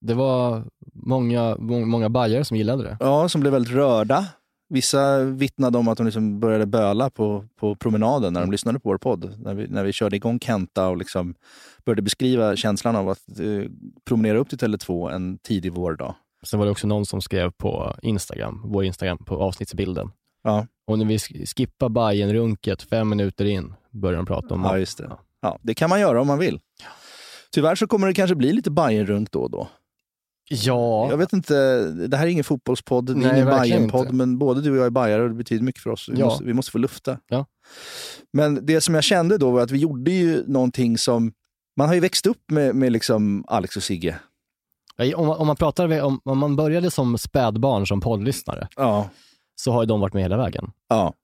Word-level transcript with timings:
det 0.00 0.14
var 0.14 0.64
många, 0.94 1.56
må- 1.58 1.84
många 1.86 2.08
bajare 2.08 2.44
som 2.44 2.56
gillade 2.56 2.82
det. 2.82 2.96
Ja, 3.00 3.28
som 3.28 3.40
blev 3.40 3.52
väldigt 3.52 3.72
rörda. 3.72 4.26
Vissa 4.68 5.18
vittnade 5.24 5.78
om 5.78 5.88
att 5.88 5.96
de 5.96 6.04
liksom 6.06 6.40
började 6.40 6.66
böla 6.66 7.10
på, 7.10 7.44
på 7.60 7.74
promenaden 7.76 8.32
när 8.32 8.40
de 8.40 8.50
lyssnade 8.50 8.80
på 8.80 8.88
vår 8.88 8.98
podd. 8.98 9.34
När 9.38 9.54
vi, 9.54 9.66
när 9.68 9.84
vi 9.84 9.92
körde 9.92 10.16
igång 10.16 10.38
Kenta 10.40 10.88
och 10.88 10.96
liksom 10.96 11.34
började 11.84 12.02
beskriva 12.02 12.56
känslan 12.56 12.96
av 12.96 13.08
att 13.08 13.38
eh, 13.40 13.70
promenera 14.04 14.38
upp 14.38 14.48
till 14.48 14.58
Tele2 14.58 15.10
en 15.10 15.38
tidig 15.38 15.72
vårdag. 15.72 16.14
Sen 16.42 16.58
var 16.58 16.66
det 16.66 16.72
också 16.72 16.86
någon 16.86 17.06
som 17.06 17.20
skrev 17.22 17.50
på 17.50 17.94
Instagram, 18.02 18.62
vår 18.64 18.84
Instagram, 18.84 19.18
på 19.18 19.42
avsnittsbilden. 19.42 20.10
Ja. 20.42 20.66
Och 20.86 20.98
när 20.98 21.04
vi 21.04 21.16
sk- 21.16 21.46
skippar 21.56 21.88
bajen 21.88 22.32
runket 22.32 22.82
fem 22.82 23.08
minuter 23.08 23.44
in, 23.44 23.74
börjar 23.90 24.16
de 24.16 24.26
prata 24.26 24.54
om 24.54 24.64
Ja, 24.64 24.78
just 24.78 24.98
det. 24.98 25.10
Ja, 25.42 25.58
det 25.62 25.74
kan 25.74 25.90
man 25.90 26.00
göra 26.00 26.20
om 26.20 26.26
man 26.26 26.38
vill. 26.38 26.60
Tyvärr 27.52 27.74
så 27.74 27.86
kommer 27.86 28.06
det 28.06 28.14
kanske 28.14 28.34
bli 28.34 28.52
lite 28.52 28.70
Bajen-runk 28.70 29.30
då 29.32 29.40
och 29.42 29.50
då. 29.50 29.68
Ja. 30.52 31.10
Jag 31.10 31.16
vet 31.16 31.32
inte, 31.32 31.84
det 31.90 32.16
här 32.16 32.26
är 32.26 32.30
ingen 32.30 32.44
fotbollspodd, 32.44 33.06
det 33.06 33.12
är 33.12 33.16
Nej, 33.16 33.34
ingen 33.34 33.46
Bajen-podd, 33.46 34.12
men 34.12 34.38
både 34.38 34.60
du 34.60 34.70
och 34.70 34.76
jag 34.76 34.86
är 34.86 34.90
bajare 34.90 35.22
och 35.22 35.28
det 35.28 35.34
betyder 35.34 35.64
mycket 35.64 35.82
för 35.82 35.90
oss. 35.90 36.08
Vi, 36.08 36.18
Ja. 36.18 36.24
måste, 36.26 36.44
vi 36.44 36.52
måste 36.54 36.72
få 36.72 36.78
lufta. 36.78 37.18
Ja. 37.28 37.46
Men 38.32 38.66
det 38.66 38.80
som 38.80 38.94
jag 38.94 39.04
kände 39.04 39.38
då 39.38 39.50
var 39.50 39.60
att 39.60 39.70
vi 39.70 39.78
gjorde 39.78 40.10
ju 40.10 40.44
någonting 40.46 40.98
som... 40.98 41.32
Man 41.76 41.88
har 41.88 41.94
ju 41.94 42.00
växt 42.00 42.26
upp 42.26 42.50
med, 42.50 42.74
med 42.74 42.92
liksom 42.92 43.44
Alex 43.48 43.76
och 43.76 43.82
Sigge. 43.82 44.16
Om, 45.16 45.26
man- 45.26 45.36
om, 45.38 45.46
man 45.46 45.56
pratar, 45.56 46.00
om, 46.02 46.20
om 46.24 46.38
man 46.38 46.56
började 46.56 46.90
som 46.90 47.18
spädbarn 47.18 47.86
som 47.86 48.00
poddlyssnare, 48.00 48.68
Ja. 48.76 49.10
så 49.60 49.72
har 49.72 49.82
ju 49.82 49.86
de 49.86 50.00
varit 50.00 50.14
med 50.14 50.22
hela 50.22 50.36
vägen. 50.36 50.70
Ja. 50.88 51.14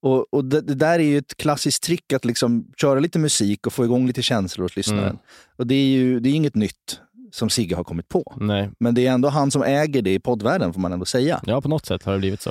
Och, 0.00 0.34
och 0.34 0.44
det, 0.44 0.60
det 0.60 0.74
där 0.74 0.98
är 0.98 1.04
ju 1.04 1.18
ett 1.18 1.36
klassiskt 1.36 1.82
trick 1.82 2.12
att 2.12 2.24
liksom 2.24 2.66
köra 2.80 3.00
lite 3.00 3.18
musik 3.18 3.66
och 3.66 3.72
få 3.72 3.84
igång 3.84 4.06
lite 4.06 4.22
känslor 4.22 4.64
hos 4.64 4.76
lyssnaren. 4.76 5.04
Mm. 5.04 5.16
Och 5.56 5.66
det 5.66 5.74
är 5.74 5.86
ju 5.86 6.20
det 6.20 6.28
är 6.28 6.34
inget 6.34 6.54
nytt 6.54 7.00
som 7.34 7.50
Sigge 7.50 7.76
har 7.76 7.84
kommit 7.84 8.08
på. 8.08 8.34
Nej. 8.40 8.70
Men 8.80 8.94
det 8.94 9.06
är 9.06 9.12
ändå 9.12 9.28
han 9.28 9.50
som 9.50 9.62
äger 9.62 10.02
det 10.02 10.12
i 10.14 10.18
poddvärlden, 10.20 10.72
får 10.72 10.80
man 10.80 10.92
ändå 10.92 11.04
säga. 11.04 11.40
Ja, 11.46 11.60
på 11.60 11.68
något 11.68 11.86
sätt 11.86 12.02
har 12.02 12.12
det 12.12 12.18
blivit 12.18 12.42
så. 12.42 12.50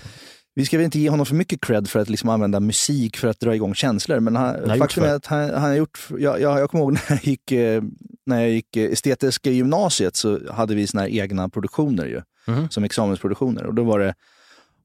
Vi 0.55 0.65
ska 0.65 0.77
väl 0.77 0.85
inte 0.85 0.99
ge 0.99 1.09
honom 1.09 1.25
för 1.25 1.35
mycket 1.35 1.61
cred 1.61 1.89
för 1.89 1.99
att 1.99 2.09
liksom 2.09 2.29
använda 2.29 2.59
musik 2.59 3.17
för 3.17 3.27
att 3.27 3.39
dra 3.39 3.55
igång 3.55 3.75
känslor. 3.75 4.19
Men 4.19 4.35
han, 4.35 4.77
faktum 4.79 5.03
är 5.03 5.13
att 5.15 5.25
han, 5.25 5.49
han 5.49 5.61
har 5.61 5.73
gjort... 5.73 6.07
Jag, 6.09 6.41
jag, 6.41 6.59
jag 6.59 6.69
kommer 6.69 6.83
ihåg 6.83 6.93
när 6.93 7.01
jag 7.09 7.23
gick, 7.23 7.51
eh, 7.51 7.83
när 8.25 8.41
jag 8.41 8.49
gick 8.49 8.75
eh, 8.77 8.91
estetiska 8.91 9.49
gymnasiet 9.51 10.15
så 10.15 10.39
hade 10.53 10.75
vi 10.75 10.87
såna 10.87 11.09
egna 11.09 11.49
produktioner 11.49 12.05
ju, 12.05 12.21
Mhm. 12.47 12.69
som 12.69 12.83
examensproduktioner. 12.83 13.63
Och 13.65 13.73
då 13.73 13.83
var 13.83 13.99
det 13.99 14.13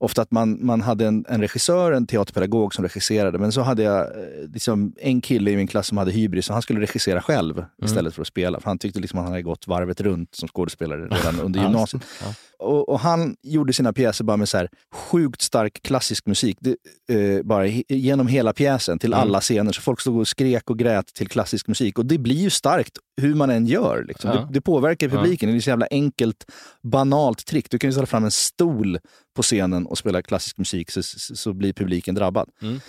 ofta 0.01 0.23
att 0.23 0.31
man, 0.31 0.67
man 0.67 0.81
hade 0.81 1.07
en, 1.07 1.25
en 1.29 1.41
regissör, 1.41 1.93
en 1.93 2.07
teaterpedagog 2.07 2.75
som 2.75 2.83
regisserade. 2.85 3.39
Men 3.39 3.53
så 3.53 3.61
hade 3.61 3.83
jag 3.83 4.01
eh, 4.01 4.49
liksom 4.53 4.93
en 5.01 5.21
kille 5.21 5.51
i 5.51 5.57
min 5.57 5.67
klass 5.67 5.87
som 5.87 5.99
hade 5.99 6.11
hybris 6.11 6.49
och 6.49 6.55
han 6.55 6.63
skulle 6.63 6.81
regissera 6.81 7.23
själv 7.23 7.65
istället 7.85 8.15
för 8.15 8.23
att 8.23 8.29
spela. 8.29 8.61
För 8.61 8.71
han 8.71 8.79
tyckte 8.79 9.01
liksom 9.01 9.19
att 9.19 9.25
han 9.25 9.33
hade 9.33 9.43
gått 9.43 9.67
varvet 9.67 10.01
runt 10.01 10.35
som 10.35 10.49
skådespelare 10.49 11.05
redan 11.07 11.41
under 11.41 11.61
Ja, 11.61 11.67
gymnasiet. 11.67 12.03
ja. 12.23 12.35
Och, 12.61 12.89
och 12.89 13.01
han 13.01 13.37
gjorde 13.43 13.73
sina 13.73 13.93
pjäser 13.93 14.25
bara 14.25 14.37
med 14.37 14.49
så 14.49 14.57
här 14.57 14.69
sjukt 14.95 15.43
stark 15.43 15.83
klassisk 15.83 16.27
musik. 16.27 16.59
Det, 16.61 16.77
eh, 17.15 17.43
bara 17.43 17.67
genom 17.89 18.27
hela 18.27 18.53
pjäsen 18.53 18.99
till 18.99 19.13
Mm. 19.13 19.21
alla 19.23 19.41
scener. 19.41 19.73
Så 19.73 19.81
folk 19.83 20.01
stod 20.01 20.19
och 20.21 20.29
skrek 20.29 20.71
och 20.71 20.79
grät 20.79 21.07
till 21.15 21.29
klassisk 21.29 21.69
musik. 21.69 21.99
Och 21.99 22.07
det 22.07 22.19
blir 22.19 22.35
ju 22.37 22.51
starkt 22.51 22.93
hur 23.21 23.35
man 23.35 23.51
än 23.51 23.67
gör. 23.67 24.05
Liksom. 24.09 24.31
Ja. 24.31 24.37
Det, 24.37 24.49
det 24.53 24.61
påverkar 24.61 25.09
publiken. 25.09 25.49
Det 25.49 25.55
är 25.55 25.57
ett 25.57 25.65
så 25.65 25.71
jävla 25.71 25.87
enkelt, 25.91 26.45
banalt 26.83 27.47
trick. 27.47 27.71
Du 27.71 27.79
kan 27.79 27.89
ju 27.89 27.93
ställa 27.93 28.07
fram 28.07 28.25
en 28.25 28.31
stol 28.31 28.99
på 29.39 29.43
scenen 29.43 29.87
och 29.87 29.99
spela 29.99 30.23
klassisk 30.23 30.59
musik 30.59 30.91
så, 30.91 31.03
så, 31.03 31.53
blir 31.53 31.73
publiken 31.73 32.15
drabbad. 32.15 32.51
Mm. 32.63 32.81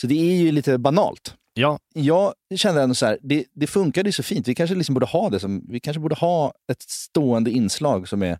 Så 0.00 0.06
det 0.06 0.14
är 0.14 0.36
ju 0.36 0.52
lite 0.52 0.78
banalt. 0.78 1.34
Ja, 1.54 1.78
Jag 1.94 2.34
kände 2.56 2.82
ändå 2.82 2.94
så 2.94 3.06
här, 3.06 3.18
det, 3.22 3.44
det 3.52 3.66
funkade 3.66 4.08
ju 4.08 4.12
så 4.12 4.22
fint. 4.22 4.48
Vi 4.48 4.54
kanske 4.54 4.76
liksom 4.76 4.94
borde 4.94 5.06
ha 5.06 5.30
det 5.30 5.40
som, 5.40 5.66
vi 5.68 5.80
kanske 5.80 6.00
borde 6.00 6.14
ha 6.14 6.52
ett 6.72 6.82
stående 6.82 7.50
inslag 7.50 8.08
som 8.08 8.22
är 8.22 8.38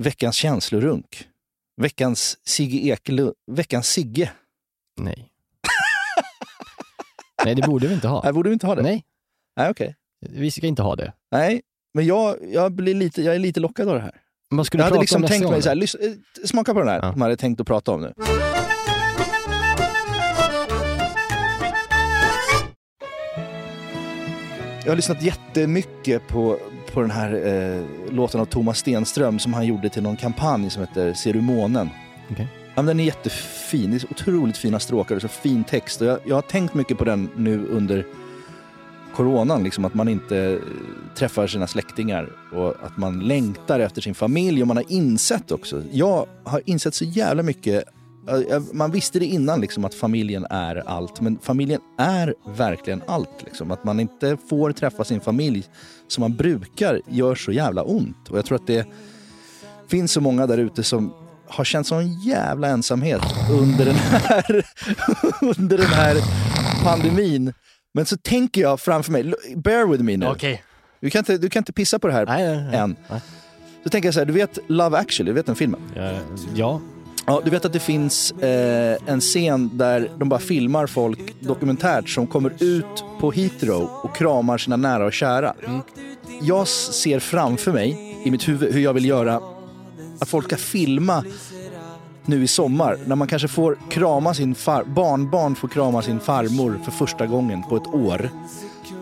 veckans 0.00 0.36
känslorunk. 0.36 1.28
Veckans 1.80 2.38
Sigge 2.44 2.78
Ekelund, 2.78 3.32
veckans 3.50 3.88
Sigge. 3.88 4.30
nej. 4.96 5.32
nej, 7.44 7.54
det 7.54 7.62
borde 7.62 7.86
vi 7.86 7.94
inte 7.94 8.08
ha. 8.08 8.22
Nej, 8.24 8.32
borde 8.32 8.48
vi 8.48 8.52
inte 8.52 8.66
ha 8.66 8.74
det? 8.74 8.82
Nej, 8.82 9.04
Nej, 9.56 9.70
okej. 9.70 9.96
vi 10.20 10.50
ska 10.50 10.66
inte 10.66 10.82
ha 10.82 10.96
det. 10.96 11.12
Nej, 11.30 11.62
men 11.94 12.06
jag, 12.06 12.36
jag, 12.52 12.72
blir 12.72 12.94
lite, 12.94 13.22
jag 13.22 13.34
är 13.34 13.38
lite 13.38 13.60
lockad 13.60 13.88
av 13.88 13.94
det 13.94 14.00
här. 14.02 14.20
Man 14.52 14.64
skulle 14.64 14.82
Jag 14.82 14.88
hade 14.88 15.00
liksom 15.00 15.22
tänkt 15.22 15.50
mig 15.50 15.62
så 15.62 15.68
här, 15.68 15.76
eh, 15.76 16.12
smaka 16.44 16.74
på 16.74 16.80
den 16.80 16.88
här, 16.88 16.98
Ja. 17.02 17.12
jag 17.16 17.22
hade 17.22 17.36
tänkt 17.36 17.60
att 17.60 17.66
prata 17.66 17.92
om 17.92 18.00
nu. 18.00 18.12
Jag 24.84 24.90
har 24.90 24.96
lyssnat 24.96 25.22
jättemycket 25.22 26.28
på, 26.28 26.58
på 26.92 27.00
den 27.00 27.10
här 27.10 27.46
eh, 27.46 27.84
låten 28.14 28.40
av 28.40 28.44
Thomas 28.44 28.78
Stenström 28.78 29.38
som 29.38 29.54
han 29.54 29.66
gjorde 29.66 29.88
till 29.88 30.02
någon 30.02 30.16
kampanj 30.16 30.70
som 30.70 30.82
heter 30.82 31.12
Ser 31.12 31.32
du 31.32 31.40
månen? 31.40 31.90
Okej. 32.30 32.46
Ja, 32.74 32.82
den 32.82 33.00
är 33.00 33.04
jättefin, 33.04 33.90
det 33.90 33.96
är 33.96 33.98
så 33.98 34.06
otroligt 34.10 34.56
fina 34.56 34.78
stråkar 34.80 35.16
och 35.16 35.22
så 35.22 35.28
fin 35.28 35.64
text. 35.64 36.00
Och 36.00 36.06
jag, 36.06 36.18
jag 36.26 36.34
har 36.34 36.42
tänkt 36.42 36.74
mycket 36.74 36.98
på 36.98 37.04
den 37.04 37.30
nu 37.36 37.66
under 37.66 38.04
coronan, 39.10 39.64
liksom, 39.64 39.84
att 39.84 39.94
man 39.94 40.08
inte 40.08 40.38
eh, 40.38 40.58
träffar 41.14 41.46
sina 41.46 41.66
släktingar 41.66 42.28
och 42.52 42.68
att 42.68 42.96
man 42.96 43.20
längtar 43.20 43.80
efter 43.80 44.02
sin 44.02 44.14
familj. 44.14 44.62
Och 44.62 44.68
man 44.68 44.76
har 44.76 44.92
insett 44.92 45.52
också, 45.52 45.82
jag 45.92 46.26
har 46.44 46.62
insett 46.66 46.94
så 46.94 47.04
jävla 47.04 47.42
mycket 47.42 47.84
eh, 48.28 48.34
eh, 48.34 48.62
man 48.72 48.90
visste 48.90 49.18
det 49.18 49.26
innan, 49.26 49.60
liksom, 49.60 49.84
att 49.84 49.94
familjen 49.94 50.46
är 50.50 50.76
allt. 50.88 51.20
Men 51.20 51.38
familjen 51.42 51.80
är 51.98 52.34
verkligen 52.56 53.02
allt. 53.06 53.42
Liksom. 53.44 53.70
Att 53.70 53.84
man 53.84 54.00
inte 54.00 54.36
får 54.50 54.72
träffa 54.72 55.04
sin 55.04 55.20
familj 55.20 55.64
som 56.08 56.20
man 56.20 56.36
brukar 56.36 57.00
gör 57.08 57.34
så 57.34 57.52
jävla 57.52 57.82
ont. 57.82 58.28
Och 58.28 58.38
jag 58.38 58.44
tror 58.44 58.56
att 58.56 58.66
det 58.66 58.86
finns 59.88 60.12
så 60.12 60.20
många 60.20 60.46
där 60.46 60.58
ute 60.58 60.82
som 60.82 61.12
har 61.50 61.64
känt 61.64 61.86
sån 61.86 62.20
jävla 62.20 62.68
ensamhet 62.68 63.22
under 63.50 63.84
den 63.84 63.94
här, 63.94 64.66
under 65.58 65.78
den 65.78 65.86
här 65.86 66.16
pandemin. 66.84 67.52
Men 67.94 68.06
så 68.06 68.16
tänker 68.16 68.60
jag 68.60 68.80
framför 68.80 69.12
mig, 69.12 69.32
bear 69.56 69.86
with 69.86 70.02
me 70.02 70.16
nu. 70.16 70.26
Okej. 70.26 70.62
Du, 71.00 71.10
kan 71.10 71.18
inte, 71.18 71.38
du 71.38 71.48
kan 71.50 71.60
inte 71.60 71.72
pissa 71.72 71.98
på 71.98 72.06
det 72.06 72.12
här 72.12 72.26
Nej, 72.26 72.46
nej, 72.56 72.64
nej. 72.70 72.76
än. 72.80 72.96
Så 73.84 73.88
tänker 73.90 74.06
jag 74.06 74.14
så 74.14 74.20
här, 74.20 74.26
du 74.26 74.32
vet 74.32 74.58
Love 74.66 74.98
actually, 74.98 75.30
du 75.30 75.34
vet 75.34 75.46
den 75.46 75.56
filmen? 75.56 75.80
Ja, 75.96 76.12
ja. 76.54 76.80
Ja, 77.26 77.40
du 77.44 77.50
vet 77.50 77.64
att 77.64 77.72
det 77.72 77.78
finns 77.80 78.32
eh, 78.32 78.96
en 79.06 79.20
scen 79.20 79.70
där 79.78 80.10
de 80.18 80.28
bara 80.28 80.40
filmar 80.40 80.86
folk 80.86 81.34
dokumentärt 81.40 82.08
som 82.10 82.26
kommer 82.26 82.52
ut 82.62 83.04
på 83.20 83.30
Heathrow 83.32 83.82
och 84.02 84.16
kramar 84.16 84.58
sina 84.58 84.76
nära 84.76 85.04
och 85.04 85.12
kära. 85.12 85.54
Jag 86.42 86.62
s- 86.62 86.92
ser 87.02 87.18
framför 87.18 87.72
mig 87.72 88.16
i 88.24 88.30
mitt 88.30 88.48
huvud 88.48 88.74
hur 88.74 88.80
jag 88.80 88.92
vill 88.92 89.04
göra 89.04 89.40
att 90.20 90.28
folk 90.28 90.44
ska 90.46 90.56
filma 90.56 91.24
nu 92.26 92.42
i 92.42 92.46
sommar 92.46 92.98
när 93.06 93.16
man 93.16 93.28
kanske 93.28 93.48
får 93.48 93.78
krama 93.90 94.34
sin 94.34 94.54
far, 94.54 94.84
barnbarn 94.84 95.54
får 95.54 95.68
krama 95.68 96.02
sin 96.02 96.20
farmor 96.20 96.80
för 96.84 96.90
första 96.90 97.26
gången 97.26 97.62
på 97.62 97.76
ett 97.76 97.86
år. 97.86 98.30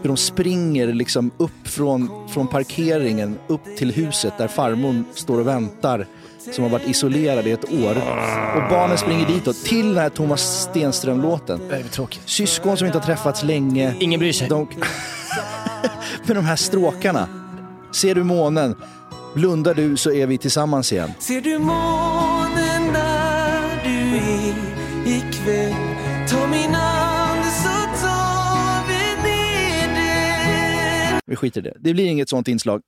Hur 0.03 0.09
de 0.09 0.17
springer 0.17 0.87
liksom 0.87 1.31
upp 1.37 1.69
från, 1.69 2.29
från 2.29 2.49
parkeringen 2.49 3.39
upp 3.47 3.77
till 3.77 3.93
huset 3.93 4.33
där 4.39 4.49
farmor 4.49 5.05
står 5.15 5.41
och 5.41 5.47
väntar 5.47 6.07
som 6.53 6.65
har 6.65 6.71
varit 6.71 6.89
isolerad 6.89 7.47
i 7.47 7.51
ett 7.51 7.65
år. 7.65 7.97
Och 8.57 8.71
barnen 8.71 8.99
springer 8.99 9.27
ditåt 9.27 9.65
till 9.65 9.89
den 9.89 9.99
här 9.99 10.09
Thomas 10.09 10.63
Stenström-låten. 10.63 11.61
Syskon 12.25 12.77
som 12.77 12.87
inte 12.87 12.99
har 12.99 13.07
träffats 13.07 13.43
länge. 13.43 13.95
Ingen 14.01 14.21
bryr 14.21 14.33
sig. 14.33 14.49
De... 14.49 14.69
Med 16.27 16.37
de 16.37 16.45
här 16.45 16.57
stråkarna. 16.57 17.29
Ser 17.93 18.15
du 18.15 18.25
månen? 18.25 18.75
Blundar 19.35 19.75
du 19.75 19.97
så 19.97 20.13
är 20.13 20.27
vi 20.27 20.39
tillsammans 20.39 20.93
igen. 20.93 21.11
Ser 21.19 21.41
du 21.41 21.59
månen 21.59 22.38
vi 31.29 31.37
skiter 31.37 31.61
i 31.61 31.65
det. 31.65 31.77
Det 31.81 31.93
blir 31.95 32.05
inget 32.07 32.29
sånt 32.29 32.49
inslag. 32.49 32.81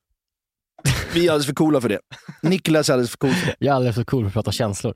Vi 1.14 1.26
är 1.26 1.31
alldeles 1.31 1.46
för 1.46 1.54
coola 1.54 1.81
för 1.81 1.88
det. 1.88 1.98
Niklas 2.42 2.88
är 2.88 2.92
alldeles 2.92 3.10
för 3.10 3.19
cool 3.19 3.32
för 3.34 3.46
det. 3.46 3.54
Jag 3.58 3.72
är 3.72 3.76
alldeles 3.76 3.96
för 3.96 4.04
cool 4.04 4.22
för 4.22 4.28
att 4.28 4.34
prata 4.34 4.52
känslor. 4.52 4.94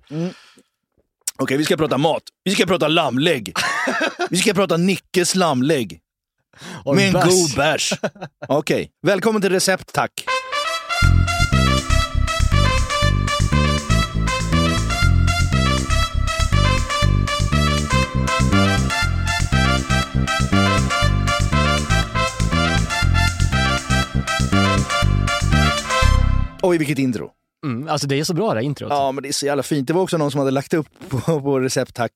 Okej, 1.39 1.57
vi 1.57 1.65
ska 1.65 1.77
prata 1.77 1.99
mat. 1.99 2.23
Vi 2.45 2.51
ska 2.55 2.67
prata 2.67 2.89
lammlägg. 2.89 3.53
Vi 4.31 4.37
ska 4.37 4.55
prata 4.55 4.77
Nickes 4.77 5.35
lammlägg. 5.35 6.01
Och 6.85 6.97
Med 6.97 7.07
en 7.07 7.13
bärs. 7.13 7.25
god 7.25 7.57
bärs. 7.57 7.93
Okej, 8.49 8.91
välkommen 9.03 9.43
till 9.43 9.51
recept 9.51 9.93
tack. 9.93 10.13
Oj, 26.69 26.79
vilket 26.79 26.99
intro. 26.99 27.31
Mm, 27.65 27.89
alltså 27.89 28.07
det 28.07 28.21
är 28.21 28.25
så 28.25 28.35
bra 28.35 28.49
det 28.55 28.61
här 28.61 28.67
introt. 28.67 28.91
Ja, 28.91 29.13
men 29.13 29.23
det 29.23 29.29
är 29.29 29.33
så 29.33 29.47
jävla 29.47 29.63
fint. 29.63 29.89
Det 29.89 29.93
var 29.95 30.03
också 30.03 30.17
någon 30.17 30.31
som 30.31 30.39
hade 30.39 30.51
lagt 30.51 30.75
upp 30.75 30.87
på, 31.09 31.41
på 31.41 31.61
recept 31.61 31.95
tack 31.95 32.13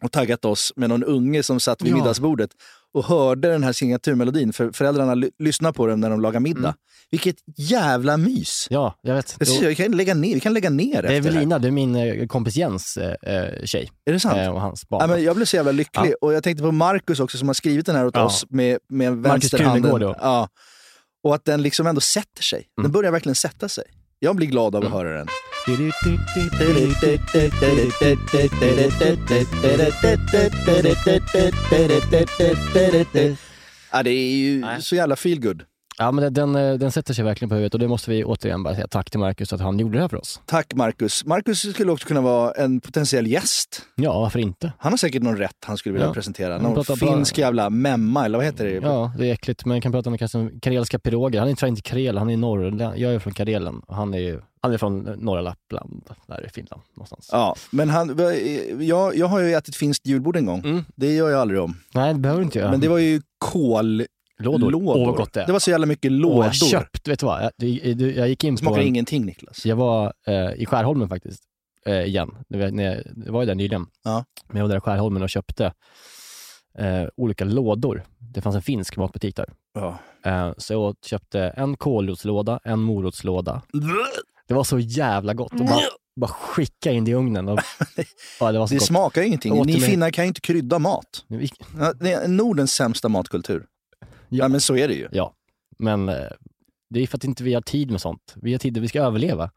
och 0.00 0.12
taggat 0.12 0.44
oss 0.44 0.72
med 0.76 0.88
någon 0.88 1.04
unge 1.04 1.42
som 1.42 1.60
satt 1.60 1.82
vid 1.82 1.92
Ja. 1.92 1.96
middagsbordet 1.96 2.50
och 2.94 3.04
hörde 3.04 3.48
den 3.48 3.62
här 3.64 3.72
signaturmelodin. 3.72 4.52
För 4.52 4.70
föräldrarna 4.72 5.14
ly- 5.14 5.30
lyssnar 5.38 5.72
på 5.72 5.86
den 5.86 6.00
när 6.00 6.10
de 6.10 6.20
lagar 6.20 6.40
middag. 6.40 6.74
Vilket 7.10 7.36
jävla 7.56 8.16
mys! 8.16 8.66
Ja, 8.70 8.94
jag 9.02 9.14
vet. 9.14 9.36
Jag 9.38 9.48
ser- 9.48 9.68
Vi 9.68 9.74
kan 9.74 9.92
lägga 9.92 10.14
ner, 10.14 10.34
vi 10.34 10.40
kan 10.40 10.54
lägga 10.54 10.70
ner 10.70 11.02
Det 11.02 11.08
är. 11.08 11.12
Evelina, 11.12 11.58
det 11.58 11.68
är 11.68 11.72
min 11.72 11.96
eh, 11.96 12.26
kompis 12.26 12.56
Jens 12.56 12.96
eh, 12.96 13.34
eh, 13.34 13.64
tjej. 13.64 13.90
Är 14.04 14.12
det 14.12 14.20
sant? 14.20 14.36
Eh, 14.38 14.48
och 14.48 14.60
hans 14.60 14.88
barn. 14.88 15.00
Ja, 15.00 15.06
men 15.06 15.24
jag 15.24 15.36
blev 15.36 15.46
så 15.46 15.56
jävla 15.56 15.72
lycklig. 15.72 16.14
Och 16.20 16.32
jag 16.34 16.42
tänkte 16.42 16.62
på 16.64 16.72
Marcus 16.72 17.20
också 17.20 17.38
som 17.38 17.48
har 17.48 17.54
skrivit 17.54 17.86
den 17.86 17.96
här 17.96 18.06
åt 18.06 18.14
Ja. 18.16 18.24
oss 18.24 18.44
med, 18.48 18.78
med 18.88 19.16
Marcus 19.16 19.32
vänsterhanden. 19.52 19.82
Krunegård 19.82 20.00
då. 20.00 20.14
Ja. 20.20 20.48
Och 21.26 21.34
att 21.34 21.44
den 21.44 21.62
liksom 21.62 21.86
ändå 21.86 22.00
sätter 22.00 22.42
sig. 22.42 22.68
Den 22.76 22.84
Mm. 22.84 22.92
börjar 22.92 23.12
verkligen 23.12 23.34
sätta 23.34 23.68
sig. 23.68 23.84
Jag 24.18 24.36
blir 24.36 24.46
glad 24.46 24.74
av 24.76 24.84
att 24.84 24.92
höra 24.92 25.18
den. 25.18 25.26
Ja, 33.92 34.02
det 34.02 34.10
är 34.10 34.36
ju 34.36 34.60
Nej. 34.60 34.82
så 34.82 34.96
jävla 34.96 35.16
feel 35.16 35.40
good. 35.40 35.62
Ja, 35.98 36.12
men 36.12 36.34
den, 36.34 36.56
eh, 36.56 36.74
den 36.74 36.92
sätter 36.92 37.14
sig 37.14 37.24
verkligen 37.24 37.48
på 37.48 37.54
huvudet 37.54 37.74
och 37.74 37.80
det 37.80 37.88
måste 37.88 38.10
vi 38.10 38.24
återigen 38.24 38.62
bara 38.62 38.74
säga 38.74 38.86
tack 38.88 39.10
till 39.10 39.20
Marcus 39.20 39.52
att 39.52 39.60
han 39.60 39.78
gjorde 39.78 39.98
det 39.98 40.00
här 40.02 40.08
för 40.08 40.16
oss. 40.16 40.40
Tack 40.46 40.74
Marcus. 40.74 41.24
Marcus 41.24 41.74
skulle 41.74 41.92
också 41.92 42.08
kunna 42.08 42.20
vara 42.20 42.52
en 42.52 42.80
potentiell 42.80 43.26
gäst. 43.26 43.82
Ja, 43.94 44.20
varför 44.20 44.38
inte? 44.38 44.72
Han 44.78 44.92
har 44.92 44.96
säkert 44.96 45.22
någon 45.22 45.36
rätt 45.36 45.56
han 45.66 45.76
skulle 45.76 45.92
vilja 45.92 46.06
Ja. 46.06 46.14
presentera. 46.14 46.58
Någon 46.58 46.74
pratar 46.74 46.96
bara- 46.96 47.12
finsk 47.16 47.38
jävla 47.38 47.70
memma, 47.70 48.24
eller 48.24 48.38
vad 48.38 48.44
heter 48.44 48.64
det? 48.64 48.70
Ja, 48.72 49.12
det 49.18 49.26
är 49.28 49.32
äckligt, 49.32 49.64
men 49.64 49.74
jag 49.76 49.82
kan 49.82 49.92
prata 49.92 50.10
om 50.10 50.18
karelska 50.62 50.98
piroger. 50.98 51.38
Han 51.40 51.48
är 51.48 51.56
jag 51.60 51.68
inte 51.68 51.82
karel, 51.82 52.18
han 52.18 52.30
är 52.30 52.36
norr. 52.36 52.92
Jag 52.96 53.14
är 53.14 53.18
från 53.18 53.34
Karelen 53.34 53.78
och 53.86 53.96
han 53.96 54.14
är, 54.14 54.18
ju- 54.18 54.40
han 54.60 54.72
är 54.72 54.78
från 54.78 54.98
norra 55.02 55.40
Lappland, 55.40 56.02
där 56.26 56.46
i 56.46 56.48
Finland 56.48 56.82
någonstans. 56.96 57.28
Ja, 57.32 57.56
men 57.70 57.90
han, 57.90 58.18
jag, 58.80 59.16
jag 59.16 59.26
har 59.26 59.40
ju 59.40 59.54
ätit 59.54 59.76
finskt 59.76 60.06
julbord 60.06 60.36
en 60.36 60.46
gång. 60.46 60.60
Mm. 60.64 60.84
Det 60.96 61.12
gör 61.14 61.30
jag 61.30 61.40
aldrig 61.40 61.60
om. 61.60 61.76
Nej, 61.94 62.12
det 62.14 62.20
behöver 62.20 62.40
du 62.40 62.44
inte 62.44 62.58
göra. 62.58 62.70
Men 62.70 62.80
det 62.80 62.88
var 62.88 62.98
ju 62.98 63.20
kållådor. 63.38 64.06
Lådor. 64.38 64.74
Åh, 64.74 65.06
vad 65.06 65.16
gott 65.16 65.32
det 65.32 65.42
är. 65.42 65.46
Det 65.46 65.52
var 65.52 65.58
så 65.58 65.70
jävla 65.70 65.86
mycket 65.86 66.10
Åh, 66.12 66.18
lådor. 66.18 66.44
jag 66.44 66.54
köpt, 66.54 67.08
vet 67.08 67.20
du 67.20 67.26
vad? 67.26 67.42
Jag, 67.44 67.50
det- 67.56 68.10
jag 68.16 68.28
gick 68.28 68.44
in 68.44 68.54
Det 68.54 68.60
på 68.60 68.64
smakar 68.64 68.80
en, 68.80 68.86
ingenting 68.86 69.24
Niklas. 69.26 69.66
Jag 69.66 69.76
var 69.76 70.12
eh, 70.26 70.52
i 70.56 70.66
Skärholmen 70.66 71.08
faktiskt, 71.08 71.42
eh, 71.86 72.00
igen. 72.04 72.30
Det 72.48 72.58
var, 72.58 72.70
när 72.70 72.84
jag, 72.94 73.02
det 73.14 73.30
var 73.30 73.42
ju 73.42 73.46
där 73.46 73.54
nyligen. 73.54 73.86
Ja. 74.04 74.24
Men 74.48 74.56
jag 74.56 74.64
var 74.64 74.68
där 74.68 74.76
i 74.76 74.80
Skärholmen 74.80 75.22
och 75.22 75.30
köpte 75.30 75.72
eh, 76.78 77.04
olika 77.16 77.44
lådor. 77.44 78.02
Det 78.18 78.40
fanns 78.40 78.56
en 78.56 78.62
finsk 78.62 78.96
matbutik 78.96 79.36
där. 79.36 79.52
Ja. 79.74 79.98
Eh, 80.24 80.52
så 80.58 80.72
jag 80.72 80.96
köpte 81.04 81.40
en 81.40 81.76
kålrotslåda, 81.76 82.60
en 82.64 82.80
morotslåda. 82.80 83.62
Det 84.48 84.54
var 84.54 84.64
så 84.64 84.78
jävla 84.78 85.34
gott. 85.34 85.52
Och 85.52 85.66
bara, 85.66 85.80
bara 86.20 86.28
skicka 86.30 86.92
in 86.92 87.04
det 87.04 87.10
i 87.10 87.14
ugnen. 87.14 87.48
Och, 87.48 87.58
ja, 88.40 88.52
det 88.52 88.58
var 88.58 88.66
så 88.66 88.74
Det 88.74 88.78
gott. 88.78 88.86
smakar 88.86 89.22
ingenting. 89.22 89.62
Ni 89.66 89.80
finnar 89.80 90.10
kan 90.10 90.24
ju 90.24 90.28
inte 90.28 90.40
krydda 90.40 90.78
mat. 90.78 91.24
Det 92.00 92.12
är 92.12 92.28
Nordens 92.28 92.72
sämsta 92.74 93.08
matkultur. 93.08 93.66
Ja. 94.28 94.44
Ja. 94.44 94.48
men 94.48 94.60
så 94.60 94.76
är 94.76 94.88
det 94.88 94.94
ju. 94.94 95.08
Ja, 95.12 95.34
men 95.78 96.08
eh, 96.08 96.30
det 96.90 97.00
är 97.00 97.06
för 97.06 97.16
att 97.16 97.24
inte 97.24 97.44
vi 97.44 97.54
har 97.54 97.60
tid 97.60 97.90
med 97.90 98.00
sånt. 98.00 98.34
Vi 98.36 98.52
har 98.52 98.58
tid, 98.58 98.78
vi 98.78 98.88
ska 98.88 99.02
överleva. 99.02 99.50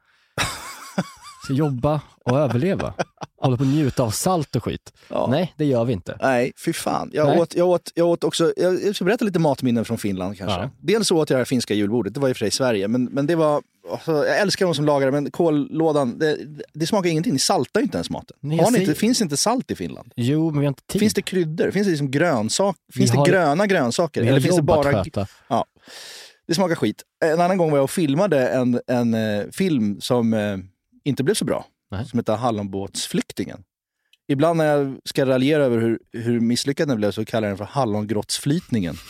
Ska 1.44 1.54
jobba 1.54 2.02
och 2.26 2.38
överleva. 2.40 2.94
Hålla 3.42 3.58
på 3.58 3.64
och 3.64 3.68
njuta 3.70 4.04
av 4.04 4.12
salt 4.12 4.56
och 4.56 4.64
skit. 4.64 4.94
Ja. 5.08 5.28
Nej, 5.32 5.54
det 5.58 5.66
gör 5.66 5.86
vi 5.86 5.94
inte. 5.94 6.18
Nej, 6.22 6.52
fy 6.66 6.74
fan. 6.74 7.10
Jag 7.14 7.28
Nej. 7.28 7.40
åt, 7.40 7.56
jag, 7.56 7.68
åt, 7.70 7.92
jag 7.96 8.08
åt 8.08 8.24
också, 8.24 8.54
jag 8.58 8.84
jag 8.84 8.96
ska 8.96 9.06
berätta 9.06 9.26
lite 9.26 9.40
matminnen 9.40 9.86
från 9.86 9.98
Finland 9.98 10.38
kanske. 10.38 10.60
Ja. 10.60 10.70
Dels 10.80 11.08
så 11.08 11.18
åt 11.18 11.30
jag 11.30 11.38
det 11.38 11.40
här 11.40 11.46
finska 11.46 11.74
julbordet, 11.74 12.14
det 12.14 12.20
var 12.20 12.30
i 12.30 12.32
och 12.32 12.38
för 12.38 12.46
sig 12.46 12.52
Sverige, 12.52 12.88
men, 12.88 13.04
men 13.06 13.28
det 13.28 13.36
var, 13.36 13.62
alltså, 13.92 14.12
jag 14.12 14.40
älskar 14.40 14.66
de 14.66 14.76
som 14.76 14.86
lagar 14.86 15.06
det, 15.08 15.12
men 15.12 15.32
kållådan, 15.32 16.20
det, 16.20 16.38
det 16.74 16.88
smakar 16.88 17.10
ingenting. 17.10 17.34
Ni 17.34 17.40
saltar 17.40 17.80
ju 17.80 17.84
inte 17.84 17.98
ens 17.98 18.10
maten. 18.10 18.38
Nej, 18.40 18.58
Har 18.58 18.72
ni 18.72 18.80
inte, 18.80 18.96
finns 18.96 19.18
det 19.18 19.24
inte 19.24 19.38
salt 19.38 19.72
i 19.72 19.76
Finland? 19.76 20.14
Jo, 20.16 20.52
men 20.52 20.60
vi 20.60 20.66
har 20.66 20.70
inte 20.72 20.84
tid. 20.88 21.00
Finns 21.00 21.14
det 21.14 21.22
kryddor? 21.22 21.72
Finns 21.72 21.88
det 21.88 21.92
liksom 21.92 22.12
grönsaker? 22.12 22.82
Vi 22.88 22.94
Finns 22.94 23.12
det 23.12 23.18
har- 23.18 23.26
gröna 23.26 23.68
grönsaker? 23.68 24.22
Eller 24.22 24.40
finns 24.40 24.56
det 24.56 24.60
att 24.60 24.66
bara... 24.66 25.04
sköta. 25.04 25.28
Det 26.48 26.56
smakar 26.56 26.76
skit. 26.76 27.04
En 27.26 27.42
annan 27.42 27.58
gång 27.58 27.72
var 27.72 27.78
jag 27.78 27.84
och 27.84 27.90
filmade 27.92 28.48
en, 28.48 28.80
en 28.88 29.14
eh, 29.14 29.46
film 29.52 30.02
som 30.02 30.34
eh, 30.34 30.58
inte 31.10 31.24
blev 31.24 31.36
så 31.36 31.46
bra. 31.46 31.66
Nej. 31.92 32.06
Som 32.06 32.20
heter 32.20 32.36
Hallonbåtsflyktingen. 32.36 33.64
Ibland 34.28 34.58
när 34.58 34.66
jag 34.66 35.00
ska 35.06 35.26
raljera 35.26 35.64
över 35.64 35.78
hur, 35.78 36.00
hur 36.12 36.40
misslyckad 36.40 36.88
den 36.88 36.98
blev 36.98 37.12
så 37.12 37.26
kallar 37.26 37.48
jag 37.48 37.58
den 37.58 37.68
för 37.68 37.74
Hallongrottsflytningen. 37.74 38.96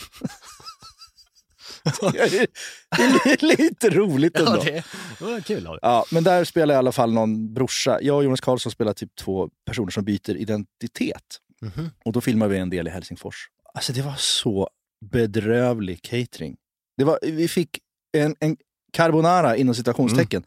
det 1.84 3.32
är 3.32 3.56
lite 3.56 3.90
roligt 3.90 4.38
ändå. 4.38 4.56
Ja, 4.56 4.62
det, 4.64 4.84
det 5.18 5.24
var 5.24 5.40
kul 5.40 5.66
av. 5.66 5.78
Ja, 5.82 6.04
men 6.12 6.24
där 6.24 6.44
spelar 6.44 6.74
i 6.74 6.78
alla 6.78 6.92
fall 6.92 7.12
någon 7.12 7.54
brorsa. 7.54 7.98
Jag 8.02 8.16
och 8.16 8.24
Jonas 8.24 8.40
Karlsson 8.40 8.72
spelar 8.72 8.92
typ 8.92 9.16
två 9.16 9.50
personer 9.66 9.90
som 9.90 10.04
byter 10.04 10.36
identitet. 10.36 11.38
Mhm. 11.60 11.90
Och 12.04 12.12
då 12.12 12.20
filmar 12.20 12.48
vi 12.48 12.58
en 12.58 12.70
del 12.70 12.86
i 12.86 12.90
Helsingfors. 12.90 13.48
Alltså 13.74 13.92
det 13.92 14.02
var 14.02 14.14
så 14.18 14.68
bedrövlig 15.10 16.02
catering. 16.02 16.56
Det 16.96 17.04
var, 17.04 17.18
vi 17.22 17.48
fick 17.48 17.78
en, 18.12 18.36
en 18.40 18.56
carbonara 18.92 19.56
inom 19.56 19.74
citationstecken 19.74 20.44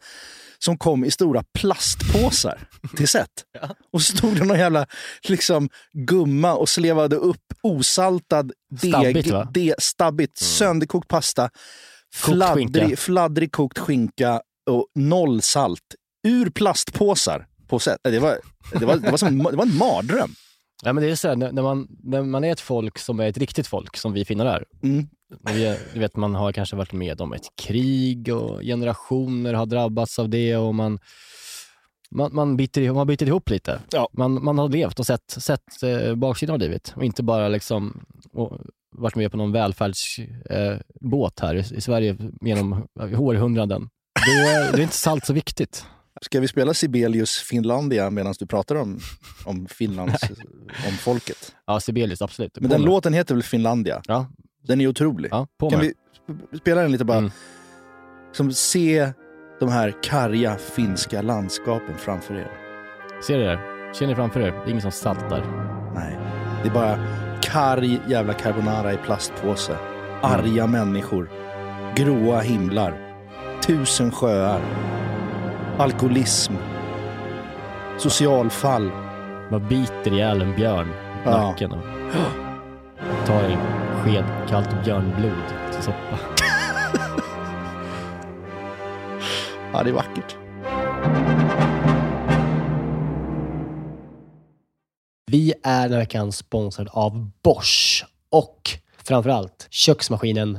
som 0.58 0.78
kom 0.78 1.04
i 1.04 1.10
stora 1.10 1.44
plastpåsar 1.58 2.68
till 2.96 3.08
set. 3.08 3.28
Och 3.92 4.02
så 4.02 4.16
stod 4.16 4.36
det 4.36 4.44
någon 4.44 4.58
jävla 4.58 4.86
liksom, 5.28 5.68
gumma 5.92 6.54
och 6.54 6.68
slevade 6.68 7.16
upp 7.16 7.42
osaltad 7.62 8.52
deg, 8.80 8.90
Stabbigt, 8.92 9.30
va? 9.30 9.48
de, 9.54 9.74
stabbigt 9.78 10.38
sönderkokt 10.38 11.08
pasta, 11.08 11.50
fladdrig, 12.14 12.98
fladdrig 12.98 13.52
kokt 13.52 13.78
skinka 13.78 14.40
och 14.70 14.86
noll 14.94 15.42
salt 15.42 15.80
ur 16.26 16.50
plastpåsar 16.50 17.46
på 17.68 17.78
set. 17.78 17.98
Det 18.02 18.18
var, 18.18 18.38
det 18.72 18.86
var, 18.86 18.96
det 18.96 19.10
var, 19.10 19.18
som, 19.18 19.28
en- 19.28 19.38
det 19.44 19.56
var 19.56 19.64
en 19.66 19.76
mardröm. 19.76 20.34
Ja, 20.82 20.92
men 20.92 21.02
det 21.04 21.10
är 21.10 21.14
så 21.14 21.28
här, 21.28 21.36
när, 21.36 21.62
man, 21.62 21.88
när 22.02 22.22
man 22.22 22.44
är 22.44 22.52
ett 22.52 22.60
folk 22.60 22.98
som 22.98 23.20
är 23.20 23.28
ett 23.28 23.38
riktigt 23.38 23.66
folk, 23.66 23.96
som 23.96 24.12
vi 24.12 24.24
finnar 24.24 24.46
är. 24.46 24.64
Mm. 24.82 25.06
Vi 25.52 25.76
du 25.92 26.00
vet, 26.00 26.16
man 26.16 26.34
har 26.34 26.52
kanske 26.52 26.76
varit 26.76 26.92
med 26.92 27.20
om 27.20 27.32
ett 27.32 27.46
krig 27.62 28.34
och 28.34 28.60
generationer 28.60 29.54
har 29.54 29.66
drabbats 29.66 30.18
av 30.18 30.28
det 30.28 30.56
och 30.56 30.74
man, 30.74 30.98
man, 32.10 32.34
man, 32.34 32.56
biter, 32.56 32.92
man 32.92 33.06
biter 33.06 33.26
ihop 33.26 33.50
lite. 33.50 33.80
Ja. 33.90 34.08
Man, 34.12 34.44
man 34.44 34.58
har 34.58 34.68
levt 34.68 35.00
och 35.00 35.06
sett, 35.06 35.30
sett 35.30 35.82
eh, 35.82 36.14
baksidan 36.14 36.54
av 36.54 36.60
livet 36.60 36.92
och 36.96 37.04
inte 37.04 37.22
bara 37.22 37.48
liksom 37.48 38.04
och 38.32 38.58
varit 38.96 39.16
med 39.16 39.30
på 39.30 39.36
någon 39.36 39.52
välfärdsbåt 39.52 41.40
eh, 41.40 41.46
här 41.46 41.54
i, 41.54 41.76
i 41.76 41.80
Sverige 41.80 42.16
genom 42.40 42.86
århundraden. 43.18 43.88
Då 44.26 44.48
är, 44.48 44.72
det 44.72 44.78
är 44.78 44.82
inte 44.82 44.94
salt 44.94 45.26
så 45.26 45.32
viktigt. 45.32 45.86
Ska 46.22 46.40
vi 46.40 46.48
spela 46.48 46.74
Sibelius 46.74 47.36
Finlandia 47.38 48.10
medan 48.10 48.34
du 48.38 48.46
pratar 48.46 48.74
om, 48.74 49.00
om 49.44 49.66
Finlands, 49.66 50.22
om 50.88 50.92
folket? 51.00 51.54
Ja, 51.66 51.80
Sibelius, 51.80 52.22
absolut. 52.22 52.52
Men 52.60 52.68
På 52.70 52.74
den 52.74 52.80
med. 52.82 52.90
låten 52.90 53.12
heter 53.14 53.34
väl 53.34 53.42
Finlandia? 53.42 54.02
Ja, 54.06 54.26
Den 54.62 54.80
är 54.80 54.86
otrolig. 54.86 55.28
ja 55.32 55.46
på 55.60 55.70
kan 55.70 55.78
med. 55.80 55.86
vi 55.86 56.34
sp- 56.34 56.58
spela 56.60 56.80
den 56.82 56.92
lite 56.92 57.04
bara? 57.04 57.18
Mm. 57.18 57.30
Som 58.32 58.52
se 58.52 59.12
de 59.60 59.68
här 59.68 59.94
karga 60.02 60.56
finska 60.56 61.22
landskapen 61.22 61.98
framför 61.98 62.34
er. 62.34 62.50
Ser 63.26 63.38
du 63.38 63.44
det? 63.44 63.60
Ser 63.98 64.06
ni 64.06 64.14
framför 64.14 64.40
er? 64.40 64.50
Det 64.50 64.58
är 64.58 64.68
ingen 64.68 64.82
som 64.82 64.92
saltar. 64.92 65.44
Nej, 65.94 66.18
det 66.62 66.68
är 66.68 66.74
bara 66.74 67.06
karg 67.42 68.00
jävla 68.08 68.32
carbonara 68.32 68.92
i 68.92 68.96
plastpåse. 68.96 69.76
Arga 70.22 70.66
människor. 70.66 71.30
Gråa 71.96 72.40
himlar. 72.40 73.00
Tusen 73.66 74.10
sjöar. 74.10 74.60
Alkoholism. 75.78 76.52
Socialfall. 77.98 78.90
Man 79.50 79.68
biter 79.68 80.12
ihjäl 80.12 80.42
en 80.42 80.54
björn 80.56 80.88
i 80.88 80.92
Ja. 81.24 81.30
nacken 81.30 81.72
och 81.72 81.82
tar 83.26 83.42
en 83.42 83.58
sked 84.04 84.24
kallt 84.48 84.84
björnblod 84.84 85.32
till 85.72 85.82
soppa. 85.82 86.18
Ja, 89.72 89.82
det 89.82 89.90
är 89.90 89.94
vackert. 89.94 90.36
Vi 95.26 95.54
är 95.62 95.82
den 95.82 95.92
här 95.92 95.98
veckan 95.98 96.32
sponsrade 96.32 96.90
av 96.90 97.30
Bosch 97.42 98.04
och 98.30 98.60
framförallt 99.04 99.66
köksmaskinen 99.70 100.58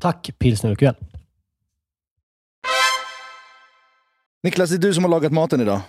Tack 0.00 0.30
pilsner 0.38 0.70
urquell. 0.70 0.94
Niklas, 4.42 4.70
det 4.70 4.76
är 4.76 4.78
du 4.78 4.94
som 4.94 5.04
har 5.04 5.10
lagat 5.10 5.32
maten 5.32 5.60
idag. 5.60 5.80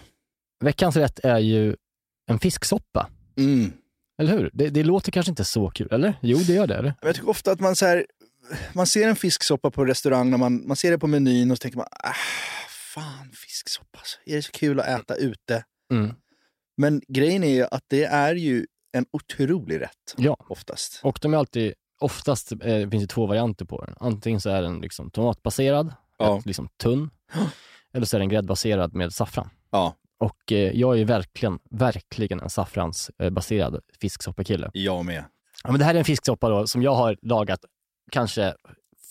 Veckans 0.63 0.95
rätt 0.95 1.19
är 1.23 1.39
ju 1.39 1.75
en 2.27 2.39
fisksoppa. 2.39 3.09
Mm. 3.37 3.73
Eller 4.21 4.31
hur? 4.37 4.49
Det, 4.53 4.69
det 4.69 4.83
låter 4.83 5.11
kanske 5.11 5.29
inte 5.29 5.43
så 5.45 5.69
kul, 5.69 5.87
eller? 5.91 6.13
Jo, 6.21 6.37
det 6.37 6.53
gör 6.53 6.67
det. 6.67 6.75
Eller? 6.75 6.93
Jag 7.01 7.15
tycker 7.15 7.29
ofta 7.29 7.51
att 7.51 7.59
man, 7.59 7.75
så 7.75 7.85
här, 7.85 8.05
man 8.73 8.87
ser 8.87 9.07
en 9.07 9.15
fisksoppa 9.15 9.71
på 9.71 9.85
restaurang, 9.85 10.29
när 10.29 10.37
man, 10.37 10.67
man 10.67 10.77
ser 10.77 10.91
det 10.91 10.97
på 10.97 11.07
menyn 11.07 11.51
och 11.51 11.57
så 11.57 11.61
tänker 11.61 11.77
man, 11.77 11.87
ah, 11.91 12.13
fan 12.93 13.31
fisksoppa, 13.33 13.97
alltså. 13.99 14.17
är 14.25 14.35
det 14.35 14.41
så 14.41 14.51
kul 14.51 14.79
att 14.79 14.87
äta 14.87 15.15
ute? 15.15 15.63
Mm. 15.93 16.13
Men 16.77 17.01
grejen 17.07 17.43
är 17.43 17.53
ju 17.55 17.65
att 17.71 17.83
det 17.87 18.03
är 18.03 18.35
ju 18.35 18.65
en 18.93 19.05
otrolig 19.11 19.81
rätt 19.81 20.15
Ja, 20.17 20.37
oftast. 20.49 20.99
och 21.03 21.19
de 21.21 21.33
är 21.33 21.37
alltid, 21.37 21.73
oftast 22.01 22.51
eh, 22.51 22.89
finns 22.89 23.03
det 23.03 23.07
två 23.07 23.25
varianter 23.25 23.65
på 23.65 23.85
den. 23.85 23.95
Antingen 23.99 24.41
så 24.41 24.49
är 24.49 24.61
den 24.61 24.79
liksom 24.81 25.11
tomatbaserad, 25.11 25.93
Ja. 26.17 26.37
ett, 26.39 26.45
liksom 26.45 26.69
tunn, 26.77 27.09
eller 27.93 28.05
så 28.05 28.17
är 28.17 28.19
den 28.19 28.29
gräddbaserad 28.29 28.93
med 28.95 29.13
saffran. 29.13 29.49
Ja, 29.71 29.95
Och 30.19 30.51
eh, 30.51 30.57
jag 30.79 30.99
är 30.99 31.05
verkligen, 31.05 31.59
verkligen 31.69 32.39
en 32.39 32.49
saffransbaserad 32.49 33.79
fisksoppakille. 34.01 34.69
jag 34.73 35.05
med. 35.05 35.23
Ja, 35.63 35.71
men 35.71 35.79
det 35.79 35.85
här 35.85 35.93
är 35.95 35.99
en 35.99 36.05
fisksoppa 36.05 36.49
då, 36.49 36.67
som 36.67 36.81
jag 36.83 36.95
har 36.95 37.17
lagat 37.21 37.59
kanske 38.11 38.53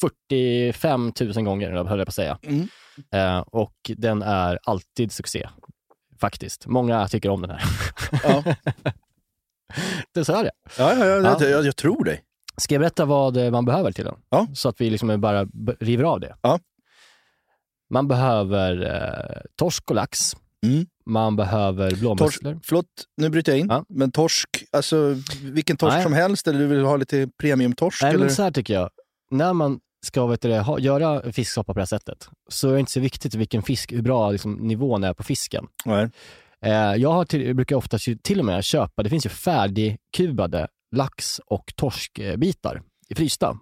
45 0.00 1.12
000 1.20 1.44
gånger, 1.44 1.70
höll 1.70 1.98
jag 1.98 2.06
på 2.06 2.10
att 2.10 2.14
säga. 2.14 2.38
Mm. 2.42 2.68
Eh, 3.12 3.38
och 3.40 3.74
den 3.96 4.22
är 4.22 4.58
alltid 4.64 5.12
succé, 5.12 5.48
faktiskt. 6.20 6.66
Många 6.66 7.08
tycker 7.08 7.28
om 7.28 7.42
den 7.42 7.50
här. 7.50 7.62
Ja. 8.22 8.44
det 10.14 10.28
är 10.28 10.44
det. 10.44 10.50
Ja, 10.78 10.94
ja, 10.94 11.06
ja, 11.06 11.36
Ja. 11.40 11.46
Jag, 11.48 11.66
jag 11.66 11.76
tror 11.76 12.04
dig. 12.04 12.22
Ska 12.60 12.74
jag 12.74 12.80
berätta 12.80 13.04
vad 13.04 13.36
eh, 13.36 13.50
man 13.50 13.64
behöver 13.64 13.92
till 13.92 14.04
den? 14.04 14.14
Ja. 14.28 14.46
Så 14.54 14.68
att 14.68 14.80
vi 14.80 14.90
liksom 14.90 15.20
bara 15.20 15.46
river 15.80 16.04
av 16.04 16.20
det. 16.20 16.36
Ja. 16.42 16.58
Man 17.90 18.08
behöver 18.08 18.84
eh, 18.84 19.40
torsk 19.56 19.90
och 19.90 19.96
lax. 19.96 20.36
Mm. 20.66 20.86
Man 21.06 21.36
behöver 21.36 21.90
Torsk, 21.90 22.00
blåmusslor. 22.00 22.60
förlåt, 22.64 22.86
nu 23.16 23.28
bryter 23.28 23.52
jag 23.52 23.58
in. 23.58 23.66
Ja. 23.70 23.84
Men 23.88 24.12
torsk, 24.12 24.48
alltså 24.70 25.16
vilken 25.42 25.76
torsk 25.76 25.94
Nej. 25.94 26.02
som 26.02 26.12
helst 26.12 26.48
eller 26.48 26.58
du 26.58 26.66
vill 26.66 26.84
ha 26.84 26.96
lite 26.96 27.28
premiumtorsk? 27.38 28.02
Nej, 28.02 28.10
eller? 28.10 28.20
men 28.24 28.34
så 28.34 28.42
här 28.42 28.50
tycker 28.50 28.74
jag. 28.74 28.90
När 29.30 29.52
man 29.52 29.80
ska 30.06 30.26
vet 30.26 30.40
du, 30.40 30.58
ha, 30.58 30.78
göra 30.78 31.32
fisksoppa 31.32 31.72
på 31.72 31.78
det 31.78 31.80
här 31.80 31.86
sättet 31.86 32.28
så 32.48 32.68
är 32.68 32.72
det 32.72 32.80
inte 32.80 32.92
så 32.92 33.00
viktigt 33.00 33.34
vilken 33.34 33.62
fisk, 33.62 33.92
hur 33.92 34.02
bra 34.02 34.30
liksom, 34.30 34.54
nivån 34.54 35.04
är 35.04 35.14
på 35.14 35.22
fisken. 35.22 35.66
Nej. 35.84 36.08
Eh, 36.64 36.94
jag 36.94 37.28
till, 37.28 37.54
brukar 37.54 37.76
ofta 37.76 37.98
till 38.22 38.38
och 38.38 38.44
med 38.44 38.64
köpa, 38.64 39.02
det 39.02 39.10
finns 39.10 39.26
ju 39.26 39.30
färdigkubade 39.30 40.68
lax 40.96 41.38
och 41.46 41.72
torskbitar 41.76 42.82
i 43.08 43.14
frysta. 43.14 43.58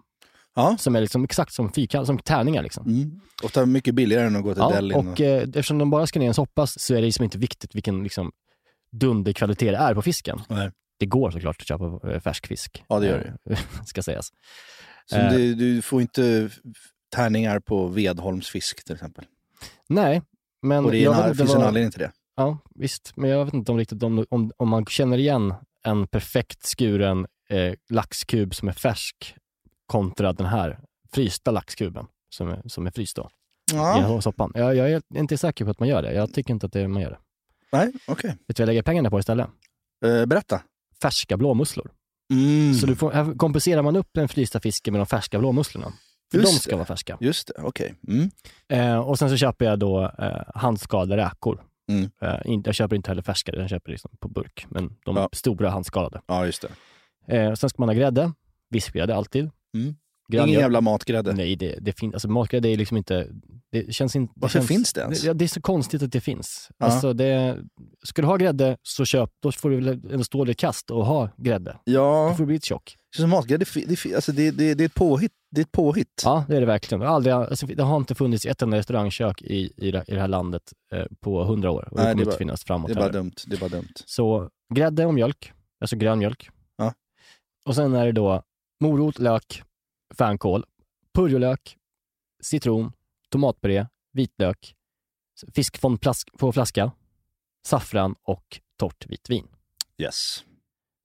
Ja. 0.55 0.77
Som 0.79 0.97
är 0.97 1.01
liksom 1.01 1.25
exakt 1.25 1.53
som, 1.53 1.73
fyrkant, 1.73 2.07
som 2.07 2.19
tärningar. 2.19 2.63
Liksom. 2.63 2.87
Mm. 2.87 3.21
Ofta 3.43 3.67
mycket 3.67 3.95
billigare 3.95 4.27
än 4.27 4.37
att 4.37 4.43
gå 4.43 4.55
till 4.55 4.61
Ja, 4.63 4.71
delin. 4.71 4.97
och 4.97 5.21
eh, 5.21 5.43
eftersom 5.43 5.79
de 5.79 5.91
bara 5.91 6.07
ska 6.07 6.19
ner 6.19 6.27
i 6.27 6.29
en 6.29 6.35
soppa 6.35 6.67
så 6.67 6.95
är 6.95 7.01
det 7.01 7.07
liksom 7.07 7.25
inte 7.25 7.39
viktigt 7.39 7.75
vilken 7.75 8.03
liksom, 8.03 8.33
dunderkvalitet 8.93 9.73
det 9.73 9.77
är 9.77 9.95
på 9.95 10.03
fisken. 10.03 10.41
Nej. 10.49 10.71
Det 10.99 11.07
går 11.07 11.31
såklart 11.31 11.57
att 11.61 11.69
köpa 11.69 12.13
eh, 12.13 12.21
färsk 12.21 12.47
fisk. 12.47 12.85
Ja, 12.89 12.99
det 13.01 13.07
gör 13.07 13.37
det. 13.45 13.59
ska 13.87 14.03
sägas. 14.03 14.29
Så 15.07 15.17
eh. 15.17 15.33
du, 15.33 15.55
du 15.55 15.83
får 15.83 16.01
inte 16.01 16.51
tärningar 17.15 17.61
på 17.61 17.87
Vedholmsfisk 17.87 18.85
till 18.85 18.95
exempel. 18.95 19.25
Nej, 19.89 20.23
men 20.63 20.85
och 20.85 20.91
det, 20.93 21.05
en, 21.05 21.29
det 21.29 21.35
finns 21.35 21.51
en 21.55 21.59
vad- 21.59 21.67
anledning 21.67 21.91
till 21.91 22.01
det. 22.01 22.13
Ja, 22.37 22.59
visst. 22.75 23.13
Men 23.17 23.31
jag 23.31 23.45
vet 23.45 23.55
inte 23.55 23.73
om, 23.73 23.79
riktigt 23.79 24.03
om, 24.03 24.25
om, 24.31 24.53
om 24.57 24.69
man 24.69 24.87
känner 24.87 25.19
igen 25.19 25.55
en 25.87 26.07
perfekt 26.07 26.63
skuren 26.67 27.27
eh, 27.49 27.75
laxkub 27.91 28.55
som 28.55 28.69
är 28.69 28.73
färsk 28.73 29.35
kontra 29.87 30.33
den 30.33 30.47
här 30.47 30.79
frysta 31.13 31.51
laxkuben 31.51 32.07
som 32.31 32.49
är, 32.49 32.63
som 32.67 32.87
är 32.87 32.91
fryst 32.91 33.17
då, 33.17 33.31
Ja. 33.73 34.19
i 34.19 34.23
soppan. 34.23 34.53
Jag, 34.55 34.77
jag 34.77 34.91
är 34.91 35.03
inte 35.15 35.39
säker 35.39 35.65
på 35.65 35.71
att 35.71 35.79
man 35.81 35.89
gör 35.89 36.03
det. 36.03 36.13
Jag 36.13 36.33
tycker 36.35 36.55
inte 36.55 36.67
att 36.67 36.73
det, 36.73 36.89
man 36.89 37.03
gör 37.03 37.11
det. 37.11 37.19
Nej, 37.73 37.93
okej. 38.07 38.31
Vet 38.31 38.39
du 38.47 38.53
vad 38.53 38.61
jag 38.61 38.67
lägger 38.67 38.83
pengarna 38.83 39.11
på 39.11 39.19
istället? 39.19 39.47
Eh, 40.05 40.27
berätta. 40.27 40.63
Färska 41.03 41.37
blåmusslor. 41.37 41.91
Mm. 42.33 42.75
Så 42.75 42.87
du 42.87 42.97
får, 42.97 43.11
här 43.13 43.35
kompenserar 43.39 43.83
man 43.83 43.97
upp 43.97 44.09
den 44.13 44.29
frysta 44.29 44.61
fisken 44.61 44.93
med 44.93 45.01
de 45.01 45.07
färska 45.07 45.39
blåmusslorna. 45.39 45.93
För 46.31 46.39
Just 46.39 46.53
de 46.53 46.59
ska 46.59 46.71
det. 46.71 46.77
vara 46.77 46.87
färska. 46.87 47.19
Just 47.21 47.47
det, 47.49 47.63
okej. 47.63 47.95
Mm. 48.09 48.31
Eh, 48.69 48.99
och 48.99 49.19
sen 49.19 49.31
så 49.31 49.37
köper 49.37 49.65
jag 49.65 49.79
då 49.79 50.05
eh, 50.19 50.43
handskalade 50.55 51.17
räkor. 51.17 51.65
Mm. 51.89 52.11
Eh, 52.23 52.61
jag 52.65 52.75
köper 52.75 52.97
inte 52.97 53.11
heller 53.11 53.23
färskare, 53.23 53.61
jag 53.61 53.71
köper 53.71 53.91
liksom 53.91 54.11
på 54.21 54.29
burk. 54.29 54.67
Men 54.69 54.93
de 55.05 55.17
Ja. 55.17 55.29
stora 55.33 55.71
handskalade. 55.71 56.21
Ja, 56.27 56.47
just 56.47 56.65
det. 57.27 57.37
Eh, 57.37 57.55
sen 57.55 57.71
ska 57.71 57.83
man 57.83 57.89
ha 57.89 57.95
grädde, 57.95 58.33
vispgrädde 58.71 59.15
alltid. 59.15 59.51
Mm. 59.75 59.95
Ingen 60.33 60.49
jävla 60.49 60.81
matgrädde. 60.81 61.33
Nej, 61.33 61.57
det, 61.57 61.79
det 61.81 61.93
finns, 61.93 62.15
alltså 62.15 62.29
matgrädde 62.29 62.69
är 62.69 62.77
liksom 62.77 62.97
inte, 62.97 63.27
det 63.73 63.95
känns 63.95 64.17
inte... 64.17 64.33
det 64.37 64.41
Varför 64.41 64.59
känns, 64.59 64.69
finns 64.69 64.93
det 64.93 65.01
ens? 65.01 65.25
Ja, 65.25 65.35
det 65.35 65.45
är 65.45 65.49
så 65.49 65.61
konstigt 65.61 66.03
att 66.03 66.13
det 66.13 66.21
finns. 66.21 66.69
Ja. 66.79 66.87
Alltså 66.87 67.13
det, 67.13 67.59
ska 68.05 68.23
du 68.23 68.29
ha 68.29 68.37
grädde 68.37 68.77
så 68.83 69.05
köp, 69.05 69.31
då 69.43 69.53
får 69.53 69.71
du 69.71 69.77
väl 69.77 69.89
ändå 69.89 70.25
stå 70.25 70.45
det 70.45 70.55
kast 70.55 70.91
och 70.91 71.07
ha 71.07 71.31
grädde. 71.37 71.73
Då 71.87 71.93
Ja, 71.93 72.35
får 72.35 72.43
du 72.43 72.47
bli 72.47 72.55
lite 72.55 72.67
tjock. 72.67 72.97
Matgrädde, 73.27 73.65
det, 73.75 73.85
det, 74.05 74.15
alltså 74.15 74.33
det, 74.33 74.51
det, 74.51 74.75
det 74.75 74.85
är 74.85 74.87
ett 74.87 74.95
påhitt. 74.95 75.33
Det 75.51 75.61
är 75.61 75.65
ett 75.65 75.73
påhitt. 75.73 76.23
Ja, 76.25 76.45
det 76.49 76.57
är 76.57 76.61
det 76.61 76.67
verkligen. 76.67 77.03
Aldrig, 77.03 77.35
alltså, 77.35 77.67
det 77.67 77.83
har 77.83 77.97
inte 77.97 78.15
funnits 78.15 78.47
ett 78.47 78.63
enda 78.63 78.77
restaurangkök 78.77 79.43
i, 79.43 79.73
i, 79.77 79.91
det, 79.91 80.05
i 80.09 80.15
det 80.15 80.21
här 80.21 80.29
landet 80.29 80.73
eh, 80.93 81.05
på 81.21 81.45
hundra 81.45 81.71
år. 81.71 81.89
Och 81.91 81.97
det 81.97 82.03
Nej, 82.05 82.13
kommer 82.13 82.15
det 82.15 82.19
är 82.19 82.23
inte 82.23 82.25
bara- 82.31 82.39
finnas 82.39 82.65
framåt 82.65 82.89
Det 82.89 82.93
är 82.93 82.95
bara 82.95 83.01
heller. 83.05 83.13
dumt. 83.19 83.33
Det 83.47 83.57
är 83.57 83.61
bara 83.61 83.69
dumt. 83.71 83.93
Så 84.05 84.51
grädde 84.75 85.07
och 85.07 85.15
mjölk, 85.15 85.53
alltså 85.81 85.97
grön 85.97 86.19
mjölk. 86.19 86.51
Ja. 86.77 86.95
Och 87.65 87.75
sen 87.75 87.95
är 87.95 88.07
det 88.07 88.13
då 88.13 88.43
morot, 88.81 89.19
lök, 89.19 89.63
fänkål, 90.15 90.65
purjolök, 91.15 91.77
citron, 92.43 92.93
tomatpuré, 93.31 93.87
vitlök, 94.13 94.75
fisk 95.55 95.79
från 95.79 95.99
plask, 95.99 96.29
på 96.39 96.53
flaska, 96.53 96.93
saffran 97.67 98.15
och 98.23 98.61
torrt 98.79 99.07
vitt 99.07 99.31
vin. 99.31 99.49
Yes. 99.99 100.45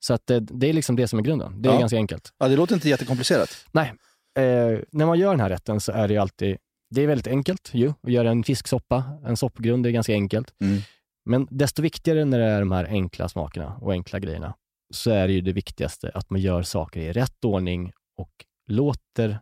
Så 0.05 0.13
att 0.13 0.27
det, 0.27 0.69
är 0.69 0.73
liksom 0.73 0.95
det 0.95 1.07
som 1.07 1.19
är 1.19 1.23
grunden. 1.23 1.61
Det 1.61 1.69
är 1.69 1.73
Ja. 1.73 1.79
ganska 1.79 1.97
enkelt. 1.97 2.33
Ja, 2.37 2.47
det 2.47 2.55
låter 2.55 2.75
inte 2.75 2.89
jättekomplicerat. 2.89 3.65
Nej, 3.71 3.93
eh, 4.37 4.79
när 4.91 5.05
man 5.05 5.19
gör 5.19 5.29
den 5.31 5.39
här 5.39 5.49
rätten 5.49 5.79
så 5.79 5.91
är 5.91 6.07
det 6.07 6.17
alltid, 6.17 6.57
det 6.89 7.01
är 7.01 7.07
väldigt 7.07 7.27
enkelt 7.27 7.69
ju, 7.73 7.93
att 8.03 8.11
göra 8.11 8.29
en 8.31 8.43
fisksoppa, 8.43 9.03
en 9.25 9.37
soppgrund, 9.37 9.85
är 9.85 9.91
ganska 9.91 10.13
enkelt. 10.13 10.53
Mm. 10.61 10.81
Men 11.25 11.47
desto 11.51 11.81
viktigare 11.81 12.25
när 12.25 12.39
det 12.39 12.45
är 12.45 12.59
de 12.59 12.71
här 12.71 12.85
enkla 12.85 13.29
smakerna 13.29 13.77
och 13.81 13.91
enkla 13.91 14.19
grejerna, 14.19 14.55
så 14.93 15.11
är 15.11 15.27
det 15.27 15.33
ju 15.33 15.41
det 15.41 15.51
viktigaste 15.53 16.11
att 16.13 16.29
man 16.29 16.41
gör 16.41 16.63
saker 16.63 16.99
i 17.01 17.11
rätt 17.11 17.45
ordning 17.45 17.91
och 18.17 18.31
låter 18.67 19.39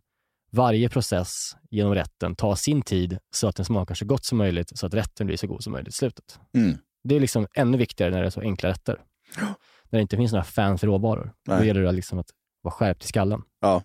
varje 0.52 0.90
process 0.90 1.56
genom 1.70 1.96
rätten 1.96 2.36
ta 2.36 2.56
sin 2.56 2.82
tid 2.82 3.18
så 3.36 3.48
att 3.48 3.56
den 3.56 3.66
smakar 3.66 3.96
så 3.96 4.06
gott 4.06 4.26
som 4.26 4.38
möjligt, 4.38 4.78
så 4.78 4.86
att 4.86 4.94
rätten 4.94 5.28
blir 5.28 5.38
så 5.38 5.48
god 5.48 5.64
som 5.64 5.74
möjligt 5.74 5.94
i 5.94 5.98
slutet. 5.98 6.40
Mm. 6.54 6.78
Det 7.04 7.16
är 7.16 7.20
liksom 7.20 7.48
ännu 7.56 7.78
viktigare 7.78 8.12
när 8.12 8.22
det 8.22 8.26
är 8.26 8.30
så 8.30 8.42
enkla 8.42 8.70
rätter. 8.70 8.98
När 9.92 10.00
det 10.00 10.02
inte 10.02 10.18
finns 10.18 10.32
några 10.32 10.44
fancy 10.44 10.88
råvaror. 10.88 11.34
Då 11.46 11.54
Nej. 11.54 11.68
gäller 11.68 11.82
det 11.82 11.92
liksom 11.92 12.20
att 12.20 12.30
vara 12.62 12.74
skärpt 12.74 13.04
i 13.04 13.08
skallen. 13.08 13.42
Ja. 13.62 13.84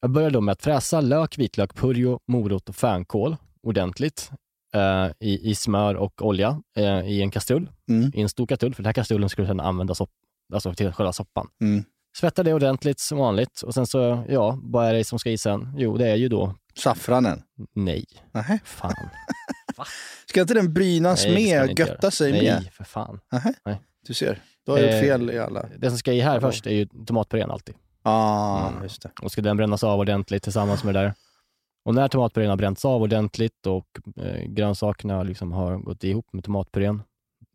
Jag 0.00 0.10
börjar 0.10 0.30
då 0.30 0.40
med 0.40 0.52
att 0.52 0.62
fräsa 0.62 1.00
lök, 1.00 1.38
vitlök, 1.38 1.74
purjo, 1.74 2.20
morot 2.26 2.68
och 2.68 2.76
fänkål 2.76 3.36
ordentligt 3.62 4.30
eh, 4.74 5.06
i, 5.20 5.50
i 5.50 5.54
smör 5.54 5.94
och 5.94 6.22
olja 6.22 6.62
eh, 6.76 7.00
i 7.00 7.22
en 7.22 7.30
kastrull. 7.30 7.70
Mm. 7.88 8.10
I 8.14 8.20
en 8.22 8.28
stor 8.28 8.46
kastrull, 8.46 8.74
för 8.74 8.82
den 8.82 8.88
här 8.88 8.92
kastrullen 8.92 9.28
skulle 9.28 9.46
sedan 9.46 9.60
använda 9.60 9.94
sopp, 9.94 10.10
alltså 10.54 10.74
till 10.74 10.92
själva 10.92 11.12
soppan. 11.12 11.48
Mm. 11.60 11.84
Svettar 12.16 12.44
det 12.44 12.54
ordentligt 12.54 13.00
som 13.00 13.18
vanligt 13.18 13.62
och 13.62 13.74
sen 13.74 13.86
så, 13.86 14.24
ja, 14.28 14.58
vad 14.62 14.86
är 14.86 14.94
det 14.94 15.04
som 15.04 15.18
ska 15.18 15.30
i 15.30 15.38
sen? 15.38 15.74
Jo, 15.76 15.96
det 15.96 16.08
är 16.08 16.16
ju 16.16 16.28
då 16.28 16.54
Saffranen. 16.74 17.42
nej. 17.74 18.04
Nähä. 18.32 18.58
Fan. 18.64 18.94
Ska 20.26 20.40
inte 20.40 20.54
den 20.54 20.74
brynas 20.74 21.24
Nej, 21.24 21.34
med, 21.34 21.70
inte 21.70 21.82
götta 21.82 22.10
sig 22.10 22.32
nej, 22.32 22.42
med? 22.42 22.72
för 22.72 22.84
fan. 22.84 23.20
Nähä. 23.32 23.54
Nej. 23.64 23.80
Du 24.08 24.14
ser, 24.14 24.42
då 24.66 24.72
har 24.72 24.78
gjort 24.78 24.90
Eh, 24.90 25.00
fel 25.00 25.30
i 25.30 25.38
alla. 25.38 25.66
Det 25.78 25.88
som 25.88 25.98
ska 25.98 26.12
i 26.12 26.20
här 26.20 26.40
först 26.40 26.66
är 26.66 26.70
ju 26.70 26.86
tomatpurén 26.86 27.50
alltid. 27.50 27.74
Ah, 28.02 28.68
Mm. 28.68 28.82
just 28.82 29.02
det. 29.02 29.10
Och 29.22 29.32
ska 29.32 29.42
den 29.42 29.56
brännas 29.56 29.84
av 29.84 30.00
ordentligt 30.00 30.42
tillsammans 30.42 30.84
med 30.84 30.94
det 30.94 31.00
där. 31.00 31.14
Och 31.84 31.94
när 31.94 32.08
tomatpurén 32.08 32.50
har 32.50 32.56
bränts 32.56 32.84
av 32.84 33.02
ordentligt 33.02 33.66
och 33.66 33.86
eh, 34.16 34.44
grönsakerna 34.44 35.22
liksom 35.22 35.52
har 35.52 35.76
gått 35.78 36.04
ihop 36.04 36.32
med 36.32 36.44
tomatpurén, 36.44 37.02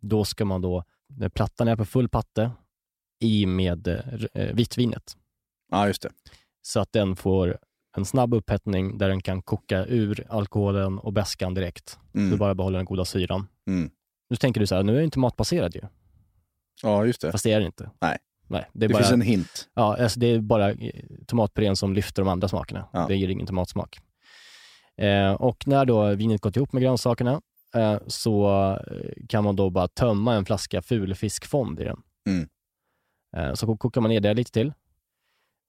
då 0.02 0.26
ska 0.26 0.46
man 0.46 0.62
då, 0.62 0.84
när 1.08 1.30
plattan 1.30 1.68
är 1.68 1.76
på 1.76 1.86
full 1.86 2.10
patte, 2.10 2.52
i 3.20 3.46
med 3.46 3.88
eh, 4.34 4.54
vitvinet. 4.56 5.18
Ja, 5.72 5.88
just 5.88 6.02
det. 6.02 6.10
Så 6.62 6.80
att 6.80 6.92
den 6.94 7.16
får 7.16 7.58
en 7.98 8.06
snabb 8.06 8.34
upphettning 8.34 8.98
där 8.98 9.10
den 9.10 9.22
kan 9.22 9.42
koka 9.42 9.86
ur 9.86 10.26
alkoholen 10.30 11.00
och 11.00 11.14
bäskan 11.14 11.54
direkt. 11.54 12.00
Mm. 12.16 12.32
Du 12.32 12.38
bara 12.38 12.56
behåller 12.56 12.78
den 12.80 12.86
goda 12.86 13.06
syran. 13.06 13.48
Mm. 13.68 13.90
Nu 14.30 14.36
tänker 14.36 14.60
du 14.60 14.68
så 14.68 14.76
här, 14.76 14.84
nu 14.84 14.94
är 14.94 14.98
det 14.98 15.04
inte 15.04 15.20
matbaserad 15.20 15.76
ju. 15.76 15.82
Ja, 16.82 17.06
just 17.06 17.22
det. 17.22 17.32
Fast 17.32 17.44
det 17.44 17.52
är 17.52 17.60
det 17.60 17.66
inte. 17.66 17.92
Nej. 18.02 18.18
Nej, 18.48 18.70
det 18.74 18.86
är 18.86 18.88
Det 18.90 18.94
bara, 18.94 19.04
finns 19.04 19.14
en 19.14 19.22
hint. 19.22 19.70
ja, 19.74 19.98
alltså 20.04 20.20
det 20.20 20.28
är 20.28 20.40
bara 20.42 20.72
eh, 20.72 20.92
tomatpurén 21.28 21.76
som 21.76 21.94
lyfter 21.94 22.22
de 22.22 22.30
andra 22.30 22.48
smakerna. 22.48 22.90
Ja. 22.94 23.06
Det 23.08 23.16
ger 23.16 23.28
ingen 23.30 23.48
tomatsmak. 23.48 24.00
Eh, 24.98 25.32
och 25.34 25.68
när 25.68 25.86
då 25.86 26.16
vinet 26.16 26.42
gått 26.42 26.56
ihop 26.56 26.74
med 26.74 26.82
grönsakerna 26.84 27.42
eh, 27.76 27.98
så 28.08 28.50
eh, 28.88 29.26
kan 29.30 29.44
man 29.44 29.56
då 29.56 29.70
bara 29.70 29.88
tömma 29.88 30.36
en 30.36 30.46
flaska 30.46 30.82
fulfiskfond 30.82 31.80
i 31.80 31.84
den. 31.84 32.02
Mm. 32.28 32.50
Eh, 33.38 33.54
så 33.54 33.78
kokar 33.78 34.02
man 34.02 34.10
ner 34.12 34.20
det 34.20 34.34
lite 34.34 34.52
till. 34.52 34.74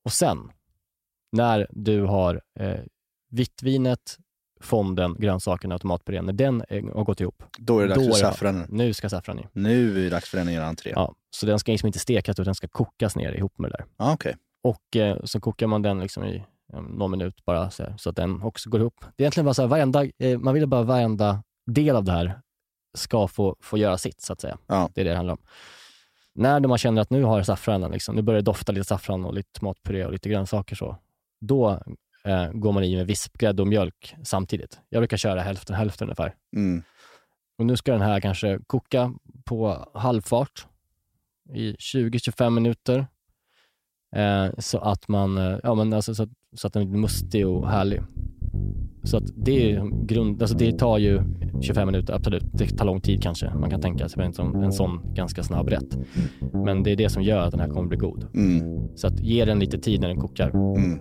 Och 0.05 0.13
sen, 0.13 0.53
när 1.33 1.67
du 1.71 2.03
har 2.03 2.43
eh, 2.61 2.81
vittvinet, 3.31 4.19
fonden, 4.65 5.17
grönsakerna 5.19 5.75
och 5.75 5.81
tomatpurén, 5.81 6.25
när 6.27 6.33
den 6.33 6.65
eh, 6.69 6.85
har 6.95 7.05
gått 7.05 7.21
ihop, 7.21 7.43
Då 7.59 7.79
är 7.79 7.89
det 7.89 7.95
dags 7.95 8.07
för 8.07 8.13
saffranen. 8.13 8.67
nu 8.71 8.93
ska 8.95 9.09
saffran 9.09 9.39
i. 9.39 9.47
Nu 9.53 9.99
är 9.99 10.05
det 10.05 10.11
dags 10.11 10.29
för 10.29 10.39
den 10.39 10.49
att 10.49 10.55
göra 10.55 10.67
entré. 10.67 10.93
Ja, 10.95 11.15
så 11.31 11.47
den 11.47 11.59
ska 11.59 11.73
liksom 11.73 11.87
inte 11.87 11.99
stekas 11.99 12.35
utan 12.35 12.45
den 12.45 12.55
ska 12.55 12.69
kokas 12.69 13.17
ner 13.17 13.33
ihop 13.33 13.59
med 13.59 13.71
det 13.71 13.77
där. 13.77 13.87
ah, 13.97 14.13
okej. 14.13 14.37
Och 14.63 14.97
eh, 14.97 15.17
så 15.25 15.41
kokar 15.41 15.67
man 15.67 15.83
den 15.83 16.01
liksom 16.01 16.25
i 16.25 16.45
eh, 16.73 16.81
någon 16.83 17.11
minut 17.11 17.45
bara 17.45 17.71
så, 17.71 17.83
här, 17.83 17.95
så 17.99 18.11
att 18.11 18.17
den 18.17 18.43
också 18.43 18.71
går 18.71 18.81
ihop. 18.81 19.05
Det 19.17 19.23
är 19.23 19.25
egentligen 19.25 19.45
bara 19.45 19.55
så 19.55 19.63
här, 19.63 19.69
varenda, 19.69 20.05
eh, 20.19 20.39
man 20.39 20.55
vill 20.55 20.67
bara 20.67 20.83
varenda 20.83 21.43
del 21.67 21.97
av 21.97 22.05
det 22.05 22.13
här 22.13 22.41
ska 22.95 23.29
få, 23.29 23.57
få 23.61 23.79
göra 23.79 23.99
sitt 23.99 24.21
så 24.23 24.33
att 24.33 24.41
säga. 24.41 24.59
Ja. 24.67 24.91
Det 24.95 25.01
är 25.01 25.05
det 25.05 25.11
det 25.11 25.17
handlar 25.17 25.35
om. 25.35 25.43
När 26.35 26.61
man 26.61 26.79
känner 26.79 27.03
att 27.03 27.11
nu 27.11 27.23
har 27.23 27.43
saffranen, 27.43 27.91
liksom, 27.91 28.15
nu 28.17 28.23
börjar 28.23 28.41
det 28.41 28.45
dofta 28.45 28.73
lite 28.73 28.85
saffran 28.85 29.25
och 29.25 29.35
lite 29.35 29.53
tomatpuré 29.53 30.05
och 30.05 30.13
lite 30.13 30.29
grönsaker 30.29 30.77
så, 30.77 30.97
då 31.41 31.83
eh, 32.25 32.51
går 32.53 32.73
man 32.73 32.85
i 32.85 32.97
med 32.97 33.07
vispgrädde 33.07 33.63
och 33.63 33.69
mjölk 33.69 34.15
samtidigt. 34.23 34.81
Jag 34.89 35.01
brukar 35.01 35.17
köra 35.17 35.41
hälften 35.41 35.77
hälften 35.77 36.09
ungefär. 36.09 36.35
Mm. 36.57 36.83
Och 37.59 37.67
nu 37.67 37.77
ska 37.77 37.93
den 37.93 38.01
här 38.01 38.21
kanske 38.21 38.59
koka 38.67 39.15
på 39.45 39.89
halvfart 39.95 40.67
i 41.55 41.73
20-25 41.73 42.51
minuter. 42.51 43.07
Eh, 44.17 44.47
så 44.59 44.79
att 44.79 45.09
man, 45.09 45.39
eh, 45.39 45.59
ja 45.63 45.75
men 45.75 45.93
alltså 45.93 46.15
så 46.15 46.23
att, 46.23 46.29
så 46.57 46.67
att 46.67 46.73
den 46.73 46.91
blir 46.91 47.01
mustig 47.01 47.47
och 47.47 47.69
härlig. 47.69 48.03
Så 49.05 49.17
att 49.17 49.25
det 49.37 49.73
är 49.73 50.07
grund, 50.07 50.43
alltså 50.43 50.57
det 50.57 50.79
tar 50.79 50.99
ju 50.99 51.23
25 51.63 51.87
minuter, 51.87 52.15
absolut. 52.15 52.45
Det 52.53 52.67
tar 52.67 52.85
lång 52.85 53.01
tid 53.01 53.23
kanske. 53.23 53.55
Man 53.55 53.71
kan 53.71 53.81
tänka 53.81 54.09
sig 54.09 54.25
en 54.25 54.55
en 54.55 54.73
sån 54.73 55.15
ganska 55.15 55.43
snabb 55.43 55.69
rätt. 55.69 55.99
Men 56.53 56.83
det 56.83 56.91
är 56.91 56.97
det 56.97 57.09
som 57.09 57.23
gör 57.23 57.39
att 57.39 57.51
den 57.51 57.61
här 57.61 57.69
kommer 57.69 57.89
bli 57.89 57.99
god. 57.99 58.27
Mm. 58.35 58.89
Så 58.97 59.07
att 59.07 59.21
ge 59.21 59.45
den 59.45 59.59
lite 59.59 59.79
tid 59.79 60.01
när 60.01 60.09
den 60.09 60.21
kokar. 60.21 60.51
Mm. 60.51 61.01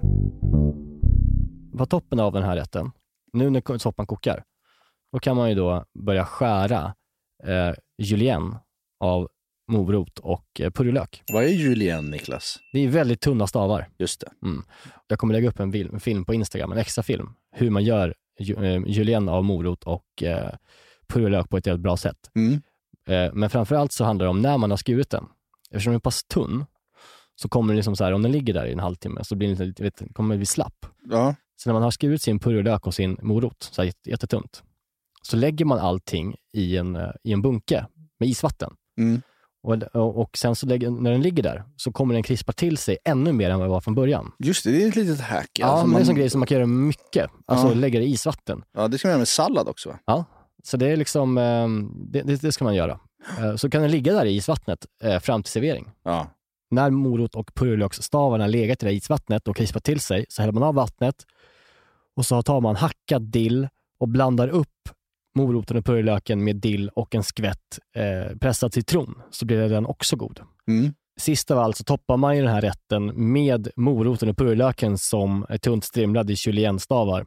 På 1.77 1.85
toppen 1.85 2.19
av 2.19 2.33
den 2.33 2.43
här 2.43 2.55
rätten, 2.55 2.91
nu 3.33 3.49
när 3.49 3.77
soppan 3.77 4.05
kokar, 4.05 4.43
då 5.11 5.19
kan 5.19 5.35
man 5.35 5.49
ju 5.49 5.55
då 5.55 5.85
börja 5.99 6.25
skära 6.25 6.95
eh, 7.43 7.73
julienne 7.97 8.59
av 8.99 9.29
morot 9.67 10.19
och 10.19 10.45
eh, 10.59 10.69
purjolök. 10.69 11.23
Vad 11.33 11.43
är 11.43 11.47
julienne, 11.47 12.09
Niklas? 12.09 12.59
Det 12.73 12.79
är 12.79 12.87
väldigt 12.87 13.21
tunna 13.21 13.47
stavar. 13.47 13.89
Just 13.97 14.21
det. 14.21 14.31
Jag 15.07 15.19
kommer 15.19 15.33
lägga 15.33 15.49
upp 15.49 15.59
en, 15.59 15.99
film 15.99 16.25
på 16.25 16.33
Instagram, 16.33 16.71
en 16.71 16.77
extra 16.77 17.03
film, 17.03 17.33
hur 17.51 17.69
man 17.69 17.83
gör 17.83 18.13
ju, 18.39 18.65
eh, 18.65 18.83
julienne 18.87 19.31
av 19.31 19.43
morot 19.43 19.83
och 19.83 20.23
eh, 20.23 20.51
purjolök 21.07 21.49
på 21.49 21.57
ett 21.57 21.65
helt 21.65 21.81
bra 21.81 21.97
sätt. 21.97 22.31
Mm. 22.35 22.61
Eh, 23.07 23.33
men 23.33 23.49
framförallt 23.49 23.91
så 23.91 24.03
handlar 24.03 24.25
det 24.25 24.29
om 24.29 24.41
när 24.41 24.57
man 24.57 24.69
har 24.69 24.77
skurit 24.77 25.09
den. 25.09 25.25
Eftersom 25.71 25.91
den 25.91 25.95
är 25.95 25.99
pass 25.99 26.23
tunn 26.23 26.65
så 27.35 27.49
kommer 27.49 27.73
det 27.73 27.75
liksom 27.75 27.95
så 27.95 28.03
här, 28.03 28.11
om 28.11 28.21
den 28.21 28.31
ligger 28.31 28.53
där 28.53 28.65
i 28.65 28.71
en 28.71 28.79
halvtimme 28.79 29.23
så 29.23 29.35
blir 29.35 29.55
den 29.55 29.67
lite, 29.67 29.83
vet, 29.83 30.01
kommer 30.13 30.33
den 30.33 30.39
bli 30.39 30.45
slapp. 30.45 30.85
Ja. 31.09 31.35
Så 31.55 31.69
när 31.69 31.73
man 31.73 31.83
har 31.83 31.91
skurit 31.91 32.21
sin 32.21 32.39
purjolök 32.39 32.87
och 32.87 32.93
sin 32.93 33.17
morot, 33.21 33.63
så 33.71 33.81
här 33.81 33.85
jätte- 33.85 34.09
jättetunt, 34.09 34.63
så 35.21 35.37
lägger 35.37 35.65
man 35.65 35.79
allting 35.79 36.35
i 36.57 36.77
en, 36.77 36.95
eh, 36.95 37.09
i 37.23 37.33
en 37.33 37.41
bunke 37.41 37.85
med 38.19 38.29
isvatten. 38.29 38.73
Mm. 38.99 39.21
Och, 39.93 40.21
och, 40.21 40.37
sen 40.37 40.55
så 40.55 40.65
lägger, 40.65 40.89
när 40.89 41.11
den 41.11 41.21
ligger 41.21 41.43
där 41.43 41.63
så 41.75 41.91
kommer 41.91 42.13
den 42.13 42.23
krispa 42.23 42.51
till 42.53 42.77
sig 42.77 42.97
ännu 43.05 43.33
mer 43.33 43.49
än 43.49 43.59
vad 43.59 43.67
det 43.67 43.71
var 43.71 43.81
från 43.81 43.95
början. 43.95 44.31
Just 44.39 44.63
det, 44.63 44.71
det 44.71 44.83
är 44.83 44.87
ett 44.87 44.95
litet 44.95 45.19
hack. 45.21 45.49
Ja, 45.59 45.65
Alltså, 45.65 45.87
men 45.87 45.93
det 45.93 45.97
är 45.97 45.99
en 45.99 45.99
man- 46.01 46.05
sån 46.05 46.15
grej 46.15 46.29
som 46.29 46.39
man 46.39 46.47
kan 46.47 46.55
göra 46.57 46.67
mycket. 46.67 47.31
Alltså 47.45 47.67
Ja. 47.67 47.73
lägga 47.73 47.99
det 47.99 48.05
i 48.05 48.09
isvatten. 48.11 48.63
Ja, 48.73 48.87
det 48.87 48.97
ska 48.97 49.07
man 49.07 49.11
göra 49.11 49.17
med 49.19 49.27
sallad 49.27 49.67
också 49.67 49.89
va? 49.89 49.99
Ja, 50.05 50.25
så 50.63 50.77
det 50.77 50.87
är 50.87 50.97
liksom, 50.97 51.37
eh, 51.37 51.67
det, 52.11 52.21
det, 52.21 52.41
det 52.41 52.51
ska 52.51 52.63
man 52.63 52.75
göra. 52.75 52.99
Eh, 53.39 53.55
Så 53.55 53.69
kan 53.69 53.81
den 53.81 53.91
ligga 53.91 54.13
där 54.13 54.25
i 54.25 54.35
isvattnet 54.35 54.85
fram 55.21 55.43
till 55.43 55.51
servering. 55.51 55.91
Ja. 56.03 56.27
När 56.73 56.89
morot 56.89 57.35
och 57.35 57.53
purjolöksstavarna 57.55 58.47
legat 58.47 58.83
i 58.83 58.85
det 58.85 58.91
här 58.91 58.97
isvattnet 58.97 59.47
och 59.47 59.55
krispat 59.55 59.83
till 59.83 59.99
sig 59.99 60.25
så 60.29 60.41
häller 60.41 60.53
man 60.53 60.63
av 60.63 60.75
vattnet 60.75 61.15
och 62.15 62.25
så 62.25 62.41
tar 62.41 62.61
man 62.61 62.75
hackad 62.75 63.21
dill 63.21 63.67
och 63.99 64.07
blandar 64.07 64.47
upp 64.47 64.89
moroten 65.35 65.77
och 65.77 65.85
purjolöken 65.85 66.43
med 66.43 66.55
dill 66.55 66.89
och 66.89 67.15
en 67.15 67.23
skvätt 67.23 67.79
eh, 67.95 68.37
pressad 68.37 68.73
citron 68.73 69.21
så 69.31 69.45
blir 69.45 69.69
den 69.69 69.85
också 69.85 70.15
god. 70.15 70.39
Mm. 70.67 70.93
Sist 71.19 71.51
av 71.51 71.59
allt 71.59 71.77
så 71.77 71.83
toppar 71.83 72.17
man 72.17 72.35
ju 72.35 72.41
den 72.41 72.51
här 72.51 72.61
rätten 72.61 73.31
med 73.31 73.67
moroten 73.75 74.29
och 74.29 74.37
purjolöken 74.37 74.97
som 74.97 75.45
är 75.49 75.57
tunt 75.57 75.83
strimlad 75.83 76.31
i 76.31 76.35
juliennestavar. 76.37 77.25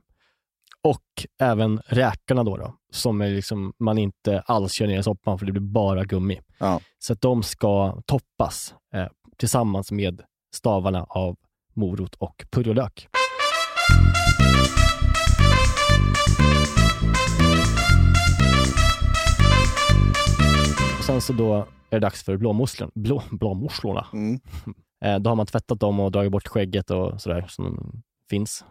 Och 0.82 1.26
även 1.40 1.80
räkorna 1.86 2.44
då, 2.44 2.56
då 2.56 2.74
som 2.92 3.20
är 3.20 3.30
liksom, 3.30 3.72
man 3.78 3.98
inte 3.98 4.40
alls 4.40 4.72
kör 4.72 4.86
ner 4.86 4.98
i 4.98 5.02
soppan 5.02 5.38
för 5.38 5.46
det 5.46 5.52
blir 5.52 5.62
bara 5.62 6.04
gummi. 6.04 6.40
Ja. 6.58 6.80
Så 6.98 7.12
att 7.12 7.20
de 7.20 7.42
ska 7.42 8.02
toppas 8.06 8.74
eh, 8.94 9.06
tillsammans 9.36 9.92
med 9.92 10.22
stavarna 10.54 11.04
av 11.08 11.36
morot 11.74 12.14
och 12.14 12.44
purjolök. 12.50 13.08
Och 20.98 21.04
sen 21.04 21.20
så 21.20 21.32
då 21.32 21.54
är 21.56 21.66
det 21.90 21.98
dags 21.98 22.24
för 22.24 22.36
blåmusslorna. 22.36 22.92
Blå, 22.94 23.22
blåmusslorna. 23.30 24.06
Mm. 24.12 24.40
Eh, 25.04 25.18
då 25.18 25.30
har 25.30 25.34
man 25.36 25.46
tvättat 25.46 25.80
dem 25.80 26.00
och 26.00 26.12
dragit 26.12 26.32
bort 26.32 26.48
skägget 26.48 26.90
och 26.90 27.20
sådär 27.20 27.46
som 27.48 27.92
finns. 28.30 28.64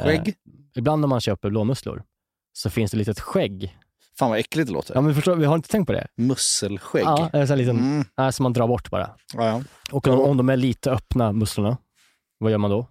Eh, 0.00 0.04
Skägg? 0.06 0.34
ibland 0.76 1.00
när 1.00 1.08
man 1.08 1.20
köper 1.20 1.50
blåmusslor 1.50 2.02
så 2.52 2.70
finns 2.70 2.90
det 2.90 2.94
ett 2.94 2.98
litet 2.98 3.20
skägg. 3.20 3.78
Fan 4.18 4.30
vad 4.30 4.38
äckligt 4.38 4.66
det 4.68 4.72
låter. 4.72 4.94
Ja 4.94 5.00
men 5.00 5.14
förstår, 5.14 5.36
vi 5.36 5.44
har 5.44 5.54
inte 5.54 5.68
tänkt 5.68 5.86
på 5.86 5.92
det? 5.92 6.06
Musselskägg. 6.16 7.02
Ja, 7.04 7.30
en 7.32 7.48
sån 7.48 7.58
liten, 7.58 7.78
Mm. 7.78 8.04
nej, 8.16 8.32
som 8.32 8.42
man 8.42 8.52
drar 8.52 8.66
bort 8.68 8.90
bara. 8.90 9.10
Ja, 9.34 9.46
ja. 9.46 9.62
Och 9.92 10.08
om, 10.08 10.20
om 10.20 10.36
de 10.36 10.48
är 10.48 10.56
lite 10.56 10.90
öppna, 10.90 11.32
musslorna, 11.32 11.76
vad 12.38 12.50
gör 12.50 12.58
man 12.58 12.70
då? 12.70 12.86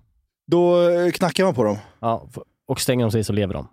Då 0.52 0.90
eh, 0.90 1.12
knackar 1.12 1.44
man 1.44 1.54
på 1.56 1.64
dem. 1.64 1.78
Ja, 2.00 2.30
och 2.68 2.82
stänger 2.82 3.06
de 3.06 3.12
sig 3.12 3.24
så 3.24 3.34
lever 3.34 3.54
de. 3.54 3.68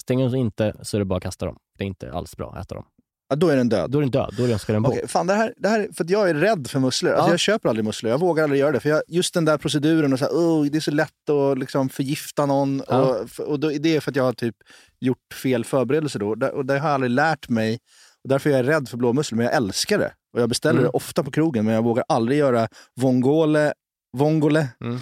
Stänger 0.00 0.24
de 0.24 0.30
sig 0.30 0.40
inte 0.40 0.74
så 0.82 0.96
är 0.96 0.98
det 0.98 1.04
bara 1.04 1.16
att 1.16 1.22
kasta 1.22 1.46
dem. 1.46 1.56
Det 1.78 1.84
är 1.84 1.88
inte 1.88 2.12
alls 2.12 2.36
bra 2.36 2.52
att 2.56 2.64
äta 2.66 2.74
dem. 2.74 2.84
Ja, 3.30 3.36
då 3.36 3.48
är 3.48 3.56
den 3.56 3.68
död. 3.68 3.90
Då 3.90 3.98
är 3.98 4.02
den 4.02 4.10
död, 4.10 4.34
då 4.36 4.44
är 4.44 4.48
den, 4.48 4.58
ska 4.58 4.72
den 4.72 4.82
bo. 4.82 4.88
Okej, 4.90 5.08
fan 5.08 5.26
det 5.26 5.34
här, 5.34 5.54
det 5.56 5.68
här, 5.68 5.88
för 5.96 6.06
jag 6.08 6.30
är 6.30 6.34
rädd 6.34 6.66
för 6.70 6.80
musslor. 6.80 7.12
Alltså 7.12 7.28
Ja. 7.28 7.32
Jag 7.32 7.38
köper 7.40 7.68
aldrig 7.68 7.84
musslor, 7.84 8.10
jag 8.10 8.18
vågar 8.20 8.44
aldrig 8.44 8.60
göra 8.60 8.72
det. 8.72 8.80
För 8.80 8.88
jag, 8.88 9.02
just 9.08 9.34
den 9.34 9.44
där 9.44 9.58
proceduren, 9.58 10.12
och 10.12 10.18
så 10.18 10.24
här, 10.24 10.32
oh, 10.32 10.64
det 10.66 10.78
är 10.78 10.80
så 10.80 10.90
lätt 10.90 11.30
att 11.30 11.58
liksom 11.58 11.88
förgifta 11.88 12.46
någon. 12.46 12.82
Ja. 12.88 12.98
Och, 13.00 13.40
och 13.40 13.60
då, 13.60 13.68
det 13.68 13.96
är 13.96 14.00
för 14.00 14.10
att 14.10 14.16
jag 14.16 14.24
har 14.24 14.32
typ 14.32 14.56
gjort 15.00 15.34
fel 15.42 15.64
förberedelser 15.64 16.18
då. 16.18 16.28
Och 16.28 16.66
det, 16.66 16.78
har 16.78 16.88
jag 16.88 16.94
aldrig 16.94 17.10
lärt 17.10 17.48
mig. 17.48 17.78
Och 18.24 18.28
därför 18.28 18.50
är 18.50 18.56
jag 18.56 18.68
rädd 18.68 18.88
för 18.88 18.96
blåmusslor, 18.96 19.36
men 19.36 19.46
jag 19.46 19.54
älskar 19.54 19.98
det. 19.98 20.12
Och 20.32 20.40
jag 20.40 20.48
beställer 20.48 20.78
Mm. 20.80 20.82
det 20.84 20.96
ofta 20.96 21.24
på 21.24 21.30
krogen, 21.30 21.64
men 21.64 21.74
jag 21.74 21.82
vågar 21.84 22.04
aldrig 22.08 22.38
göra 22.38 22.68
vongole, 23.00 23.72
vongole 24.16 24.68
Mm. 24.84 24.98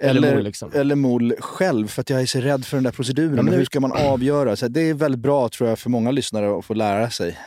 eller, 0.00 0.20
Eller 0.28 0.34
mol, 0.34 0.44
liksom. 0.44 0.98
mol 1.00 1.34
själv, 1.40 1.86
för 1.88 2.00
att 2.00 2.10
jag 2.10 2.20
är 2.22 2.26
så 2.26 2.40
rädd 2.40 2.64
för 2.64 2.76
den 2.76 2.84
där 2.84 2.90
proceduren. 2.90 3.36
Ja, 3.36 3.42
men 3.42 3.54
hur 3.54 3.64
ska 3.64 3.80
man 3.80 3.92
avgöra? 3.92 4.56
Så 4.56 4.68
det 4.68 4.80
är 4.80 4.94
väldigt 4.94 5.20
bra 5.20 5.48
tror 5.48 5.68
jag 5.68 5.78
för 5.78 5.90
många 5.90 6.10
lyssnare 6.10 6.58
att 6.58 6.64
få 6.64 6.74
lära 6.74 7.10
sig. 7.10 7.38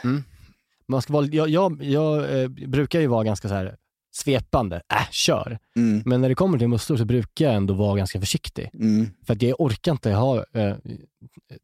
Man 0.88 1.02
ska 1.02 1.14
vara, 1.14 1.26
jag 1.26 1.50
jag, 1.50 1.84
jag 1.84 2.42
eh, 2.42 2.48
brukar 2.50 3.00
ju 3.00 3.08
vara 3.08 3.24
ganska 3.24 3.48
så 3.48 3.54
här 3.54 3.76
svepande, 4.12 4.76
äh, 4.76 5.10
kör. 5.12 5.60
Mm, 5.76 6.02
Men 6.06 6.22
när 6.22 6.30
det 6.30 6.36
kommer 6.36 6.58
till 6.58 6.68
musslor 6.68 6.98
så 6.98 7.06
brukar 7.06 7.46
jag 7.46 7.54
ändå 7.56 7.74
vara 7.74 7.98
ganska 7.98 8.20
försiktig. 8.20 8.70
mm, 8.74 9.10
För 9.26 9.34
att 9.34 9.42
jag 9.42 9.62
orkar 9.62 9.92
inte 9.92 10.12
ha 10.12 10.46
eh, 10.54 10.76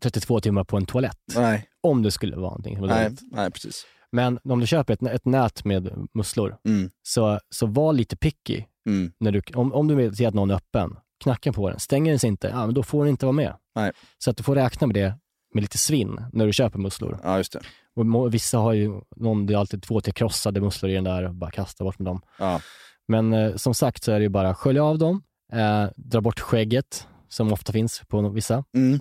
32 0.01 0.39
timmar 0.39 0.63
på 0.63 0.77
en 0.77 0.85
toalett. 0.85 1.17
nej, 1.35 1.65
Om 1.81 2.03
det 2.03 2.11
skulle 2.11 2.35
vara 2.35 2.45
någonting 2.49 2.81
nej, 2.81 3.11
nej, 3.31 3.51
precis. 3.51 3.85
Men 4.11 4.39
om 4.43 4.59
du 4.59 4.67
köper 4.67 4.93
ett, 4.93 5.03
ett 5.03 5.25
nät 5.25 5.65
med 5.65 6.07
musslor, 6.13 6.57
Mm, 6.67 6.89
så, 7.03 7.39
så 7.49 7.65
var 7.65 7.93
lite 7.93 8.17
picky. 8.17 8.63
mm, 8.89 9.11
När 9.19 9.31
du, 9.31 9.41
om, 9.53 9.73
om 9.73 9.87
du 9.87 9.95
vill 9.95 10.15
se 10.15 10.25
att 10.25 10.33
någon 10.33 10.51
är 10.51 10.55
öppen, 10.55 10.95
knacka 11.23 11.53
på 11.53 11.69
den. 11.69 11.79
Stänger 11.79 12.11
den 12.11 12.19
sig 12.19 12.27
inte, 12.27 12.47
ja, 12.47 12.65
men 12.65 12.73
då 12.75 12.83
får 12.83 13.03
den 13.03 13.09
inte 13.11 13.25
vara 13.25 13.33
med. 13.33 13.53
Nej. 13.75 13.91
Så 14.17 14.29
att 14.31 14.37
du 14.37 14.43
får 14.43 14.55
räkna 14.55 14.87
med 14.87 14.95
det 14.95 15.13
med 15.53 15.61
lite 15.61 15.77
svinn 15.77 16.21
när 16.33 16.45
du 16.45 16.53
köper 16.53 16.79
musslor. 16.79 17.19
ja, 17.23 17.37
just 17.37 17.51
det. 17.53 17.59
Och 17.97 18.33
vissa 18.33 18.57
har 18.57 18.73
ju, 18.73 19.01
någon, 19.15 19.45
det 19.45 19.53
är 19.53 19.57
alltid 19.57 19.83
två, 19.83 20.01
tre 20.01 20.11
krossade 20.13 20.61
musslor 20.61 20.91
i 20.91 20.95
den 20.95 21.03
där 21.03 21.23
och 21.23 21.33
bara 21.35 21.51
kasta 21.51 21.83
bort 21.83 21.99
med 21.99 22.05
dem. 22.05 22.21
Ja. 22.39 22.61
Men 23.07 23.33
eh, 23.33 23.55
som 23.55 23.73
sagt 23.73 24.03
så 24.03 24.11
är 24.11 24.19
det 24.19 24.23
ju 24.23 24.29
bara 24.29 24.55
skölja 24.55 24.83
av 24.83 24.97
dem, 24.97 25.21
eh, 25.53 25.85
dra 25.95 26.21
bort 26.21 26.39
skägget 26.39 27.07
som 27.29 27.53
ofta 27.53 27.71
finns 27.73 28.01
på 28.07 28.29
vissa, 28.29 28.63
Mm, 28.75 28.99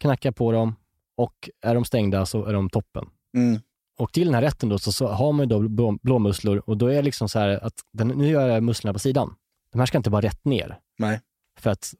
knacka 0.00 0.32
på 0.32 0.52
dem 0.52 0.74
och 1.16 1.50
är 1.62 1.74
de 1.74 1.84
stängda 1.84 2.26
så 2.26 2.44
är 2.44 2.52
de 2.52 2.70
toppen. 2.70 3.04
mm, 3.36 3.60
Och 3.98 4.12
till 4.12 4.24
den 4.26 4.34
här 4.34 4.42
rätten 4.42 4.68
då 4.68 4.78
så, 4.78 4.92
så 4.92 5.08
har 5.08 5.32
man 5.32 5.40
ju 5.40 5.46
då 5.48 5.68
blå, 5.68 5.98
blåmusslor 6.02 6.62
och 6.66 6.76
då 6.76 6.86
är 6.86 6.94
det 6.94 7.02
liksom 7.02 7.28
så 7.28 7.38
här 7.38 7.64
att 7.66 7.74
den, 7.92 8.08
nu 8.08 8.28
gör 8.28 8.48
jag 8.48 8.62
musslorna 8.62 8.92
på 8.92 8.98
sidan. 8.98 9.34
De 9.72 9.78
här 9.78 9.86
ska 9.86 9.98
inte 9.98 10.10
vara 10.10 10.22
rätt 10.26 10.44
ner. 10.44 10.78
nej. 10.98 11.20
För 11.60 11.70
att 11.70 11.94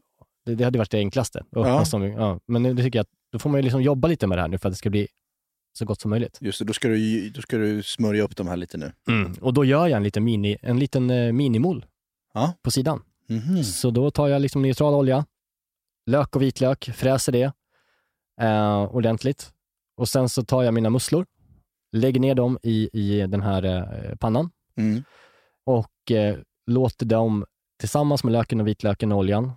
Det, 0.47 0.55
det 0.55 0.65
hade 0.65 0.79
varit 0.79 0.91
det 0.91 0.99
enklaste. 0.99 1.45
Och, 1.51 1.67
Ja. 1.67 1.85
som, 1.85 2.03
ja. 2.03 2.41
Men 2.47 2.63
nu 2.63 2.77
tycker 2.77 2.99
jag 2.99 3.05
att 3.05 3.11
då 3.33 3.39
får 3.39 3.51
man 3.51 3.59
ju 3.59 3.63
liksom 3.63 3.83
jobba 3.83 4.09
lite 4.09 4.27
med 4.27 4.39
det 4.39 4.43
här 4.43 4.49
nu 4.49 4.59
för 4.59 4.69
att 4.69 4.73
det 4.73 4.79
ska 4.79 4.91
bli 4.91 5.09
så 5.77 5.85
gott 5.85 6.01
som 6.01 6.11
möjligt. 6.11 6.39
Just 6.41 6.59
det, 6.59 6.65
då 6.65 6.73
ska, 6.73 6.89
du, 6.89 7.31
då 7.31 7.43
ska 7.43 7.57
du 7.59 7.83
smörja 7.83 8.23
upp 8.23 8.37
de 8.37 8.49
här 8.49 8.57
lite 8.57 8.79
nu. 8.79 8.93
Och 9.41 9.55
då 9.55 9.65
gör 9.65 9.87
jag 9.87 9.97
en 9.97 10.03
liten, 10.03 10.25
mini, 10.25 10.57
en 10.63 10.79
liten 10.79 11.11
eh, 11.11 11.33
minimol 11.33 11.87
Ja. 12.35 12.53
på 12.63 12.71
sidan. 12.71 13.03
Mhm. 13.29 13.65
Så 13.65 13.91
då 13.91 14.11
tar 14.11 14.29
jag 14.29 14.43
liksom 14.43 14.63
neutral 14.63 14.95
olja, 14.95 15.25
lök 16.07 16.37
och 16.37 16.43
vitlök, 16.43 16.91
fräser 16.95 17.33
det 17.33 17.53
eh, 18.41 18.83
ordentligt. 18.95 19.53
Och 19.97 20.09
sen 20.09 20.29
så 20.29 20.43
tar 20.45 20.63
jag 20.63 20.75
mina 20.75 20.91
musslor, 20.91 21.27
lägger 21.93 22.21
ner 22.21 22.35
dem 22.35 22.59
i, 22.63 22.91
i 22.93 23.27
den 23.27 23.43
här 23.43 23.65
eh, 23.65 24.15
pannan 24.17 24.51
Mm. 24.79 25.03
och 25.67 26.11
eh, 26.11 26.37
låter 26.67 27.07
dem 27.07 27.45
tillsammans 27.81 28.25
med 28.25 28.33
löken 28.33 28.61
och 28.61 28.67
vitlöken 28.67 29.13
och 29.13 29.19
oljan 29.19 29.53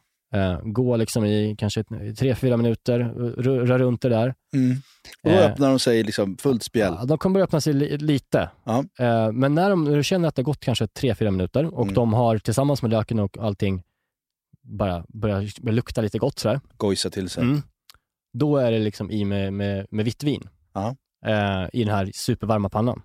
gå 0.64 0.96
liksom 0.98 1.26
i 1.26 1.56
kanske 1.58 1.84
tre, 2.18 2.36
fyra 2.36 2.58
minuter, 2.58 3.00
rö- 3.38 3.66
rör 3.66 3.80
runt 3.80 4.02
det 4.02 4.10
där. 4.10 4.36
Mm. 4.54 4.78
Och 5.24 5.30
då 5.32 5.36
Eh, 5.38 5.52
öppnar 5.52 5.70
de 5.70 5.80
sig 5.80 6.04
liksom 6.04 6.38
fullt 6.38 6.64
spjäll. 6.64 6.96
Ja, 7.00 7.06
de 7.06 7.18
kommer 7.18 7.34
börja 7.34 7.44
öppna 7.44 7.62
sig 7.62 7.74
li- 7.74 7.98
lite. 7.98 8.50
Ja. 8.64 8.84
Eh, 9.00 9.32
men 9.32 9.56
när, 9.56 9.70
de, 9.70 9.86
du 9.86 10.04
känner 10.04 10.28
att 10.28 10.36
det 10.36 10.40
har 10.42 10.46
gått 10.46 10.60
kanske 10.60 10.88
tre, 10.88 11.16
fyra 11.16 11.32
minuter 11.32 11.66
och 11.76 11.82
Mm. 11.84 11.94
de 11.94 12.14
har 12.14 12.38
tillsammans 12.38 12.82
med 12.82 12.92
löken 12.92 13.20
och 13.20 13.38
allting 13.38 13.84
bara 14.62 15.06
börjar 15.10 15.62
börjar 15.62 15.76
lukta 15.76 16.02
lite 16.02 16.18
gott 16.20 16.40
sådär. 16.40 16.60
Gojsa 16.78 17.10
till 17.10 17.30
sig. 17.30 17.44
Mm. 17.44 17.62
Då 18.34 18.58
är 18.58 18.72
det 18.72 18.80
liksom 18.80 19.12
i 19.12 19.26
med, 19.26 19.54
med, 19.54 19.86
med 19.92 20.06
vitt 20.06 20.24
vin 20.24 20.50
Ja. 20.74 20.96
eh, 21.26 21.68
i 21.74 21.84
den 21.84 21.96
här 21.96 22.12
supervarma 22.14 22.70
pannan. 22.70 23.02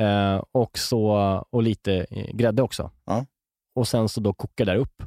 Eh, 0.00 0.42
och, 0.52 0.78
så, 0.78 1.08
och 1.50 1.62
lite 1.62 2.06
eh, 2.10 2.26
grädde 2.36 2.62
också. 2.62 2.90
Och 3.74 3.88
sen 3.88 4.08
så 4.08 4.20
då 4.20 4.32
kokar 4.34 4.64
där 4.64 4.76
upp. 4.76 5.02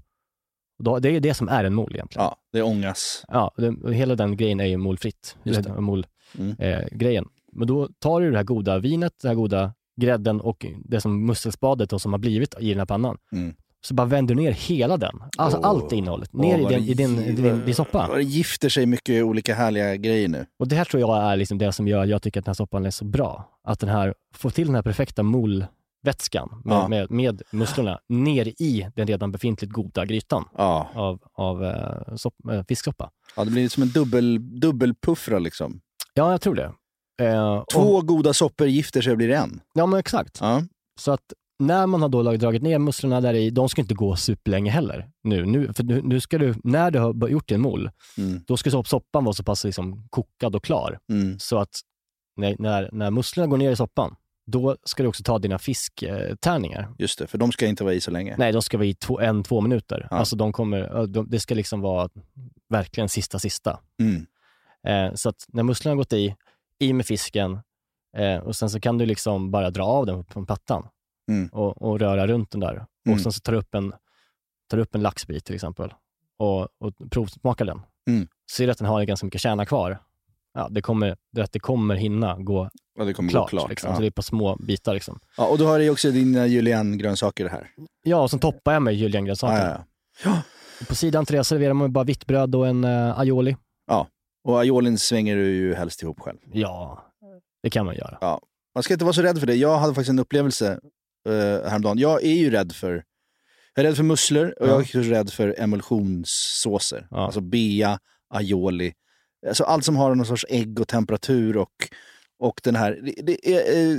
Då, 0.84 1.00
det 1.00 1.10
är 1.10 1.20
det 1.20 1.34
som 1.34 1.48
är 1.50 1.64
en 1.64 1.74
mol 1.74 1.96
egentligen. 1.96 2.26
Ja, 2.26 2.36
det 2.54 2.62
ångas. 2.62 3.26
Ja, 3.28 3.52
det, 3.58 3.94
hela 3.94 4.16
den 4.16 4.38
grejen 4.38 4.60
är 4.60 4.66
ju 4.66 4.78
molfritt. 4.78 5.38
Just 5.44 5.64
det. 5.64 5.70
Eller 5.70 5.82
Mol, 5.82 6.06
Mm. 6.38 6.56
eh. 6.60 7.24
Men 7.54 7.68
då 7.68 7.90
tar 8.00 8.22
du 8.22 8.32
det 8.32 8.38
här 8.38 8.44
goda 8.44 8.80
vinet, 8.80 9.14
den 9.22 9.30
här 9.30 9.36
goda 9.36 9.74
grädden 10.02 10.42
och 10.42 10.66
det 10.86 11.02
som 11.02 11.26
musselspadet 11.26 11.90
då 11.90 12.00
som 12.00 12.14
har 12.14 12.20
blivit 12.20 12.56
i 12.60 12.70
den 12.70 12.80
här 12.80 12.86
pannan. 12.86 13.18
Mm. 13.32 13.54
Så 13.82 13.94
bara 13.94 14.08
vänder 14.08 14.36
du 14.36 14.42
ner 14.42 14.52
hela 14.52 14.98
den. 14.98 15.22
Alltså 15.38 15.58
Åh. 15.60 15.68
allt 15.68 15.92
innehållet. 15.92 16.34
Ner 16.34 16.62
Åh, 16.66 16.72
i, 16.74 16.76
det 16.76 16.92
i 16.92 16.94
din, 16.94 17.20
i 17.20 17.32
din, 17.32 17.66
din 17.66 17.76
soppa. 17.76 18.10
Det 18.16 18.22
gifter 18.24 18.70
sig 18.70 18.86
mycket 18.86 19.24
olika 19.24 19.56
härliga 19.56 19.96
grejer 19.96 20.28
nu. 20.28 20.46
Och 20.60 20.68
det 20.68 20.76
här 20.76 20.86
tror 20.86 21.02
jag 21.02 21.24
är 21.24 21.36
liksom 21.36 21.58
det 21.58 21.72
som 21.72 21.88
gör 21.88 22.04
att 22.04 22.10
jag 22.10 22.22
tycker 22.22 22.40
att 22.40 22.46
den 22.46 22.50
här 22.50 22.56
soppan 22.56 22.86
är 22.86 22.92
så 22.92 23.06
bra. 23.06 23.60
Att 23.64 23.80
den 23.80 23.90
här, 23.90 24.14
får 24.36 24.50
till 24.50 24.66
den 24.68 24.76
här 24.76 24.82
perfekta 24.82 25.24
molvätskan 26.08 26.62
med, 26.66 26.74
Ja. 26.76 26.88
med, 26.88 27.12
med 27.12 27.42
musslorna 27.52 28.00
ner 28.10 28.48
i 28.48 28.88
den 28.96 29.08
redan 29.08 29.32
befintligt 29.32 29.74
goda 29.74 30.06
grytan 30.06 30.46
Ja, 30.58 30.90
av, 30.96 31.20
av 31.34 31.64
eh, 31.66 32.16
sopp, 32.16 32.34
eh, 32.52 32.64
fisksoppa. 32.68 33.10
ja 33.36 33.46
det 33.46 33.52
blir 33.52 33.70
som 33.70 33.84
en 33.84 33.90
dubbel, 33.90 34.60
dubbelpuffra 34.60 35.40
liksom. 35.40 35.80
Ja, 36.14 36.32
jag 36.32 36.42
tror 36.42 36.56
det. 36.56 36.72
Eh, 37.22 37.54
och, 37.58 37.68
Två 37.70 38.02
goda 38.02 38.34
soppor 38.34 38.68
gifter 38.68 39.02
sig 39.02 39.12
och 39.12 39.18
blir 39.18 39.30
en. 39.32 39.62
ja, 39.74 39.86
men 39.86 40.00
exakt. 40.00 40.38
Ja. 40.42 40.62
Så 41.00 41.12
att 41.12 41.34
när 41.60 41.88
man 41.88 42.02
har 42.02 42.10
då 42.10 42.24
dragit 42.24 42.62
ner 42.64 42.80
musslorna 42.80 43.22
där 43.22 43.34
i, 43.34 43.50
de 43.50 43.70
ska 43.70 43.82
inte 43.82 43.94
gå 43.94 44.16
superlänge 44.16 44.72
heller. 44.72 45.10
Nu, 45.24 45.46
nu, 45.46 45.74
för 45.74 45.84
nu, 45.84 46.02
nu 46.02 46.20
ska 46.20 46.38
du, 46.38 46.54
när 46.64 46.92
du 46.92 47.00
har 47.00 47.28
gjort 47.28 47.48
din 47.50 47.62
mol, 47.62 47.90
Mm. 48.18 48.42
då 48.48 48.58
ska 48.58 48.70
sopp- 48.70 48.88
soppan 48.88 49.24
vara 49.24 49.34
så 49.34 49.44
pass 49.44 49.64
liksom 49.64 50.08
kokad 50.10 50.56
och 50.56 50.64
klar. 50.64 51.00
Mm. 51.12 51.40
Så 51.40 51.58
att 51.58 51.70
när, 52.36 52.56
när, 52.60 52.90
när 52.94 53.12
musslorna 53.12 53.48
går 53.48 53.58
ner 53.58 53.72
i 53.72 53.76
soppan, 53.76 54.16
då 54.48 54.78
ska 54.84 55.04
du 55.04 55.10
också 55.10 55.24
ta 55.24 55.40
dina 55.40 55.60
fisktärningar. 55.60 56.90
Just 56.98 57.20
det, 57.20 57.28
för 57.28 57.38
de 57.38 57.52
ska 57.52 57.68
inte 57.68 57.84
vara 57.84 57.94
i 57.94 58.02
så 58.02 58.12
länge. 58.12 58.36
Nej, 58.38 58.52
de 58.52 58.62
ska 58.62 58.78
vara 58.78 58.88
i 58.88 58.94
två, 58.94 59.20
en, 59.20 59.44
två 59.44 59.62
minuter. 59.62 60.08
Ja. 60.12 60.18
Alltså 60.18 60.36
de 60.36 60.54
kommer, 60.54 61.08
de, 61.08 61.30
det 61.30 61.40
ska 61.40 61.56
liksom 61.56 61.82
vara 61.82 62.10
verkligen 62.70 63.10
sista, 63.10 63.40
sista. 63.40 63.80
Mm. 64.00 64.26
Eh, 64.88 65.16
så 65.16 65.30
att 65.30 65.46
när 65.48 65.64
musslorna 65.64 65.92
har 65.92 65.98
gått 65.98 66.14
i, 66.14 66.36
i 66.80 66.94
med 66.94 67.06
fisken 67.06 67.60
eh, 68.18 68.38
och 68.38 68.56
sen 68.56 68.70
så 68.70 68.80
kan 68.80 68.98
du 68.98 69.06
liksom 69.06 69.52
bara 69.52 69.70
dra 69.70 69.84
av 69.84 70.06
den 70.06 70.26
från 70.26 70.46
plattan 70.46 70.88
Mm. 71.32 71.48
och, 71.48 71.82
och 71.82 72.00
röra 72.00 72.28
runt 72.28 72.52
den 72.52 72.62
där. 72.62 72.74
Mm. 72.74 73.16
Och 73.16 73.22
sen 73.22 73.32
så 73.32 73.40
tar 73.40 73.52
du 73.54 73.60
upp 73.60 73.76
en, 73.76 73.92
tar 74.70 74.78
du 74.78 74.84
upp 74.84 74.96
en 74.96 75.02
laxbit 75.02 75.46
till 75.46 75.56
exempel 75.56 75.94
och, 76.38 76.62
och 76.62 76.94
provsmakar 77.12 77.66
den. 77.66 77.82
Mm. 78.10 78.28
Ser 78.52 78.66
du 78.66 78.72
att 78.72 78.78
den 78.78 78.88
har 78.88 79.04
ganska 79.04 79.26
mycket 79.26 79.42
kärna 79.42 79.66
kvar, 79.66 80.00
ja, 80.58 80.68
det 80.72 80.82
kommer, 80.82 81.18
det, 81.32 81.42
att 81.44 81.52
det 81.52 81.60
kommer 81.60 81.96
hinna 81.96 82.36
gå 82.40 82.70
Ja, 83.00 83.06
det 83.06 83.14
kommer 83.14 83.30
klart. 83.30 83.52
gå 83.52 83.58
klart. 83.58 83.70
liksom. 83.70 83.90
ja. 83.90 83.96
Så 83.96 84.02
det 84.02 84.08
är 84.08 84.12
på 84.12 84.22
små 84.22 84.56
bitar. 84.56 84.94
Liksom. 84.94 85.20
Ja, 85.38 85.48
och 85.48 85.58
då 85.58 85.66
har 85.68 85.80
du 85.80 85.90
också 85.90 86.12
dina 86.12 86.48
julienne-grönsaker 86.48 87.50
här. 87.50 87.70
Ja, 88.04 88.22
och 88.22 88.30
sen 88.30 88.40
toppar 88.40 88.74
jag 88.74 88.82
med 88.82 88.96
juliengrönsaker. 88.96 89.58
Ja, 89.58 89.86
ja, 90.24 90.42
ja. 90.80 90.86
På 90.88 90.96
sidan 90.96 91.26
till 91.26 91.36
det 91.36 91.44
serverar 91.44 91.74
man 91.74 91.94
bara 91.94 92.04
vitt 92.04 92.28
bröd 92.28 92.56
och 92.56 92.68
en 92.68 92.84
uh, 92.84 93.20
aioli. 93.20 93.56
Och 94.44 94.60
aiolin 94.60 94.98
svänger 94.98 95.36
du 95.36 95.56
ju 95.56 95.74
helst 95.76 96.04
ihop 96.04 96.20
själv. 96.20 96.38
Ja, 96.54 97.04
det 97.64 97.70
kan 97.70 97.86
man 97.86 97.96
göra. 97.96 98.40
Man 98.76 98.84
ska 98.84 98.94
inte 98.94 99.06
vara 99.06 99.14
så 99.14 99.22
rädd 99.22 99.40
för 99.40 99.48
det. 99.48 99.56
Jag 99.56 99.78
hade 99.78 99.94
faktiskt 99.94 100.10
en 100.10 100.20
upplevelse 100.20 100.80
uh, 101.30 101.34
häromdagen. 101.70 101.98
Jag 101.98 102.24
är 102.24 102.34
ju 102.36 102.50
rädd 102.50 102.72
för 102.72 103.04
jag 103.74 103.86
är 103.86 103.90
rädd 103.90 103.96
för 103.96 104.04
musslor 104.04 104.54
och 104.60 104.68
Ja. 104.68 104.72
jag 104.72 104.78
är 104.78 104.82
också 104.82 105.00
rädd 105.00 105.30
för 105.34 105.56
emulsionssåser. 105.60 107.08
Ja. 107.12 107.26
Alltså 107.26 107.42
bea, 107.42 108.00
aioli. 108.30 108.94
Alltså 109.48 109.64
allt 109.64 109.86
som 109.86 109.96
har 109.96 110.16
någon 110.16 110.26
sorts 110.26 110.46
ägg 110.50 110.80
och 110.80 110.88
temperatur 110.88 111.58
och, 111.58 111.90
och 112.40 112.62
den 112.64 112.76
här... 112.76 113.00
Det, 113.04 113.14
det 113.24 113.54
är, 113.56 113.94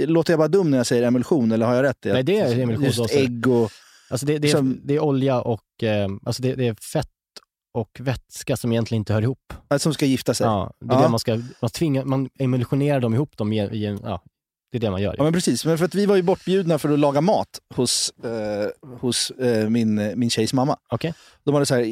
eh, 0.00 0.06
låter 0.08 0.32
jag 0.32 0.38
bara 0.38 0.48
dum 0.48 0.70
när 0.70 0.76
jag 0.78 0.86
säger 0.86 1.02
emulsion 1.02 1.52
eller 1.52 1.66
har 1.66 1.74
jag 1.74 1.82
rätt? 1.82 1.98
Nej, 2.04 2.22
det 2.22 2.38
är 2.40 2.46
just 2.48 2.58
emulsionssåser. 2.58 3.18
ägg 3.20 3.46
och... 3.48 3.70
Alltså 4.10 4.26
det, 4.26 4.38
det, 4.38 4.48
är, 4.48 4.52
Som- 4.52 4.80
det 4.84 4.94
är 4.94 5.00
olja 5.00 5.40
och 5.40 5.82
eh, 5.82 6.08
alltså 6.24 6.42
det, 6.42 6.54
det 6.54 6.68
är 6.68 6.74
fett 6.74 7.08
och 7.74 7.90
vätska 8.00 8.56
som 8.56 8.72
egentligen 8.72 9.00
inte 9.00 9.12
hör 9.12 9.22
ihop. 9.22 9.52
Som 9.78 9.94
ska 9.94 10.06
gifta 10.06 10.34
sig. 10.34 10.46
Ja, 10.46 10.72
det 10.80 10.94
är 10.94 10.98
Ja. 10.98 11.02
det 11.02 11.08
man 11.08 11.18
ska, 11.20 11.40
man 11.60 11.70
tvingar, 11.70 12.04
man 12.04 12.28
emulsionerar 12.38 13.00
dem 13.00 13.14
ihop 13.14 13.36
dem 13.36 13.52
i, 13.52 13.60
i 13.62 13.98
ja, 14.02 14.22
det 14.72 14.78
är 14.78 14.80
det 14.80 14.90
man 14.90 15.02
gör. 15.02 15.14
Ja 15.18 15.24
men 15.24 15.32
precis, 15.32 15.64
men 15.64 15.78
för 15.78 15.84
att 15.84 15.94
vi 15.94 16.06
var 16.06 16.16
ju 16.16 16.22
bortbjudna 16.22 16.78
för 16.78 16.88
att 16.92 16.98
laga 16.98 17.20
mat 17.20 17.48
hos, 17.74 18.12
eh, 18.24 18.88
hos 19.00 19.30
eh, 19.30 19.68
min, 19.68 20.12
min 20.18 20.30
tjejs 20.30 20.52
mamma. 20.52 20.76
Okej. 20.90 21.14
De 21.44 21.54
hade 21.54 21.66
så 21.66 21.74
här, 21.74 21.82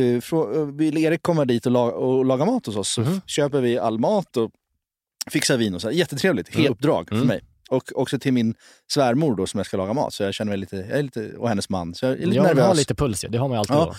eh, 0.00 0.20
frå, 0.20 0.54
eh, 0.60 0.66
vill 0.66 0.98
Erik 0.98 1.22
komma 1.22 1.44
dit 1.44 1.66
och, 1.66 1.72
la, 1.72 1.84
och 1.92 2.24
laga 2.24 2.44
mat 2.44 2.66
hos 2.66 2.76
oss 2.76 2.88
så 2.88 3.00
Mhm. 3.00 3.20
köper 3.26 3.60
vi 3.60 3.78
all 3.78 3.98
mat 3.98 4.36
och 4.36 4.50
fixar 5.30 5.56
vin 5.56 5.74
och 5.74 5.80
så. 5.80 5.88
här. 5.88 5.94
Jättetrevligt, 5.94 6.54
Mm. 6.54 6.72
uppdrag 6.72 7.08
Mm. 7.12 7.20
för 7.22 7.26
mig. 7.26 7.40
Och 7.70 7.92
också 7.94 8.18
till 8.18 8.32
min 8.32 8.54
svärmor 8.92 9.36
då 9.36 9.46
som 9.46 9.58
jag 9.58 9.66
ska 9.66 9.76
laga 9.76 9.92
mat, 9.92 10.12
så 10.14 10.22
jag 10.22 10.34
känner 10.34 10.50
mig 10.50 10.58
lite, 10.58 10.76
jag 10.76 11.02
lite 11.04 11.32
och 11.38 11.48
hennes 11.48 11.68
man, 11.68 11.94
så 11.94 12.06
jag 12.06 12.12
är 12.12 12.16
lite 12.16 12.36
ja, 12.36 12.42
man 12.42 12.48
nervös. 12.48 12.66
har 12.66 12.74
lite 12.74 12.94
puls, 12.94 13.24
ja. 13.24 13.30
det 13.30 13.38
har 13.38 13.48
man 13.48 13.54
ju 13.56 13.58
alltid 13.58 13.76
Ja. 13.76 13.84
då. 13.84 13.94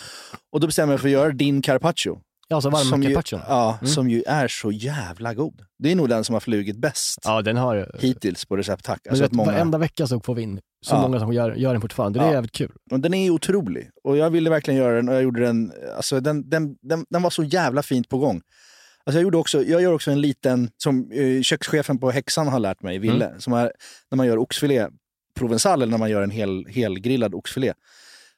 Och 0.51 0.59
då 0.59 0.67
bestämmer 0.67 0.93
jag 0.93 0.99
för 1.01 1.07
att 1.07 1.11
göra 1.11 1.31
din 1.31 1.61
carpaccio. 1.61 2.21
Ja, 2.51 2.61
så 2.61 2.69
varm 2.69 2.85
som 2.85 3.03
ju, 3.03 3.09
carpaccio. 3.09 3.39
ja, 3.47 3.77
Mm. 3.81 3.93
som 3.93 4.09
ju 4.09 4.23
är 4.27 4.47
så 4.47 4.71
jävla 4.71 5.33
god. 5.33 5.61
Det 5.79 5.91
är 5.91 5.95
nog 5.95 6.09
den 6.09 6.23
som 6.23 6.33
har 6.33 6.39
flugit 6.39 6.77
bäst 6.77 7.19
Ja, 7.23 7.41
den 7.41 7.57
har... 7.57 7.91
hittills 7.99 8.45
på 8.45 8.57
Recept 8.57 8.85
Tack. 8.85 9.07
Alltså 9.07 9.23
vet, 9.23 9.31
många... 9.31 9.51
varenda 9.51 9.77
vecka 9.77 10.07
så 10.07 10.19
får 10.19 10.35
vi 10.35 10.41
in 10.41 10.59
så 10.85 10.95
Ja. 10.95 11.01
många 11.01 11.19
som 11.19 11.33
gör, 11.33 11.55
gör 11.55 11.71
den 11.71 11.81
fortfarande. 11.81 12.19
Det 12.19 12.23
är 12.25 12.27
Ja. 12.27 12.33
jävligt 12.33 12.51
kul. 12.51 12.71
Och 12.91 12.99
den 12.99 13.13
är 13.13 13.29
otrolig. 13.29 13.89
Och 14.03 14.17
jag 14.17 14.29
ville 14.29 14.49
verkligen 14.49 14.77
göra 14.79 14.95
den 14.95 15.09
och 15.09 15.15
jag 15.15 15.23
gjorde 15.23 15.41
den, 15.45 15.71
alltså 15.97 16.19
den, 16.19 16.49
den, 16.49 16.75
den, 16.81 17.05
den 17.09 17.21
var 17.21 17.29
så 17.29 17.43
jävla 17.43 17.83
fint 17.83 18.09
på 18.09 18.17
gång. 18.17 18.41
Alltså 19.03 19.17
jag, 19.19 19.23
gjorde 19.23 19.37
också, 19.37 19.63
jag 19.63 19.81
gör 19.81 19.93
också 19.93 20.11
en 20.11 20.21
liten, 20.21 20.69
som 20.77 21.11
eh, 21.11 21.41
kökschefen 21.41 21.97
på 21.99 22.11
Häxan 22.11 22.47
har 22.47 22.59
lärt 22.59 22.81
mig, 22.81 22.99
Ville, 22.99 23.33
som 23.39 23.53
är 23.53 23.71
när 24.11 24.15
man 24.15 24.27
gör 24.27 24.37
oxfilé 24.37 24.87
provensal 25.39 25.81
eller 25.81 25.91
när 25.91 25.97
man 25.97 26.09
gör 26.09 26.21
en 26.21 26.29
hel, 26.31 26.65
helgrillad 26.67 27.35
oxfilé. 27.35 27.73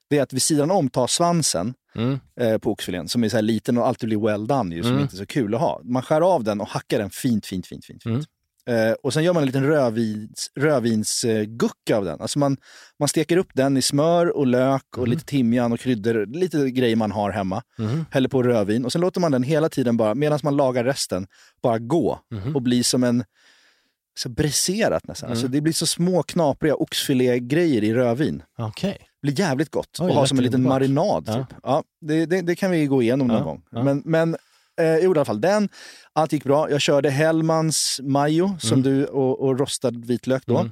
Det 0.10 0.18
är 0.18 0.24
att 0.24 0.34
vid 0.34 0.42
sidan 0.42 0.72
om 0.72 0.90
ta 0.90 1.08
svansen 1.08 1.74
Mm. 1.96 2.20
eh, 2.40 2.58
på 2.58 2.72
oxfilén 2.72 3.08
som 3.08 3.24
är 3.24 3.30
så 3.30 3.38
här 3.38 3.42
liten 3.42 3.78
och 3.78 3.88
alltid 3.88 4.10
blir 4.10 4.20
well 4.28 4.48
done 4.48 4.76
ju, 4.76 4.82
som 4.84 4.92
Mm. 4.92 5.02
inte 5.04 5.16
är 5.16 5.18
så 5.18 5.26
kul 5.26 5.56
att 5.56 5.62
ha. 5.62 5.82
Man 5.84 6.02
skär 6.04 6.22
av 6.22 6.44
den 6.44 6.62
och 6.62 6.68
hackar 6.68 7.00
den 7.00 7.10
fint, 7.10 7.46
fint, 7.46 7.68
fint, 7.68 7.86
fint. 7.86 8.04
fint. 8.04 8.26
Mm. 8.66 8.90
Eh, 8.90 8.94
och 9.04 9.14
sen 9.14 9.24
gör 9.24 9.34
man 9.34 9.44
en 9.44 9.48
liten 9.48 9.64
rödvins, 9.68 10.52
rödvinsgucka 10.56 11.98
av 11.98 12.06
den. 12.06 12.22
Alltså 12.22 12.40
man, 12.40 12.58
man 13.00 13.08
steker 13.08 13.38
upp 13.38 13.50
den 13.54 13.78
i 13.78 13.82
smör 13.82 14.38
och 14.38 14.48
lök 14.48 14.98
och 14.98 15.08
lite 15.08 15.26
timjan 15.26 15.72
och 15.74 15.80
kryddor, 15.80 16.26
lite 16.26 16.70
grejer 16.72 16.96
man 16.96 17.12
har 17.12 17.32
hemma. 17.32 17.64
Mhm. 17.78 18.06
Häller 18.12 18.30
på 18.30 18.44
rödvin 18.44 18.86
och 18.86 18.92
sen 18.92 19.02
låter 19.02 19.22
man 19.22 19.32
den 19.32 19.44
hela 19.44 19.70
tiden 19.70 19.98
bara, 19.98 20.16
medan 20.16 20.40
man 20.44 20.58
lagar 20.58 20.84
resten, 20.84 21.28
bara 21.64 21.80
gå 21.80 22.20
och 22.56 22.62
bli 22.62 22.84
som 22.84 23.04
en 23.04 23.24
så 24.20 24.30
bräserat 24.30 25.08
nästan. 25.08 25.28
Mm. 25.28 25.32
Alltså 25.34 25.48
det 25.48 25.62
blir 25.62 25.74
så 25.74 25.86
små 25.86 26.24
knapriga 26.24 26.76
oxfilé-grejer 26.76 27.84
i 27.84 27.94
rödvin. 27.94 28.44
Okej. 28.58 28.98
Blir 29.22 29.40
jävligt 29.40 29.70
gott 29.72 29.98
Oj, 30.00 30.10
att 30.10 30.16
ha 30.16 30.28
som 30.28 30.38
en 30.38 30.44
liten 30.44 30.64
marinad. 30.64 31.26
Typ. 31.26 31.58
Ja, 31.64 31.84
det, 32.02 32.26
det, 32.26 32.42
det 32.42 32.56
kan 32.56 32.72
vi 32.72 32.86
gå 32.86 33.02
igenom 33.02 33.28
någon 33.28 33.38
Ja, 33.38 33.44
gång. 33.44 33.62
ja. 33.72 33.84
Men, 33.84 34.02
men 34.06 34.36
eh, 34.82 34.86
i 34.98 35.06
alla 35.06 35.26
fall 35.26 35.42
den. 35.42 35.70
Allt 36.14 36.34
gick 36.34 36.44
bra. 36.44 36.70
Jag 36.72 36.82
körde 36.82 37.10
Hellmans 37.10 38.00
majo 38.04 38.58
som 38.60 38.80
Mm. 38.80 38.84
du 38.92 39.06
och, 39.06 39.40
och 39.40 39.60
rostad 39.60 40.06
vitlök 40.06 40.44
då. 40.46 40.58
Mm. 40.58 40.72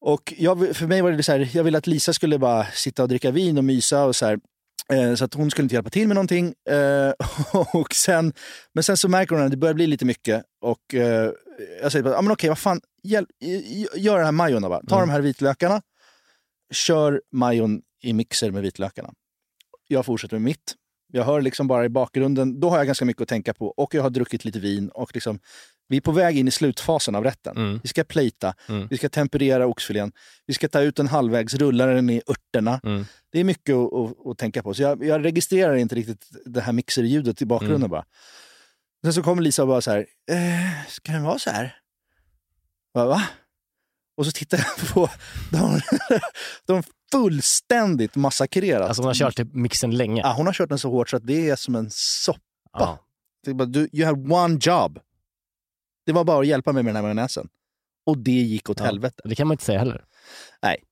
Och 0.00 0.34
jag, 0.38 0.76
för 0.76 0.86
mig 0.86 1.02
var 1.02 1.12
det 1.12 1.22
så 1.22 1.32
här, 1.32 1.50
jag 1.52 1.64
ville 1.64 1.78
att 1.78 1.86
Lisa 1.86 2.12
skulle 2.12 2.38
bara 2.38 2.64
sitta 2.72 3.02
och 3.02 3.08
dricka 3.08 3.30
vin 3.30 3.58
och 3.58 3.64
mysa 3.64 4.04
och 4.04 4.16
så 4.16 4.26
här. 4.26 4.38
Eh, 4.92 5.14
så 5.14 5.24
att 5.24 5.34
hon 5.34 5.50
skulle 5.50 5.64
inte 5.64 5.74
hjälpa 5.74 5.90
till 5.90 6.08
med 6.08 6.14
någonting. 6.14 6.54
Eh, 6.70 7.12
och 7.72 7.94
sen, 7.94 8.32
men 8.74 8.84
sen 8.84 8.96
så 8.96 9.08
märker 9.08 9.34
hon 9.36 9.44
att 9.44 9.50
det 9.50 9.56
börjar 9.56 9.74
bli 9.74 9.86
lite 9.86 10.04
mycket. 10.04 10.42
Och 10.62 10.94
eh, 10.94 11.30
jag 11.82 11.92
säger 11.92 12.02
bara, 12.02 12.16
ah, 12.18 12.22
men 12.22 12.32
okej, 12.32 12.48
vad 12.48 12.58
fan, 12.58 12.80
hjälp, 13.02 13.28
gör 13.96 14.16
den 14.16 14.24
här 14.24 14.32
majon 14.32 14.62
bara. 14.62 14.80
Ta 14.88 14.96
Mm. 14.96 15.08
de 15.08 15.12
här 15.12 15.20
vitlökarna, 15.20 15.82
kör 16.74 17.22
majon 17.32 17.82
i 18.02 18.12
mixer 18.12 18.50
med 18.50 18.62
vitlökarna. 18.62 19.12
jag 19.88 20.06
fortsätter 20.06 20.36
med 20.36 20.42
mitt. 20.42 20.74
Jag 21.12 21.24
hör 21.24 21.42
liksom 21.42 21.66
bara 21.68 21.84
i 21.84 21.88
bakgrunden, 21.88 22.60
då 22.60 22.70
har 22.70 22.76
jag 22.76 22.86
ganska 22.86 23.04
mycket 23.04 23.22
att 23.22 23.28
tänka 23.28 23.54
på. 23.54 23.66
Och 23.68 23.94
jag 23.94 24.02
har 24.02 24.10
druckit 24.10 24.44
lite 24.44 24.58
vin. 24.58 24.88
Och 24.88 25.14
liksom, 25.14 25.38
vi 25.88 25.96
är 25.96 26.00
på 26.00 26.12
väg 26.12 26.38
in 26.38 26.48
i 26.48 26.50
slutfasen 26.50 27.14
av 27.14 27.24
rätten. 27.24 27.56
Mm. 27.56 27.80
Vi 27.82 27.88
ska 27.88 28.04
plata, 28.04 28.54
Mm. 28.68 28.86
vi 28.90 28.96
ska 28.96 29.08
temperera 29.08 29.66
oxfilén, 29.66 30.12
vi 30.46 30.54
ska 30.54 30.68
ta 30.68 30.80
ut 30.80 30.96
den 30.96 31.08
halvvägs, 31.08 31.54
rulla 31.54 31.86
den 31.86 32.10
i 32.10 32.22
örterna. 32.28 32.80
Mm. 32.84 33.04
Det 33.30 33.40
är 33.40 33.44
mycket 33.44 33.74
att, 33.74 33.92
att, 33.92 34.26
att 34.26 34.38
tänka 34.38 34.62
på. 34.62 34.74
Så 34.74 34.82
jag, 34.82 35.04
jag 35.04 35.24
registrerar 35.24 35.74
inte 35.74 35.94
riktigt 35.94 36.26
det 36.44 36.60
här 36.60 36.72
mixerljudet 36.72 37.42
i 37.42 37.46
bakgrunden 37.46 37.76
Mm. 37.80 37.90
bara. 37.90 38.04
Sen 39.04 39.12
så 39.12 39.22
kommer 39.22 39.42
Lisa 39.42 39.62
och 39.62 39.68
bara 39.68 39.80
så 39.80 39.90
här, 39.90 40.06
eh, 40.30 40.86
ska 40.88 41.12
den 41.12 41.22
vara 41.22 41.38
så 41.38 41.50
här? 41.50 41.76
Bara, 42.94 43.06
va? 43.06 43.22
Och 44.16 44.26
så 44.26 44.32
tittar 44.32 44.58
jag 44.58 44.88
på, 44.94 45.10
de, 45.50 45.80
de 46.66 46.82
fullständigt 47.12 48.16
massakrerat. 48.16 48.88
Alltså 48.88 49.02
hon 49.02 49.06
har 49.06 49.14
kört 49.14 49.54
mixen 49.54 49.90
länge. 49.96 50.22
ja, 50.22 50.32
hon 50.36 50.46
har 50.46 50.52
kört 50.52 50.68
den 50.68 50.78
så 50.78 50.90
hårt 50.90 51.08
så 51.10 51.16
att 51.16 51.26
det 51.26 51.50
är 51.50 51.56
som 51.56 51.74
en 51.74 51.86
soppa. 51.90 52.40
Ja. 52.72 52.98
Bara, 53.54 53.66
du, 53.66 53.88
you 53.92 54.06
have 54.06 54.34
one 54.34 54.58
job. 54.60 54.98
Det 56.06 56.12
var 56.12 56.24
bara 56.24 56.40
att 56.40 56.46
hjälpa 56.46 56.72
mig 56.72 56.82
med 56.82 56.90
den 56.90 56.96
här 56.96 57.02
majonnäsen. 57.02 57.48
Och 58.06 58.18
det 58.18 58.30
gick 58.32 58.70
åt 58.70 58.78
Ja. 58.80 58.84
helvete. 58.86 59.22
Det 59.24 59.34
kan 59.34 59.46
man 59.46 59.54
inte 59.54 59.64
säga 59.64 59.78
heller. 59.78 60.04
Nej, 60.62 60.82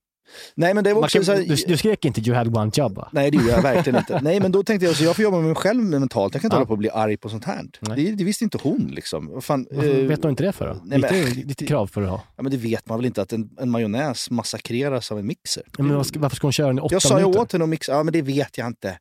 men 0.55 0.83
det 0.83 0.93
var 0.93 1.01
också 1.01 1.17
kan, 1.17 1.25
så 1.25 1.31
här, 1.31 1.39
du, 1.39 1.55
du 1.67 1.77
skrek 1.77 2.05
inte 2.05 2.21
you 2.21 2.35
had 2.37 2.57
one 2.57 2.71
job 2.73 2.95
va? 2.95 3.09
Nej, 3.11 3.31
det 3.31 3.37
gjorde 3.37 3.49
jag 3.49 3.61
verkligen 3.73 3.99
inte. 3.99 4.19
Nej, 4.21 4.39
men 4.39 4.51
då 4.51 4.63
tänkte 4.63 4.85
jag 4.85 4.95
så 4.95 5.03
jag 5.03 5.15
får 5.15 5.23
jobba 5.23 5.37
med 5.37 5.45
mig 5.45 5.55
själv 5.55 5.83
mentalt. 5.83 6.33
Jag 6.33 6.41
kan 6.41 6.47
inte 6.47 6.55
Ja. 6.55 6.57
hålla 6.57 6.67
på 6.67 6.73
att 6.73 6.79
bli 6.79 6.89
arg 6.89 7.17
på 7.17 7.29
sånt 7.29 7.45
här. 7.45 7.65
Nej. 7.79 8.03
Det, 8.05 8.11
det 8.15 8.23
visste 8.23 8.43
inte 8.43 8.57
hon 8.63 8.91
liksom. 8.95 9.41
Fan, 9.41 9.67
Varför 9.71 9.99
eh, 9.99 10.07
vet 10.07 10.21
du 10.21 10.29
inte 10.29 10.43
det 10.43 10.51
för 10.51 10.67
då? 10.67 10.81
nej, 10.85 10.99
men- 10.99 11.25
lite, 11.25 11.47
lite 11.47 11.65
krav 11.65 11.87
för 11.87 12.01
att 12.01 12.09
ha. 12.09 12.21
Ja, 12.35 12.43
men 12.43 12.51
det 12.51 12.57
vet 12.57 12.87
man 12.87 12.97
väl 12.99 13.05
inte 13.05 13.21
att 13.21 13.33
en, 13.33 13.49
en 13.59 13.69
majonnäs 13.69 14.29
massakreras 14.29 15.11
av 15.11 15.19
en 15.19 15.27
mixer. 15.27 15.63
Ja, 15.77 15.83
men 15.83 15.97
varför 15.97 16.35
ska 16.35 16.47
hon 16.47 16.53
köra 16.53 16.67
den 16.67 16.77
i 16.77 16.81
åtta 16.81 16.95
jag 16.95 17.01
sa 17.01 17.17
ju 17.19 17.23
minuter? 17.23 17.39
åt 17.41 17.51
henne 17.51 17.63
att 17.63 17.69
mixa, 17.69 17.91
ja 17.91 18.03
men 18.03 18.13
det 18.13 18.21
vet 18.21 18.57
jag 18.57 18.67
inte. 18.67 18.99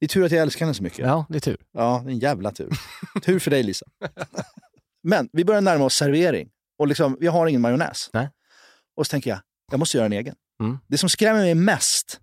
Det 0.00 0.06
är 0.06 0.08
tur 0.08 0.24
att 0.24 0.32
jag 0.32 0.42
älskar 0.42 0.64
henne 0.66 0.74
så 0.74 0.82
mycket. 0.82 0.98
Ja, 0.98 1.26
det 1.28 1.36
är 1.38 1.40
tur. 1.40 1.56
Ja, 1.72 2.02
det 2.04 2.10
är 2.10 2.12
en 2.12 2.18
jävla 2.18 2.50
tur. 2.50 2.68
tur 3.24 3.38
för 3.38 3.50
dig 3.50 3.62
Lisa. 3.62 3.86
Men 5.02 5.28
vi 5.32 5.44
börjar 5.44 5.60
närma 5.60 5.84
oss 5.84 5.94
servering. 5.94 6.48
Och 6.78 6.88
liksom, 6.88 7.16
vi 7.20 7.26
har 7.26 7.46
ingen 7.46 7.60
majonnäs. 7.60 8.10
Nej. 8.12 8.28
Och 8.96 9.06
så 9.06 9.10
tänker 9.10 9.30
jag, 9.30 9.38
jag 9.70 9.78
måste 9.78 9.96
göra 9.96 10.06
en 10.06 10.12
egen. 10.12 10.34
Mm. 10.60 10.78
Det 10.88 10.98
som 10.98 11.08
skrämmer 11.08 11.40
mig 11.40 11.54
mest 11.54 12.20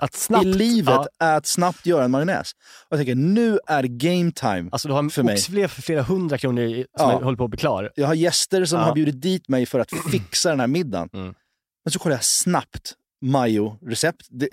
Att 0.00 0.14
snabbt... 0.14 0.44
i 0.46 0.52
livet 0.52 0.94
Ja, 0.94 1.06
är 1.18 1.36
att 1.36 1.46
snabbt 1.46 1.86
göra 1.86 2.04
en 2.04 2.10
majonnäs. 2.10 2.52
Och 2.88 2.98
jag 2.98 2.98
tänker, 2.98 3.14
nu 3.14 3.58
är 3.66 3.82
game 3.82 4.32
time. 4.32 4.68
alltså 4.72 4.88
du 4.88 4.94
har 4.94 5.08
för 5.10 5.20
en 5.22 5.26
mig. 5.26 5.34
oxfilé 5.34 5.68
för 5.68 5.82
flera 5.82 6.02
hundra 6.02 6.38
kronor 6.38 6.64
i, 6.64 6.86
som 6.98 7.10
Ja. 7.10 7.24
håller 7.24 7.36
på 7.36 7.44
att 7.44 7.50
bli 7.50 7.58
klar. 7.58 7.92
Jag 7.96 8.06
har 8.06 8.14
gäster 8.14 8.64
som 8.64 8.78
Ja. 8.78 8.84
har 8.84 8.94
bjudit 8.94 9.22
dit 9.22 9.48
mig 9.48 9.66
för 9.66 9.78
att 9.80 9.90
fixa 10.10 10.50
den 10.50 10.60
här 10.60 10.66
middagen. 10.66 11.08
Mm. 11.12 11.34
Men 11.84 11.92
så 11.92 11.98
kollar 11.98 12.16
jag 12.16 12.24
snabbt 12.24 12.94
majo-recept. 13.24 14.26
Det, 14.30 14.46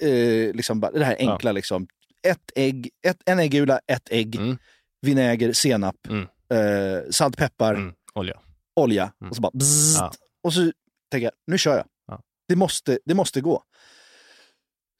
eh, 0.48 0.54
liksom, 0.56 0.80
det 0.80 1.06
här 1.06 1.15
enkla 1.20 1.52
liksom. 1.52 1.88
Ett 2.28 2.52
ägg, 2.56 2.89
ett, 3.08 3.18
en 3.26 3.39
äggula, 3.39 3.80
ett 3.88 4.08
ägg, 4.12 4.36
Mm. 4.36 4.58
vinäger, 5.02 5.54
senap, 5.54 5.96
Mm. 6.10 6.22
eh, 6.54 7.10
salt, 7.12 7.38
peppar, 7.38 7.74
Mm. 7.76 7.94
Olja. 8.13 8.39
olja. 8.76 9.12
Mm. 9.22 9.30
Och 9.30 9.36
så 9.36 9.42
bara 9.42 9.52
bzzzt. 9.54 10.02
Och 10.44 10.54
så 10.54 10.72
tänker 11.12 11.24
jag, 11.26 11.34
nu 11.48 11.58
kör 11.58 11.78
jag. 11.78 11.86
Ja. 12.50 12.54
Det, 12.54 12.56
måste, 12.56 13.00
det 13.06 13.14
måste 13.14 13.42
gå. 13.42 13.64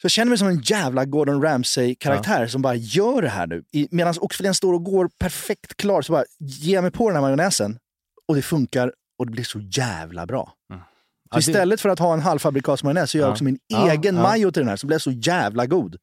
Så 0.02 0.06
jag 0.06 0.12
känner 0.12 0.30
mig 0.30 0.38
som 0.38 0.48
en 0.48 0.62
jävla 0.62 1.06
Gordon 1.06 1.42
Ramsay-karaktär 1.42 2.48
som 2.48 2.62
bara 2.62 2.76
gör 2.76 3.22
det 3.22 3.30
här 3.30 3.48
nu. 3.48 3.64
Medan 3.92 4.14
oxfilén 4.22 4.54
står 4.56 4.74
och 4.74 4.84
går 4.84 5.10
perfekt 5.20 5.78
klar 5.78 6.02
så 6.02 6.12
bara 6.12 6.24
jag 6.62 6.82
mig 6.82 6.92
på 6.92 7.10
den 7.10 7.16
här 7.16 7.22
majonnäsen 7.22 7.80
och 8.28 8.36
det 8.36 8.42
funkar 8.42 8.94
och 9.20 9.26
det 9.26 9.32
blir 9.32 9.44
så 9.44 9.60
jävla 9.60 10.26
bra. 10.26 10.54
Mm. 10.74 10.82
Så 10.82 10.86
Ja, 11.32 11.36
det- 11.38 11.40
istället 11.40 11.82
för 11.82 11.90
att 11.90 12.00
ha 12.00 12.14
en 12.14 12.20
halvfabrikatsmajonnäs 12.20 13.12
så 13.12 13.18
gör 13.18 13.24
jag 13.24 13.30
Ja. 13.30 13.32
också 13.34 13.44
min 13.44 13.60
Ja, 13.68 13.92
egen 13.92 14.16
ja. 14.16 14.22
majo 14.22 14.52
till 14.52 14.62
den 14.62 14.70
här 14.70 14.76
som 14.76 14.88
blir 14.88 14.98
så 14.98 15.12
jävla 15.12 15.66
god. 15.66 15.96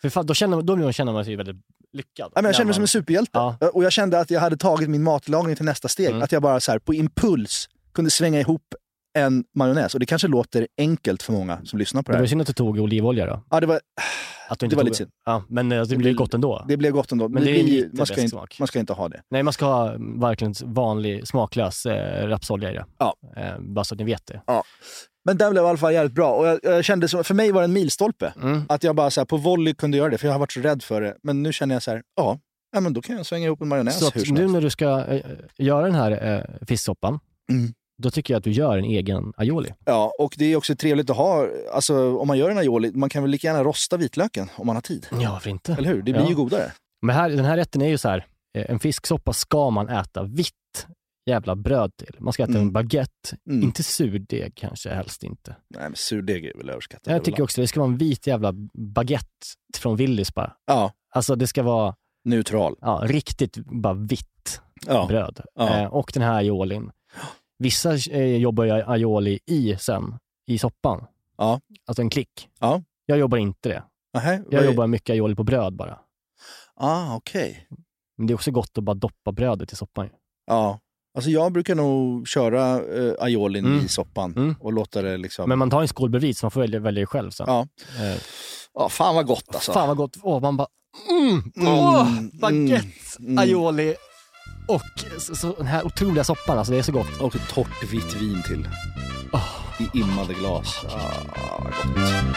För 0.00 0.08
fan, 0.08 0.26
då, 0.26 0.34
känner, 0.34 0.62
då 0.62 0.92
känner 0.92 1.12
man 1.12 1.24
sig 1.24 1.36
väldigt 1.36 1.56
lyckad. 1.92 2.32
Ja, 2.34 2.42
men 2.42 2.44
jag 2.44 2.54
känner 2.54 2.64
mig 2.66 2.74
som 2.74 2.82
en 2.84 2.88
superhjälte. 2.88 3.30
Ja. 3.34 3.56
Och 3.72 3.84
jag 3.84 3.92
kände 3.92 4.20
att 4.20 4.30
jag 4.30 4.40
hade 4.40 4.56
tagit 4.56 4.90
min 4.90 5.02
matlagning 5.02 5.56
till 5.56 5.64
nästa 5.64 5.88
steg. 5.88 6.08
Mm. 6.10 6.22
Att 6.22 6.32
jag 6.32 6.42
bara 6.42 6.60
så 6.60 6.72
här, 6.72 6.78
på 6.78 6.94
impuls 6.94 7.68
kunde 7.94 8.10
svänga 8.10 8.40
ihop 8.40 8.74
en 9.20 9.44
majonnäs. 9.54 9.94
Och 9.94 10.00
det 10.00 10.06
kanske 10.06 10.28
låter 10.28 10.66
enkelt 10.78 11.22
för 11.22 11.32
många 11.32 11.64
som 11.64 11.78
lyssnar 11.78 12.02
på 12.02 12.10
Det 12.12 12.16
det 12.16 12.20
var 12.20 12.26
här. 12.26 12.28
synd 12.28 12.40
att 12.40 12.46
du 12.46 12.52
tog 12.52 12.78
olivolja 12.78 13.26
då. 13.26 13.42
Ja, 13.50 13.60
det, 13.60 13.66
var, 13.66 13.80
Att 14.48 14.58
du 14.58 14.66
inte 14.66 14.74
Det 14.74 14.76
var 14.76 14.82
tog, 14.82 14.86
lite 14.88 14.96
synd. 14.98 15.10
Ja, 15.26 15.44
men 15.48 15.72
eh, 15.72 15.78
det, 15.78 15.84
Det 15.86 15.96
blir- 15.96 16.14
gott 16.14 16.34
ändå. 16.34 16.64
det 16.68 16.76
blev 16.76 16.92
gott 16.92 17.12
ändå. 17.12 17.28
Men 17.28 17.44
det 17.44 17.60
är 17.60 17.64
blir, 17.64 17.90
man, 17.92 18.06
ska 18.06 18.12
inte, 18.14 18.22
bästsmak. 18.22 18.56
man 18.58 18.68
ska 18.68 18.78
inte 18.78 18.92
ha 18.92 19.08
det. 19.08 19.20
Nej, 19.30 19.42
man 19.42 19.52
ska 19.52 19.66
ha 19.66 19.94
verkligen 19.98 20.54
vanlig 20.64 21.28
smaklös 21.28 21.86
eh, 21.86 22.26
rapsolja 22.28 22.70
i 22.70 22.74
det. 22.74 22.84
Ja. 22.98 23.14
Eh, 23.36 23.58
bara 23.60 23.84
så 23.84 23.94
att 23.94 23.98
ni 23.98 24.04
vet 24.04 24.26
det. 24.26 24.40
Men 25.24 25.36
den 25.36 25.50
blev 25.52 25.64
i 25.64 25.66
alla 25.66 25.78
fall 25.78 25.92
jävligt 25.92 26.14
bra. 26.14 26.32
Och 26.34 26.46
jag, 26.46 26.60
jag 26.62 26.84
kände 26.84 27.08
som, 27.08 27.24
för 27.24 27.34
mig 27.34 27.52
var 27.52 27.60
det 27.60 27.64
en 27.64 27.72
milstolpe. 27.72 28.32
Mm. 28.42 28.62
Att 28.68 28.84
jag 28.84 28.96
bara 28.96 29.10
så 29.10 29.20
här, 29.20 29.24
på 29.26 29.36
volley 29.36 29.74
kunde 29.74 29.96
göra 29.96 30.08
det, 30.08 30.18
för 30.18 30.26
jag 30.26 30.32
har 30.34 30.38
varit 30.38 30.52
så 30.52 30.60
rädd 30.60 30.82
för 30.82 31.00
det. 31.00 31.16
Men 31.22 31.42
nu 31.42 31.52
känner 31.52 31.74
jag 31.74 31.82
så 31.82 31.90
här, 31.90 32.02
ja, 32.16 32.38
ja 32.74 32.80
men 32.80 32.92
då 32.92 33.02
kan 33.02 33.16
jag 33.16 33.26
svänga 33.26 33.46
ihop 33.46 33.60
en 33.60 33.68
majonnäs 33.68 33.98
Så 33.98 34.10
hur 34.14 34.24
som 34.24 34.34
nu 34.34 34.40
helst. 34.40 34.52
när 34.54 34.60
du 34.60 34.70
ska 34.70 35.04
eh, 35.06 35.20
göra 35.58 35.86
den 35.86 35.94
här 35.94 36.36
eh, 36.36 36.66
fisksoppan, 36.66 37.18
Mm. 37.50 37.72
Då 38.02 38.10
tycker 38.10 38.34
jag 38.34 38.38
att 38.38 38.44
du 38.44 38.50
gör 38.52 38.78
en 38.78 38.84
egen 38.84 39.32
aioli. 39.36 39.72
Ja, 39.84 40.12
och 40.18 40.34
det 40.38 40.52
är 40.52 40.56
också 40.56 40.76
trevligt 40.76 41.10
att 41.10 41.16
ha, 41.16 41.48
alltså 41.72 42.16
om 42.18 42.28
man 42.28 42.38
gör 42.38 42.50
en 42.50 42.58
aioli, 42.58 42.92
man 42.94 43.10
kan 43.10 43.22
väl 43.22 43.30
lika 43.30 43.46
gärna 43.46 43.64
rosta 43.64 43.96
vitlöken 43.96 44.48
om 44.56 44.66
man 44.66 44.76
har 44.76 44.80
tid. 44.80 45.06
Ja, 45.12 45.32
varför 45.32 45.50
inte? 45.50 45.72
Eller 45.74 45.88
hur? 45.88 45.96
Det 46.02 46.12
blir 46.12 46.22
Ja. 46.22 46.28
ju 46.28 46.34
godare. 46.34 46.72
Men 47.02 47.16
här, 47.16 47.30
den 47.30 47.44
här 47.44 47.56
rätten 47.56 47.82
är 47.82 47.88
ju 47.88 47.98
så 47.98 48.08
här, 48.08 48.26
eh, 48.58 48.64
en 48.70 48.78
fisksoppa 48.78 49.32
ska 49.32 49.70
man 49.70 49.88
äta 49.88 50.22
vitt 50.22 50.52
jävla 51.30 51.56
bröd 51.56 51.96
till. 51.96 52.16
Man 52.18 52.32
ska 52.32 52.42
äta 52.42 52.50
Mm. 52.52 52.62
en 52.62 52.72
baguette, 52.72 53.36
Mm. 53.50 53.62
inte 53.62 53.82
surdeg 53.82 54.52
kanske 54.54 54.90
helst 54.94 55.22
inte. 55.22 55.56
Nej, 55.74 55.82
men 55.82 55.94
surdeg 55.96 56.44
är 56.44 56.54
väl 56.58 56.70
överskattat. 56.70 57.06
Jag 57.12 57.24
tycker 57.24 57.42
också 57.42 57.60
det 57.60 57.66
ska 57.66 57.80
vara 57.80 57.90
en 57.90 57.98
vit 57.98 58.26
jävla 58.26 58.52
baguette 58.74 59.26
från 59.76 59.96
Willys 59.96 60.34
bara. 60.34 60.52
Ja, 60.66 60.92
Alltså 61.14 61.36
det 61.36 61.46
ska 61.46 61.62
vara 61.62 61.94
neutral. 62.24 62.76
ja, 62.80 63.02
riktigt 63.04 63.56
bara 63.56 63.94
vitt 63.94 64.60
Ja. 64.86 65.06
bröd. 65.08 65.40
Ja. 65.54 65.78
Eh, 65.78 65.86
och 65.86 66.10
den 66.14 66.22
här 66.22 66.34
aiolin. 66.34 66.90
Vissa 67.58 67.94
eh, 68.10 68.36
jobbar 68.36 68.64
ju 68.64 68.70
aioli 68.70 69.38
i 69.46 69.76
sen, 69.80 70.18
i 70.46 70.58
soppan. 70.58 71.04
Ja. 71.38 71.60
Alltså 71.86 72.02
en 72.02 72.10
klick. 72.10 72.48
Ja. 72.60 72.82
Jag 73.06 73.18
jobbar 73.18 73.38
inte 73.38 73.68
det. 73.68 73.82
Nähä, 74.14 74.42
Jag 74.50 74.62
är- 74.62 74.66
jobbar 74.66 74.86
mycket 74.86 75.10
aioli 75.12 75.34
på 75.34 75.44
bröd 75.44 75.76
bara. 75.76 75.98
Ah, 76.76 77.16
okej. 77.16 77.66
Men 78.16 78.26
det 78.26 78.32
är 78.32 78.34
också 78.34 78.50
gott 78.50 78.78
att 78.78 78.84
bara 78.84 78.94
doppa 78.94 79.32
brödet 79.32 79.72
i 79.72 79.76
soppan. 79.76 80.04
ju. 80.06 80.10
Ja. 80.46 80.80
Alltså 81.14 81.30
jag 81.30 81.52
brukar 81.52 81.74
nog 81.74 82.28
köra 82.28 82.82
eh, 82.96 83.12
aiolin 83.18 83.66
Mm. 83.66 83.84
i 83.84 83.88
soppan 83.88 84.32
Mm. 84.36 84.54
och 84.60 84.72
låta 84.72 85.02
det 85.02 85.16
liksom... 85.16 85.48
Men 85.48 85.58
man 85.58 85.70
tar 85.70 85.80
en 85.82 85.88
skål 85.88 86.10
bredvid 86.10 86.36
så 86.36 86.46
man 86.46 86.50
får 86.50 86.60
välja, 86.60 86.80
välja 86.80 87.06
själv 87.06 87.30
sen. 87.30 87.46
Ja. 87.48 87.66
Eh, 87.98 88.20
Ja, 88.74 88.88
fan 88.88 89.14
vad 89.14 89.26
gott 89.26 89.54
alltså. 89.54 89.72
Fan 89.72 89.88
vad 89.88 89.96
gott. 89.96 90.16
Åh, 90.22 90.40
man 90.40 90.56
bara... 90.56 90.68
Mm, 91.10 91.52
Mm, 91.56 91.68
åh, 91.68 92.10
mm, 92.18 92.30
baguette, 92.40 92.88
mm. 93.20 93.38
aioli 93.38 93.94
och 94.66 95.04
så, 95.18 95.36
så, 95.36 95.54
den 95.56 95.66
här 95.66 95.86
otroliga 95.86 96.24
soppan. 96.24 96.58
Alltså 96.58 96.72
det 96.72 96.78
är 96.78 96.82
så 96.82 96.92
gott. 96.92 97.20
Och 97.20 97.36
ett 97.36 97.48
torrt 97.48 97.92
vitt 97.92 98.14
vin 98.14 98.42
till. 98.42 98.68
I 99.78 99.98
immade 99.98 100.34
glas. 100.34 100.84
Ah, 100.88 101.10
vad 101.64 101.72
gott. 101.72 102.28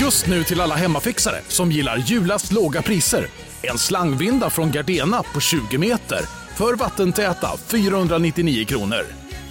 Just 0.00 0.26
nu 0.26 0.44
till 0.44 0.60
alla 0.60 0.74
hemmafixare 0.74 1.40
som 1.48 1.72
gillar 1.72 1.96
julast 1.96 2.52
låga 2.52 2.82
priser. 2.82 3.26
En 3.62 3.78
slangvinda 3.78 4.50
från 4.50 4.70
Gardena 4.70 5.22
på 5.34 5.40
20 5.40 5.78
meter 5.78 6.20
för 6.56 6.74
vattentäta 6.74 7.56
499 7.56 8.64
kronor. 8.64 9.25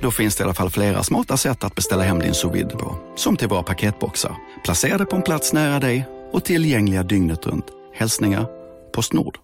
Då 0.00 0.10
finns 0.10 0.36
det 0.36 0.42
i 0.42 0.44
alla 0.44 0.54
fall 0.54 0.70
flera 0.70 1.02
smarta 1.02 1.36
sätt 1.36 1.64
att 1.64 1.74
beställa 1.74 2.02
hem 2.02 2.18
din 2.18 2.34
sous 2.34 2.54
vide 2.54 2.76
på. 2.76 2.98
Som 3.16 3.36
till 3.36 3.48
våra 3.48 3.62
paketboxar, 3.62 4.36
placerade 4.64 5.04
på 5.04 5.16
en 5.16 5.22
plats 5.22 5.52
nära 5.52 5.80
dig 5.80 6.08
och 6.32 6.44
tillgängliga 6.44 7.02
dygnet 7.02 7.46
runt. 7.46 7.66
Hälsningar 7.94 8.46
Postnord. 8.92 9.38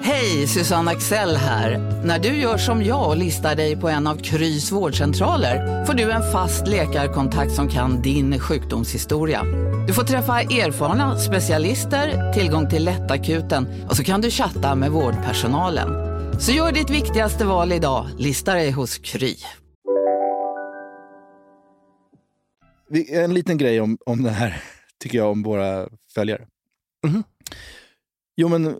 Hej, 0.00 0.46
Susanne 0.46 0.90
Axel 0.90 1.36
här. 1.36 1.78
När 2.04 2.18
du 2.18 2.28
gör 2.28 2.58
som 2.58 2.84
jag 2.84 3.08
och 3.08 3.16
listar 3.16 3.54
dig 3.54 3.76
på 3.76 3.88
en 3.88 4.06
av 4.06 4.16
Krys 4.16 4.72
vårdcentraler 4.72 5.84
får 5.84 5.94
du 5.94 6.10
en 6.10 6.32
fast 6.32 6.66
läkarkontakt 6.66 7.52
som 7.52 7.68
kan 7.68 8.02
din 8.02 8.40
sjukdomshistoria. 8.40 9.42
Du 9.86 9.92
får 9.92 10.02
träffa 10.02 10.40
erfarna 10.40 11.18
specialister, 11.18 12.32
tillgång 12.32 12.70
till 12.70 12.84
lättakuten 12.84 13.68
och 13.88 13.96
så 13.96 14.04
kan 14.04 14.20
du 14.20 14.30
chatta 14.30 14.74
med 14.74 14.90
vårdpersonalen. 14.90 15.88
Så 16.40 16.52
gör 16.52 16.72
ditt 16.72 16.90
viktigaste 16.90 17.44
val 17.44 17.72
idag, 17.72 18.06
lista 18.18 18.54
dig 18.54 18.70
hos 18.70 18.98
Kry. 18.98 19.36
En 23.08 23.34
liten 23.34 23.58
grej 23.58 23.80
om, 23.80 23.98
om 24.06 24.22
den 24.22 24.34
här, 24.34 24.62
tycker 24.98 25.18
jag, 25.18 25.30
om 25.30 25.42
våra 25.42 25.88
följare. 26.14 26.46
Mhm. 27.06 27.24
Jo, 28.36 28.48
men 28.48 28.66
eh, 28.66 28.72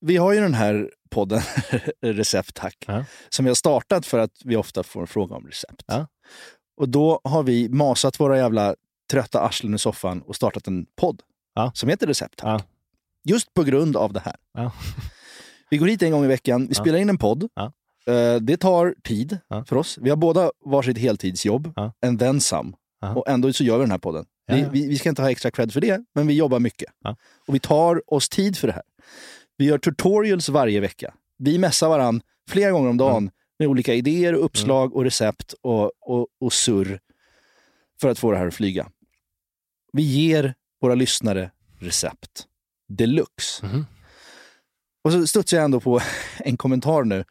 vi 0.00 0.16
har 0.16 0.32
ju 0.32 0.40
den 0.40 0.54
här 0.54 0.90
podden, 1.10 1.40
Recept 2.00 2.54
Tack, 2.54 2.84
Ja. 2.86 3.04
som 3.28 3.44
vi 3.44 3.48
har 3.50 3.54
startat 3.54 4.06
för 4.06 4.18
att 4.18 4.32
vi 4.44 4.56
ofta 4.56 4.82
får 4.82 5.00
en 5.00 5.06
fråga 5.06 5.36
om 5.36 5.46
recept. 5.46 5.82
Ja. 5.86 6.06
Och 6.76 6.88
då 6.88 7.20
har 7.24 7.42
vi 7.42 7.68
masat 7.68 8.20
våra 8.20 8.36
jävla 8.38 8.74
trötta 9.10 9.40
arslen 9.40 9.74
i 9.74 9.78
soffan 9.78 10.22
och 10.22 10.36
startat 10.36 10.66
en 10.68 10.86
podd 10.96 11.22
Ja. 11.54 11.72
som 11.74 11.88
heter 11.88 12.06
Recept 12.06 12.36
Tack. 12.38 12.60
Ja. 12.60 12.66
Just 13.24 13.54
på 13.54 13.62
grund 13.62 13.96
av 13.96 14.12
det 14.12 14.20
här. 14.20 14.36
Vi 15.70 15.76
går 15.78 15.86
hit 15.86 16.02
en 16.02 16.10
gång 16.12 16.24
i 16.24 16.28
veckan, 16.28 16.66
vi 16.66 16.74
spelar 16.74 16.98
in 16.98 17.08
en 17.08 17.18
podd. 17.18 17.42
Eh, 18.06 18.36
Det 18.40 18.56
tar 18.56 18.94
tid 19.04 19.38
för 19.66 19.76
oss. 19.76 19.98
Vi 20.00 20.10
har 20.10 20.16
båda 20.16 20.50
varsitt 20.64 20.98
heltidsjobb, 20.98 21.72
Ja. 21.76 21.92
en 22.00 22.18
then 22.18 22.40
some. 22.40 22.72
Ja. 23.02 23.14
Och 23.14 23.28
ändå 23.28 23.52
så 23.52 23.64
gör 23.64 23.78
vi 23.78 23.82
den 23.82 23.90
här 23.90 23.98
podden. 23.98 24.24
Ja, 24.46 24.54
Vi, 24.54 24.60
ja. 24.60 24.68
vi, 24.72 24.86
vi 24.88 24.98
ska 24.98 25.08
inte 25.08 25.22
ha 25.22 25.30
extra 25.30 25.50
cred 25.50 25.72
för 25.72 25.80
det, 25.80 26.04
men 26.14 26.26
vi 26.26 26.34
jobbar 26.34 26.60
mycket. 26.60 26.92
Ja. 27.04 27.16
Och 27.46 27.54
vi 27.54 27.58
tar 27.60 28.14
oss 28.14 28.28
tid 28.28 28.56
för 28.58 28.66
det 28.68 28.72
här. 28.74 28.82
Vi 29.56 29.64
gör 29.64 29.78
tutorials 29.78 30.48
varje 30.48 30.80
vecka. 30.80 31.14
Vi 31.38 31.58
messar 31.58 31.88
varann 31.88 32.22
flera 32.50 32.70
gånger 32.70 32.90
om 32.90 32.96
dagen 32.96 33.16
Mm. 33.22 33.30
med 33.58 33.68
olika 33.68 33.94
idéer, 33.94 34.34
och 34.34 34.44
uppslag 34.44 34.96
och 34.96 35.04
recept 35.04 35.54
och, 35.62 35.90
och, 36.00 36.26
och 36.40 36.52
surr 36.52 37.00
för 38.00 38.08
att 38.08 38.18
få 38.18 38.30
det 38.32 38.38
här 38.38 38.46
att 38.46 38.54
flyga. 38.54 38.90
Vi 39.92 40.02
ger 40.02 40.54
våra 40.80 40.94
lyssnare 40.94 41.50
recept 41.80 42.46
deluxe. 42.88 43.66
Mhm. 43.66 43.86
Och 45.04 45.12
så 45.12 45.26
studsar 45.26 45.56
jag 45.56 45.64
ändå 45.64 45.80
på 45.80 46.00
en 46.38 46.56
kommentar 46.56 47.04
nu 47.04 47.24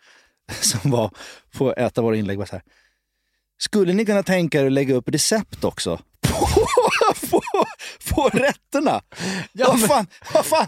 som 0.62 0.92
var 0.92 1.12
på 1.58 1.74
ett 1.78 1.98
av 1.98 2.04
våra 2.04 2.16
inlägg. 2.16 2.38
Var 2.38 2.46
så 2.46 2.52
här, 2.56 2.64
Skulle 3.64 3.94
ni 3.94 4.06
kunna 4.06 4.24
tänka 4.24 4.62
er 4.62 4.66
att 4.66 4.72
lägga 4.72 4.96
upp 4.96 5.10
recept 5.10 5.64
också? 5.64 6.00
På, 7.32 7.42
på, 8.10 8.30
rätterna? 8.30 9.02
vad, 9.54 9.82
fan, 9.82 10.08
vad 10.34 10.46
fan? 10.46 10.68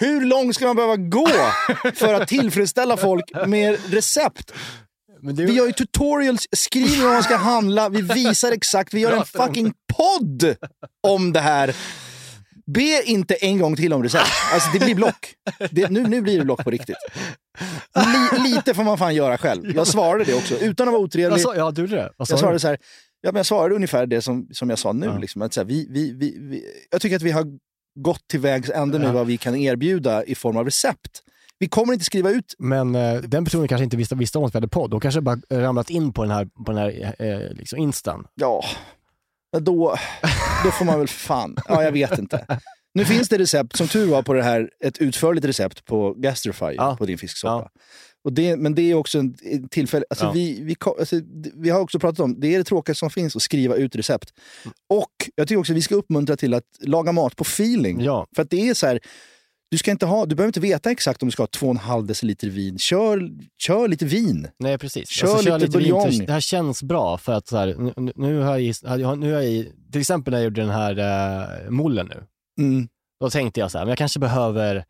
Hur 0.00 0.20
långt 0.24 0.54
ska 0.54 0.66
man 0.66 0.76
behöva 0.76 0.96
gå 0.96 1.28
för 1.94 2.14
att 2.14 2.28
tillfredsställa 2.28 2.96
folk 2.96 3.24
med 3.46 3.92
recept? 3.92 4.52
Det, 5.22 5.44
Vi 5.44 5.52
gör 5.52 5.66
ju 5.66 5.72
tutorials, 5.72 6.46
skriver 6.52 7.04
vad 7.04 7.12
man 7.12 7.22
ska 7.22 7.36
handla, 7.36 7.88
vi 7.88 8.02
visar 8.02 8.52
exakt, 8.52 8.94
vi 8.94 9.00
gör 9.00 9.12
en 9.12 9.24
fucking 9.24 9.72
podd 9.96 10.56
om 11.02 11.32
det 11.32 11.40
här. 11.40 11.76
Be 12.66 13.02
inte 13.04 13.34
en 13.34 13.58
gång 13.58 13.76
till 13.76 13.92
om 13.92 14.02
recept. 14.02 14.30
Alltså 14.52 14.70
det 14.72 14.78
blir 14.78 14.94
block. 14.94 15.34
Det, 15.70 15.90
nu, 15.90 16.02
nu 16.06 16.20
blir 16.20 16.38
det 16.38 16.44
block 16.44 16.64
på 16.64 16.70
riktigt. 16.70 16.96
Li, 17.96 18.50
lite 18.50 18.74
får 18.74 18.84
man 18.84 18.98
fan 18.98 19.14
göra 19.14 19.38
själv. 19.38 19.76
Jag 19.76 19.86
svarade 19.86 20.24
det 20.24 20.34
också, 20.34 20.54
utan 20.58 20.88
att 20.88 20.92
vara 20.92 21.02
otrevlig. 21.02 21.32
Alltså, 21.32 21.54
ja, 21.56 21.70
du 21.70 21.86
det? 21.86 21.96
Sa 21.96 22.12
Jag 22.18 22.28
du? 22.28 22.36
svarade 22.36 22.58
så 22.58 22.68
här, 22.68 22.78
ja, 23.20 23.32
men 23.32 23.36
jag 23.36 23.46
svarade 23.46 23.74
ungefär 23.74 24.06
det 24.06 24.22
som, 24.22 24.48
som 24.52 24.70
jag 24.70 24.78
sa 24.78 24.92
nu. 24.92 25.06
Ja. 25.06 25.18
Liksom, 25.18 25.42
att 25.42 25.52
så 25.54 25.60
här, 25.60 25.66
vi, 25.66 25.86
vi, 25.90 26.12
vi, 26.12 26.36
vi, 26.40 26.64
jag 26.90 27.00
tycker 27.00 27.16
att 27.16 27.22
vi 27.22 27.30
har 27.30 27.46
gått 28.00 28.28
till 28.28 28.40
vägs 28.40 28.70
ände 28.70 28.98
nu 28.98 29.04
Ja. 29.06 29.12
vad 29.12 29.26
vi 29.26 29.36
kan 29.36 29.56
erbjuda 29.56 30.24
i 30.24 30.34
form 30.34 30.56
av 30.56 30.64
recept. 30.64 31.22
Vi 31.58 31.68
kommer 31.68 31.92
inte 31.92 32.04
skriva 32.04 32.30
ut 32.30 32.54
Men 32.58 32.94
eh, 32.94 33.14
den 33.14 33.44
personen 33.44 33.68
kanske 33.68 33.84
inte 33.84 33.96
visste, 33.96 34.14
visste 34.14 34.38
om 34.38 34.44
att 34.44 34.54
vi 34.54 34.56
hade 34.56 34.68
podd. 34.68 34.90
De 34.90 35.00
kanske 35.00 35.20
bara 35.20 35.36
ramlat 35.52 35.90
in 35.90 36.12
på 36.12 36.22
den 36.22 36.30
här, 36.30 36.44
på 36.44 36.72
den 36.72 36.76
här 36.76 37.14
eh, 37.18 37.52
liksom 37.54 37.78
instan. 37.78 38.26
Ja, 38.34 38.64
då, 39.60 39.96
då 40.64 40.70
får 40.70 40.84
man 40.84 40.98
väl 40.98 41.08
fan... 41.08 41.56
Ja, 41.68 41.82
jag 41.82 41.92
vet 41.92 42.18
inte. 42.18 42.46
Nu 42.94 43.04
finns 43.04 43.28
det 43.28 43.38
recept, 43.38 43.76
som 43.76 43.88
tur 43.88 44.06
var, 44.06 44.22
på 44.22 44.32
det 44.32 44.42
här, 44.42 44.70
ett 44.84 44.98
utförligt 44.98 45.46
recept 45.46 45.84
på 45.84 46.14
Gastrify 46.14 46.64
Ja. 46.76 46.96
på 46.98 47.06
din 47.06 47.18
fisksoppa. 47.18 47.70
Och 48.24 48.32
det, 48.32 48.56
men 48.56 48.74
det 48.74 48.82
är 48.82 48.94
också 48.94 49.18
en, 49.18 49.34
tillfälle... 49.70 50.04
Alltså 50.10 50.24
Ja. 50.24 50.32
vi, 50.32 50.60
vi, 50.62 50.76
alltså, 50.98 51.20
vi 51.54 51.70
har 51.70 51.80
också 51.80 51.98
pratat 51.98 52.20
om, 52.20 52.40
det 52.40 52.54
är 52.54 52.58
det 52.58 52.64
tråkigaste 52.64 52.98
som 52.98 53.10
finns, 53.10 53.36
att 53.36 53.42
skriva 53.42 53.74
ut 53.74 53.96
recept. 53.96 54.30
Och 54.90 55.10
jag 55.34 55.48
tycker 55.48 55.60
också 55.60 55.72
att 55.72 55.76
vi 55.76 55.82
ska 55.82 55.94
uppmuntra 55.94 56.36
till 56.36 56.54
att 56.54 56.64
laga 56.80 57.12
mat 57.12 57.36
på 57.36 57.42
feeling. 57.42 58.00
Ja. 58.00 58.26
För 58.36 58.42
att 58.42 58.50
det 58.50 58.68
är 58.68 58.74
så 58.74 58.86
här, 58.86 59.00
du, 59.70 59.78
ska 59.78 59.90
inte 59.90 60.06
ha, 60.06 60.26
du 60.26 60.34
behöver 60.34 60.48
inte 60.48 60.60
veta 60.60 60.90
exakt 60.90 61.22
om 61.22 61.28
du 61.28 61.32
ska 61.32 61.42
ha 61.42 61.46
2,5 61.48 62.06
deciliter 62.06 62.48
vin. 62.48 62.78
Kör, 62.78 63.30
kör 63.58 63.88
lite 63.88 64.04
vin. 64.04 64.48
Nej, 64.58 64.78
precis. 64.78 65.08
Kör 65.08 65.42
lite 65.42 65.58
vin, 65.58 65.70
buljong. 65.70 66.24
Det 66.26 66.32
här 66.32 66.40
känns 66.40 66.82
bra 66.82 67.18
för 67.18 67.32
att 67.32 67.48
så 67.48 67.56
här, 67.56 67.66
nu- 68.00 68.12
nu, 68.16 68.40
har 68.40 68.58
jag, 68.98 69.18
nu 69.18 69.32
har 69.32 69.40
jag 69.40 69.66
till 69.92 70.00
exempel 70.00 70.30
när 70.32 70.38
jag 70.38 70.44
gjorde 70.44 70.60
den 70.60 70.70
här 70.70 70.98
uh, 71.64 71.70
mullen 71.70 72.06
nu, 72.06 72.22
Mm. 72.58 72.88
då 73.20 73.30
tänkte 73.30 73.60
jag 73.60 73.70
så 73.70 73.78
här, 73.78 73.84
men 73.84 73.88
jag 73.90 73.98
kanske 73.98 74.20
behöver 74.20 74.84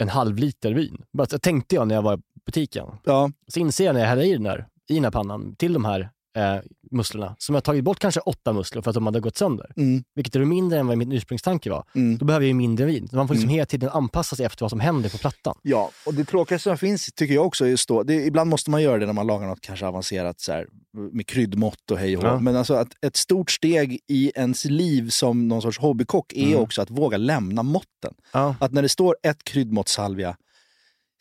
en 0.00 0.08
halv 0.08 0.36
liter 0.36 0.72
vin. 0.72 1.04
Bara 1.12 1.26
tänkte 1.26 1.74
jag 1.74 1.88
när 1.88 1.94
jag 1.94 2.02
var 2.02 2.18
i 2.18 2.20
butiken. 2.46 2.86
Ja, 3.04 3.30
Så 3.48 3.60
inser 3.60 3.84
jag 3.84 3.94
när 3.94 4.00
jag 4.00 4.08
häller 4.08 4.22
i 4.22 4.32
den 4.32 4.42
där, 4.42 4.66
i 4.88 4.94
den 4.94 5.04
här 5.04 5.10
pannan, 5.10 5.56
till 5.56 5.72
de 5.72 5.84
här 5.84 6.10
eh, 6.36 6.56
musslorna, 6.90 7.36
som 7.38 7.54
jag 7.54 7.56
har 7.56 7.62
tagit 7.62 7.84
bort 7.84 7.98
kanske 7.98 8.20
åtta 8.20 8.52
musslor 8.52 8.82
för 8.82 8.90
att 8.90 8.94
de 8.94 9.06
hade 9.06 9.20
gått 9.20 9.36
sönder, 9.36 9.72
mm, 9.76 10.04
vilket 10.14 10.36
är 10.36 10.40
mindre 10.44 10.78
än 10.78 10.86
vad 10.86 10.98
min 10.98 11.12
ursprungstanke 11.12 11.70
var, 11.70 11.84
mm. 11.94 12.18
då 12.18 12.24
behöver 12.24 12.44
jag 12.44 12.48
ju 12.48 12.54
mindre 12.54 12.86
vin. 12.86 13.08
Man 13.12 13.28
får 13.28 13.34
liksom 13.34 13.50
hela 13.50 13.66
tiden 13.66 13.90
anpassa 13.90 14.36
sig 14.36 14.46
efter 14.46 14.64
vad 14.64 14.70
som 14.70 14.80
händer 14.80 15.10
på 15.10 15.18
plattan. 15.18 15.54
Ja, 15.62 15.90
och 16.06 16.14
det 16.14 16.24
tråkigaste 16.24 16.70
som 16.70 16.78
finns 16.78 17.06
tycker 17.06 17.34
jag 17.34 17.46
också 17.46 17.66
just 17.66 17.88
då, 17.88 18.02
det, 18.02 18.14
ibland 18.14 18.50
måste 18.50 18.70
man 18.70 18.82
göra 18.82 18.98
det 18.98 19.06
när 19.06 19.12
man 19.12 19.26
lagar 19.26 19.46
något 19.46 19.60
kanske 19.60 19.86
avancerat 19.86 20.40
så 20.40 20.52
här, 20.52 20.66
med 21.12 21.26
kryddmått 21.26 21.90
och 21.90 21.98
hej 21.98 22.16
och. 22.16 22.24
Ja. 22.24 22.38
Men 22.40 22.56
alltså 22.56 22.74
att 22.74 23.04
ett 23.04 23.16
stort 23.16 23.50
steg 23.50 24.00
i 24.08 24.32
ens 24.34 24.64
liv 24.64 25.08
som 25.08 25.48
någon 25.48 25.62
sorts 25.62 25.78
hobbykock 25.78 26.32
är 26.32 26.46
Mm. 26.46 26.60
också 26.60 26.82
att 26.82 26.90
våga 26.90 27.16
lämna 27.16 27.62
måtten. 27.62 28.14
Ja. 28.32 28.56
Att 28.60 28.72
när 28.72 28.82
det 28.82 28.88
står 28.88 29.16
ett 29.22 29.44
kryddmått 29.44 29.88
salvia, 29.88 30.36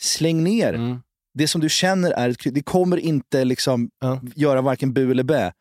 släng 0.01 0.43
ner. 0.43 0.73
Det 1.33 1.47
som 1.47 1.61
du 1.61 1.69
känner 1.69 2.11
är 2.11 2.29
ett 2.29 2.37
krydd. 2.37 2.53
Det 2.53 2.61
kommer 2.63 2.97
inte 2.97 3.43
liksom 3.45 3.89
Ja. 3.99 4.21
göra 4.35 4.61
varken 4.61 4.93
bu 4.93 5.11
eller 5.11 5.23
bä. 5.23 5.53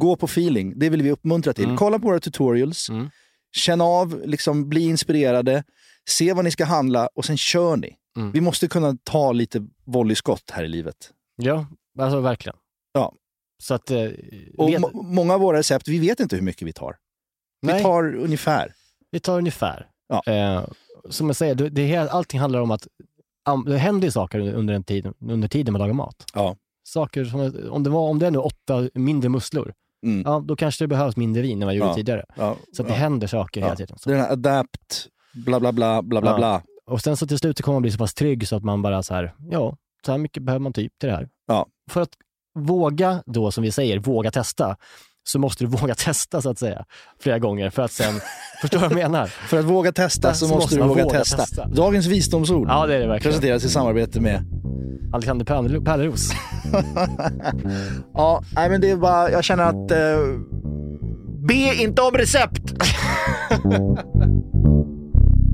Gå 0.00 0.16
på 0.16 0.26
feeling, 0.26 0.78
det 0.78 0.88
vill 0.90 1.02
vi 1.02 1.10
uppmuntra 1.10 1.52
till. 1.52 1.64
Mm. 1.64 1.76
Kolla 1.76 1.98
på 1.98 2.06
våra 2.06 2.20
tutorials, 2.20 2.88
Mm. 2.88 3.10
känn 3.56 3.80
av, 3.80 4.22
liksom, 4.24 4.68
bli 4.68 4.80
inspirerade, 4.80 5.64
se 6.10 6.32
vad 6.32 6.44
ni 6.44 6.50
ska 6.50 6.64
handla 6.64 7.06
och 7.14 7.24
sen 7.24 7.36
kör 7.36 7.76
ni. 7.76 7.96
Mm. 8.16 8.32
Vi 8.32 8.40
måste 8.40 8.68
kunna 8.68 8.96
ta 9.04 9.32
lite 9.32 9.66
volleyskott 9.86 10.50
här 10.50 10.64
i 10.64 10.68
livet. 10.68 11.10
Ja, 11.36 11.66
alltså 11.98 12.20
verkligen. 12.20 12.56
Ja. 12.92 13.12
Så 13.62 13.74
att... 13.74 13.90
Eh, 13.90 14.08
Och 14.58 14.68
vet, 14.68 14.80
må- 14.80 15.02
många 15.02 15.34
av 15.34 15.40
våra 15.40 15.58
recept, 15.58 15.88
vi 15.88 15.98
vet 15.98 16.20
inte 16.20 16.36
hur 16.36 16.42
mycket 16.42 16.68
vi 16.68 16.72
tar. 16.72 16.96
Vi 17.62 17.72
nej, 17.72 17.82
tar 17.82 18.14
ungefär. 18.16 18.74
vi 19.10 19.20
tar 19.20 19.38
ungefär. 19.38 19.88
Ja. 20.08 20.32
Eh, 20.32 20.64
som 21.10 21.26
jag 21.26 21.36
säger, 21.36 21.54
det, 21.54 21.68
det, 21.68 21.96
allting 21.96 22.40
handlar 22.40 22.60
om 22.60 22.70
att 22.70 22.86
det 23.66 23.78
händer 23.78 24.08
ju 24.08 24.12
saker 24.12 24.40
under, 24.40 24.74
en 24.74 24.84
tid, 24.84 25.12
under 25.20 25.48
tiden 25.48 25.72
man 25.72 25.80
lagar 25.80 25.94
mat. 25.94 26.24
Ja. 26.34 26.56
Saker 26.84 27.24
som, 27.24 27.40
om 27.70 27.82
det, 27.82 27.90
var, 27.90 28.00
om 28.08 28.18
det 28.18 28.26
är 28.26 28.30
nu 28.30 28.38
åtta 28.38 28.88
mindre 28.94 29.28
musslor, 29.28 29.72
Mm. 30.06 30.22
ja, 30.26 30.42
då 30.44 30.56
kanske 30.56 30.84
det 30.84 30.88
behövs 30.88 31.16
mindre 31.16 31.42
vin 31.42 31.62
än 31.62 31.66
vad 31.66 31.74
jag 31.74 31.78
gjorde 31.78 31.90
Ja. 31.90 31.94
tidigare. 31.94 32.24
Ja. 32.36 32.56
Så 32.76 32.82
att 32.82 32.88
det 32.88 32.94
händer 32.94 33.26
saker 33.26 33.60
hela 33.60 33.76
tiden. 33.76 33.98
Så. 33.98 34.08
Det 34.10 34.14
är 34.14 34.18
den 34.18 34.24
här 34.26 34.32
adapt, 34.32 35.06
bla 35.34 35.60
bla 35.60 35.72
bla, 35.72 36.02
bla 36.02 36.20
bla 36.20 36.36
bla. 36.36 36.62
Och 36.86 37.00
sen 37.00 37.16
så 37.16 37.26
till 37.26 37.38
slut 37.38 37.56
så 37.56 37.62
kommer 37.62 37.74
man 37.74 37.82
bli 37.82 37.90
så 37.90 37.98
pass 37.98 38.14
trygg 38.14 38.48
så 38.48 38.56
att 38.56 38.64
man 38.64 38.82
bara 38.82 39.02
så 39.02 39.14
här, 39.14 39.34
ja, 39.50 39.76
så 40.06 40.12
här 40.12 40.18
mycket 40.18 40.42
behöver 40.42 40.60
man 40.62 40.72
typ 40.72 40.98
till 40.98 41.08
det 41.08 41.14
här. 41.14 41.28
För 41.90 42.00
att 42.00 42.10
våga 42.54 43.22
då, 43.26 43.50
som 43.50 43.62
vi 43.64 43.70
säger, 43.72 43.98
våga 43.98 44.30
testa, 44.30 44.76
så 45.24 45.38
måste 45.38 45.64
du 45.64 45.68
våga 45.76 45.94
testa 45.94 46.42
så 46.42 46.50
att 46.50 46.58
säga, 46.58 46.84
flera 47.20 47.38
gånger 47.38 47.70
för 47.70 47.82
att 47.82 47.92
sen, 47.92 48.14
förstår 48.60 48.78
du 48.78 48.82
vad 48.88 48.92
jag 48.92 49.10
menar? 49.10 49.26
För 49.26 49.58
att 49.58 49.64
våga 49.64 49.92
testa 49.92 50.34
så, 50.34 50.46
Så 50.46 50.54
måste 50.54 50.74
du 50.74 50.80
våga, 50.82 51.04
våga 51.04 51.18
testa. 51.18 51.36
testa. 51.36 51.66
Dagens 51.68 52.06
visdomsord 52.06 52.68
Ja, 52.68 52.86
det 52.86 52.94
är 52.94 53.00
det 53.00 53.06
verkligen. 53.06 53.30
presenteras 53.32 53.64
i 53.64 53.68
samarbete 53.68 54.20
med... 54.20 54.44
Alexander 55.12 55.80
Pärleros. 55.80 56.30
Ja, 58.14 58.42
nej 58.54 58.70
men 58.70 58.80
det 58.80 58.90
är 58.90 58.96
bara, 58.96 59.30
jag 59.30 59.44
känner 59.44 59.64
att... 59.64 59.90
Eh, 59.90 60.18
be 61.48 61.74
inte 61.82 62.02
om 62.02 62.12
recept! 62.14 62.72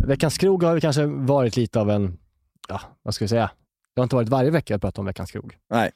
Veckans 0.06 0.38
krog 0.38 0.62
har 0.62 0.80
kanske 0.80 1.06
varit 1.06 1.56
lite 1.56 1.80
av 1.80 1.90
en, 1.90 2.16
ja, 2.68 2.80
vad 3.02 3.14
ska 3.14 3.24
vi 3.24 3.28
säga? 3.28 3.50
Det 3.94 4.00
har 4.00 4.04
inte 4.04 4.16
varit 4.16 4.28
varje 4.28 4.50
vecka 4.50 4.74
jag 4.74 4.80
pratar 4.80 5.02
om 5.02 5.06
veckans 5.06 5.30
krog. 5.30 5.54
Nej. 5.70 5.90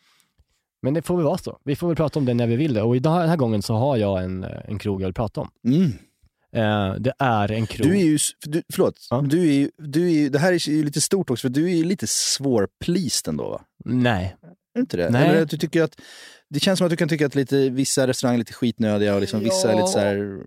Men 0.83 0.95
det 0.95 1.03
får 1.03 1.17
väl 1.17 1.25
vara 1.25 1.39
så. 1.39 1.59
Vi 1.65 1.77
får 1.77 1.87
väl 1.87 1.97
prata 1.97 2.19
om 2.19 2.25
det 2.25 2.35
när 2.35 2.47
vi 2.47 2.57
vill 2.57 2.75
det. 2.75 2.83
Och 2.83 2.97
idag, 2.97 3.21
den 3.21 3.29
här 3.29 3.37
gången 3.37 3.63
så 3.63 3.75
har 3.75 3.97
jag 3.97 4.25
en, 4.25 4.45
en 4.45 4.79
krog 4.79 5.01
jag 5.03 5.07
vill 5.07 5.15
prata 5.15 5.41
om. 5.41 5.51
Mm. 5.67 5.93
Eh, 6.57 6.95
det 7.01 7.13
är 7.19 7.53
en 7.53 7.67
krog. 7.67 7.89
Du 7.89 7.97
är 7.99 8.05
ju, 8.05 8.19
du, 8.47 8.63
förlåt, 8.73 8.95
Ja. 9.11 9.21
du 9.21 9.55
är, 9.55 9.71
du 9.79 10.13
är, 10.13 10.31
det 10.31 10.39
här 10.39 10.53
är 10.53 10.69
ju 10.71 10.85
lite 10.85 11.01
stort 11.01 11.31
också, 11.31 11.43
för 11.43 11.49
du 11.49 11.65
är 11.65 11.75
ju 11.75 11.85
lite 11.85 12.07
svårpleased 12.07 13.29
ändå 13.29 13.49
va? 13.51 13.61
Nej. 13.85 14.37
Är 14.75 14.81
inte 14.81 14.97
det? 14.97 15.11
Nej. 15.11 15.29
Eller 15.29 15.43
att 15.43 15.51
du 15.51 15.57
tycker 15.59 15.83
att, 15.83 16.01
det 16.53 16.61
känns 16.61 16.79
som 16.79 16.85
att 16.87 16.91
du 16.91 16.97
kan 16.97 17.09
tycka 17.09 17.27
att 17.27 17.35
lite, 17.35 17.71
vissa 17.71 18.07
restauranger 18.07 18.37
är 18.37 18.39
lite 18.39 18.53
skitnödiga 18.53 19.15
och 19.15 19.21
liksom 19.21 19.41
vissa 19.41 19.73
är 19.73 19.77
lite 19.77 19.89
så 19.89 19.99
här, 19.99 20.39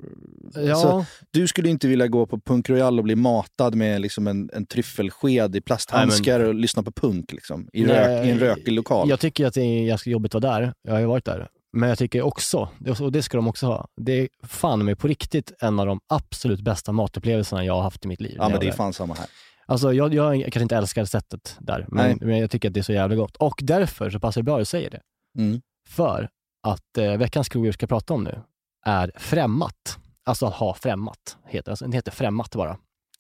Ja, 0.68 0.76
Så 0.76 1.06
du 1.32 1.47
skulle 1.47 1.70
inte 1.70 1.88
vilja 1.88 2.08
gå 2.08 2.26
på 2.26 2.39
Punk 2.39 2.70
Royal 2.70 2.97
och 2.97 3.03
bli 3.03 3.16
matad 3.16 3.76
med 3.76 4.01
liksom 4.01 4.28
en, 4.28 4.49
en 4.53 4.66
tryffelsked 4.66 5.56
i 5.56 5.62
plasthandskar 5.62 6.39
och 6.39 6.56
lyssna 6.56 6.84
på 6.84 6.91
punk 6.91 7.32
liksom, 7.32 7.70
i, 7.74 7.84
Nej, 7.84 7.95
rök, 7.95 8.26
i 8.26 8.30
en 8.30 8.39
rökig 8.39 8.72
lokal. 8.72 9.10
Jag 9.10 9.20
tycker 9.20 9.45
att 9.45 9.53
det 9.53 9.62
är 9.62 9.88
ganska 9.88 10.10
jobbigt 10.10 10.36
att 10.36 10.43
vara 10.43 10.60
där. 10.60 10.74
Jag 10.84 10.93
har 10.93 10.99
ju 10.99 11.06
varit 11.06 11.26
där. 11.26 11.47
Men 11.74 11.89
jag 11.89 11.97
tycker 11.97 12.22
också, 12.22 12.70
och 13.01 13.12
det 13.12 13.24
ska 13.24 13.38
de 13.38 13.47
också 13.47 13.66
ha, 13.66 13.88
det 14.01 14.20
är 14.20 14.28
fan 14.43 14.86
med 14.86 14.99
på 14.99 15.08
riktigt 15.08 15.53
en 15.60 15.80
av 15.80 15.86
de 15.86 15.99
absolut 16.08 16.62
bästa 16.62 16.91
matupplevelserna 16.91 17.66
jag 17.66 17.74
har 17.74 17.82
haft 17.82 18.06
i 18.06 18.08
mitt 18.08 18.22
liv. 18.22 18.36
ja, 18.38 18.49
men 18.49 18.60
det 18.60 18.68
är 18.68 18.72
fan 18.72 18.93
samma 18.93 19.14
här. 19.14 19.28
Alltså 19.68 19.93
jag, 19.93 20.14
jag 20.14 20.41
kanske 20.41 20.62
inte 20.62 20.76
älskar 20.76 21.06
sättet 21.06 21.58
där, 21.60 21.86
men, 21.89 22.18
men 22.22 22.38
jag 22.38 22.51
tycker 22.51 22.68
att 22.68 22.74
det 22.74 22.80
är 22.80 22.84
så 22.84 22.93
jävla 22.93 23.16
gott. 23.16 23.36
Och 23.36 23.60
därför 23.62 24.10
så 24.10 24.20
passar 24.20 24.41
det 24.41 24.45
bra 24.45 24.56
att 24.56 24.62
du 24.62 24.66
säger 24.66 24.89
det. 24.89 25.01
Mm. 25.38 25.62
För 25.90 26.30
att 26.64 26.98
eh, 26.98 27.18
veckans 27.18 27.50
krog 27.50 27.66
vi 27.66 27.74
ska 27.74 27.88
prata 27.88 28.14
om 28.14 28.24
nu 28.24 28.42
är 28.86 29.12
främmat. 29.16 29.98
Alltså 30.24 30.46
att 30.46 30.54
ha 30.54 30.74
främmat. 30.74 31.38
Heter, 31.46 31.72
alltså, 31.72 31.86
den 31.86 31.92
heter 31.92 32.12
främmat 32.12 32.52
bara. 32.56 32.78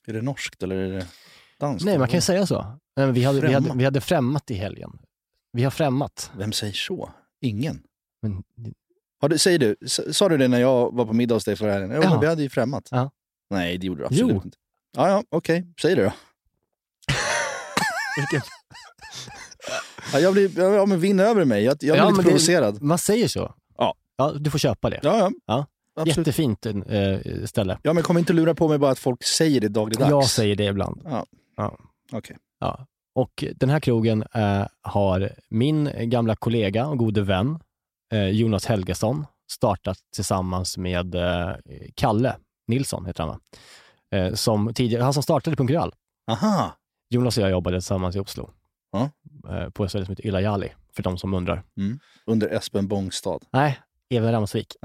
Är 0.07 0.13
det 0.13 0.21
norskt 0.21 0.63
eller 0.63 0.75
är 0.75 0.91
det 0.91 1.07
danskt? 1.59 1.85
Nej, 1.85 1.97
man 1.99 2.07
kan 2.07 2.17
ju 2.17 2.21
säga 2.21 2.45
så. 2.45 2.77
Men 2.95 3.13
Vi 3.13 3.23
hade, 3.23 3.41
vi, 3.41 3.53
hade, 3.53 3.61
Främmat. 3.65 3.77
vi 3.77 3.83
hade 3.85 4.01
främmat 4.01 4.51
i 4.51 4.55
helgen. 4.55 4.99
Vi 5.51 5.63
har 5.63 5.71
främmat. 5.71 6.31
Vem 6.37 6.51
säger 6.51 6.73
så? 6.73 7.11
Ingen. 7.41 7.83
Men, 8.21 8.43
Har 9.21 9.29
du, 9.29 9.37
säger 9.37 9.59
du, 9.59 9.75
sa 10.13 10.29
du 10.29 10.37
det 10.37 10.47
när 10.47 10.59
jag 10.59 10.93
var 10.95 11.05
på 11.05 11.13
middag 11.13 11.35
hos 11.35 11.45
dig 11.45 11.55
förra 11.55 11.71
helgen? 11.73 11.91
Jo, 11.95 12.01
Ja. 12.03 12.19
vi 12.19 12.27
hade 12.27 12.43
ju 12.43 12.49
främmat. 12.49 12.87
Ja. 12.91 13.11
Nej, 13.49 13.77
det 13.77 13.87
gjorde 13.87 14.01
du 14.01 14.05
absolut 14.05 14.31
Jo. 14.35 14.41
inte. 14.45 14.57
Ja, 14.97 15.09
ja, 15.09 15.23
okej. 15.29 15.67
Säg 15.81 15.95
det 15.95 16.03
då. 16.03 16.11
Vilken- 18.17 18.41
Ja, 20.15 20.19
jag 20.19 20.33
blir, 20.33 20.59
ja, 20.75 20.85
men 20.85 20.99
vinn 20.99 21.19
över 21.19 21.45
mig. 21.45 21.63
Jag, 21.63 21.71
jag 21.71 21.77
blir 21.79 21.87
Ja, 21.95 22.03
lite 22.03 22.05
men 22.15 22.17
det- 22.17 22.29
provocerad. 22.29 22.81
man 22.81 22.97
säger 22.97 23.27
så. 23.27 23.53
Ja. 23.77 23.95
ja. 24.17 24.31
Du 24.31 24.51
får 24.51 24.59
köpa 24.59 24.89
det. 24.89 24.99
Ja, 25.03 25.17
ja. 25.17 25.31
Ja. 25.45 25.65
Absolut. 25.97 26.17
Jättefint 26.17 26.65
eh, 26.65 26.73
ställe. 27.45 27.79
Ja, 27.83 27.93
men 27.93 28.03
kom 28.03 28.17
inte 28.17 28.33
lura 28.33 28.55
på 28.55 28.67
mig 28.67 28.77
bara 28.77 28.91
att 28.91 28.99
folk 28.99 29.23
säger 29.23 29.61
det 29.61 29.67
dagligdags. 29.67 30.09
Jag 30.09 30.25
säger 30.25 30.55
det 30.55 30.63
ibland. 30.65 31.01
Ja. 31.05 31.25
Ja. 31.57 31.77
Okej. 32.11 32.37
Ja. 32.59 32.85
Och 33.15 33.43
den 33.55 33.69
här 33.69 33.79
krogen 33.79 34.23
eh, 34.33 34.65
har 34.81 35.29
min 35.49 35.89
gamla 36.09 36.35
kollega 36.35 36.87
och 36.87 36.97
gode 36.97 37.21
vän 37.21 37.59
eh, 38.13 38.27
Jonas 38.29 38.65
Helgesson 38.65 39.25
startat 39.51 39.97
tillsammans 40.15 40.77
med 40.77 41.15
Kalle 41.95 42.35
Nilsson, 42.67 43.05
heter 43.05 43.23
han 43.23 43.29
va? 43.29 43.39
Som 44.35 44.73
tidigare, 44.73 45.03
han 45.03 45.13
som 45.13 45.23
startade 45.23 45.55
Punkt. 45.55 45.93
Aha. 46.31 46.75
Jonas 47.09 47.37
och 47.37 47.43
jag 47.43 47.51
jobbade 47.51 47.77
tillsammans 47.77 48.15
i 48.15 48.19
Oslo. 48.19 48.49
Ja. 48.91 49.09
Eh, 49.49 49.69
på 49.69 49.83
ett 49.83 49.89
ställe 49.91 50.05
som 50.05 50.11
heter 50.11 50.25
Ylajali, 50.27 50.71
för 50.95 51.03
de 51.03 51.17
som 51.17 51.33
undrar. 51.33 51.63
Mm. 51.77 51.99
Under 52.25 52.47
Espen 52.47 52.87
Bångstad. 52.87 53.39
Nej, 53.53 53.79
Even 54.09 54.31
Ramsvik. 54.31 54.75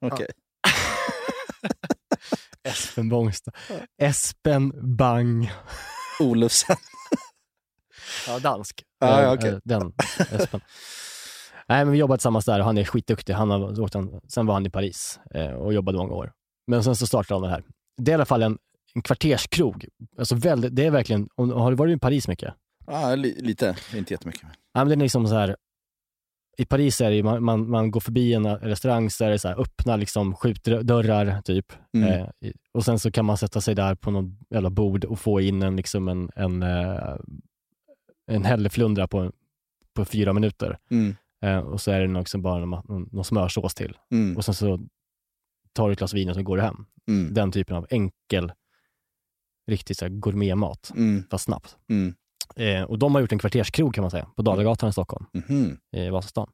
Okej. 0.00 0.26
Espen 2.62 3.08
Bångstad. 3.08 3.52
Espen 4.02 4.96
Bang. 4.96 5.50
Olufsen. 6.20 6.76
Ja, 8.26 8.38
dansk. 8.38 8.82
Ja, 9.00 9.18
Eh, 9.18 9.22
ja, 9.24 9.34
okej. 9.34 9.50
eh, 9.50 9.58
Den, 9.64 9.92
Espen. 10.32 10.60
Nej, 11.68 11.84
men 11.84 11.90
vi 11.92 11.98
jobbade 11.98 12.18
tillsammans 12.18 12.44
där 12.44 12.58
och 12.58 12.64
han 12.64 12.78
är 12.78 12.84
skitduktig. 12.84 13.32
Han 13.34 13.50
har, 13.50 13.92
han, 13.94 14.20
sen 14.28 14.46
var 14.46 14.54
han 14.54 14.66
i 14.66 14.70
Paris 14.70 15.20
eh, 15.34 15.50
och 15.50 15.72
jobbade 15.74 15.98
många 15.98 16.12
år. 16.14 16.32
Men 16.66 16.84
sen 16.84 16.96
så 16.96 17.06
startade 17.06 17.40
han 17.40 17.42
det 17.42 17.48
här. 17.54 17.64
Det 17.96 18.10
är 18.10 18.12
i 18.12 18.14
alla 18.14 18.24
fall 18.24 18.42
en, 18.42 18.58
en 18.94 19.02
kvarterskrog. 19.02 19.86
Alltså 20.18 20.34
väldigt, 20.34 20.76
det 20.76 20.86
är 20.86 20.90
verkligen, 20.90 21.28
om- 21.34 21.50
har 21.50 21.70
du 21.70 21.76
varit 21.76 21.96
i 21.96 22.00
Paris 22.00 22.28
mycket? 22.28 22.54
Ja, 22.90 23.14
li, 23.14 23.34
lite. 23.40 23.76
Inte 23.94 24.14
jättemycket. 24.14 24.42
Ja, 24.72 24.80
men 24.84 24.88
det 24.88 24.94
är 24.94 24.96
liksom 24.96 25.26
så 25.26 25.34
här, 25.34 25.56
I 26.58 26.64
Paris 26.64 27.00
är 27.00 27.10
det 27.10 27.16
ju, 27.16 27.22
man, 27.22 27.44
man, 27.44 27.70
man 27.70 27.90
går 27.90 28.00
förbi 28.00 28.34
en 28.34 28.46
restaurang 28.56 29.10
så 29.10 29.24
är 29.24 29.30
det 29.30 29.38
så 29.38 29.48
här, 29.48 29.60
öppna 29.60 29.96
liksom 29.96 30.34
skjutdörrar 30.34 31.42
typ. 31.42 31.72
Mm. 31.94 32.08
Eh, 32.12 32.28
och 32.72 32.84
sen 32.84 32.98
så 32.98 33.10
kan 33.10 33.24
man 33.24 33.36
sätta 33.38 33.60
sig 33.60 33.74
där 33.74 33.94
på 33.94 34.10
något 34.10 34.30
jävla 34.50 34.70
bord 34.70 35.04
och 35.04 35.18
få 35.20 35.40
in 35.40 35.62
en, 35.62 35.76
liksom 35.76 36.08
en, 36.08 36.30
en, 36.36 36.62
eh, 36.62 37.16
en 38.26 38.44
hälleflundra 38.44 39.08
på, 39.08 39.32
på 39.94 40.04
fyra 40.04 40.32
minuter. 40.32 40.78
Mm. 40.90 41.16
Eh, 41.42 41.58
och 41.58 41.80
så 41.80 41.90
är 41.90 42.00
det 42.00 42.18
liksom 42.18 42.42
bara 42.42 42.64
någon, 42.64 43.08
någon 43.12 43.24
smörsås 43.24 43.74
till. 43.74 43.96
Mm. 44.10 44.36
Och 44.36 44.44
sen 44.44 44.54
så 44.54 44.80
tar 45.72 45.86
du 45.88 45.92
ett 45.92 45.98
glas 45.98 46.14
vin 46.14 46.28
och 46.28 46.34
så 46.34 46.42
går 46.42 46.56
du 46.56 46.62
hem. 46.62 46.86
Mm. 47.08 47.34
Den 47.34 47.52
typen 47.52 47.76
av 47.76 47.86
enkel, 47.90 48.52
riktigt 49.66 49.98
så 49.98 50.04
här 50.04 50.10
gourmetmat, 50.12 50.92
Mm. 50.96 51.24
fast 51.30 51.44
snabbt. 51.44 51.76
Mm. 52.56 52.76
Eh, 52.76 52.82
och 52.82 52.98
de 52.98 53.14
har 53.14 53.20
gjort 53.20 53.32
en 53.32 53.38
kvarterskrog 53.38 53.94
kan 53.94 54.02
man 54.02 54.10
säga, 54.10 54.26
på 54.36 54.42
Dalagatan 54.42 54.88
i 54.88 54.92
Stockholm 54.92 55.26
Mhm. 55.32 55.78
i 55.92 56.10
Vasastan. 56.10 56.50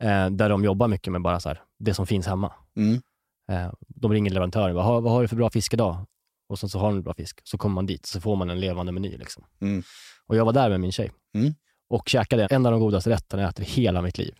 Eh, 0.00 0.30
där 0.30 0.48
de 0.48 0.64
jobbar 0.64 0.88
mycket 0.88 1.12
med 1.12 1.22
bara 1.22 1.40
så 1.40 1.48
här, 1.48 1.62
det 1.78 1.94
som 1.94 2.06
finns 2.06 2.26
hemma. 2.26 2.52
Mm. 2.76 3.02
Eh, 3.50 3.72
de 3.88 4.12
ringer 4.12 4.30
leverantören, 4.30 4.74
vad 4.74 4.84
har, 4.84 5.00
vad 5.00 5.12
har 5.12 5.22
du 5.22 5.28
för 5.28 5.36
bra 5.36 5.50
fisk 5.50 5.74
idag? 5.74 6.06
Och 6.48 6.58
sen 6.58 6.68
så 6.68 6.78
har 6.78 6.92
de 6.92 7.02
bra 7.02 7.14
fisk. 7.14 7.40
Så 7.44 7.58
kommer 7.58 7.74
man 7.74 7.86
dit 7.86 8.06
så 8.06 8.20
får 8.20 8.36
man 8.36 8.50
en 8.50 8.60
levande 8.60 8.92
meny. 8.92 9.16
Liksom. 9.18 9.44
Mm. 9.60 9.82
Och 10.26 10.36
jag 10.36 10.44
var 10.44 10.52
där 10.52 10.68
med 10.70 10.80
min 10.80 10.92
tjej 10.92 11.12
Mm. 11.34 11.54
och 11.88 12.08
käkade 12.08 12.46
en 12.50 12.66
av 12.66 12.72
de 12.72 12.80
godaste 12.80 13.10
rätterna 13.10 13.42
jag 13.42 13.50
ätit 13.50 13.68
hela 13.68 14.02
mitt 14.02 14.18
liv. 14.18 14.34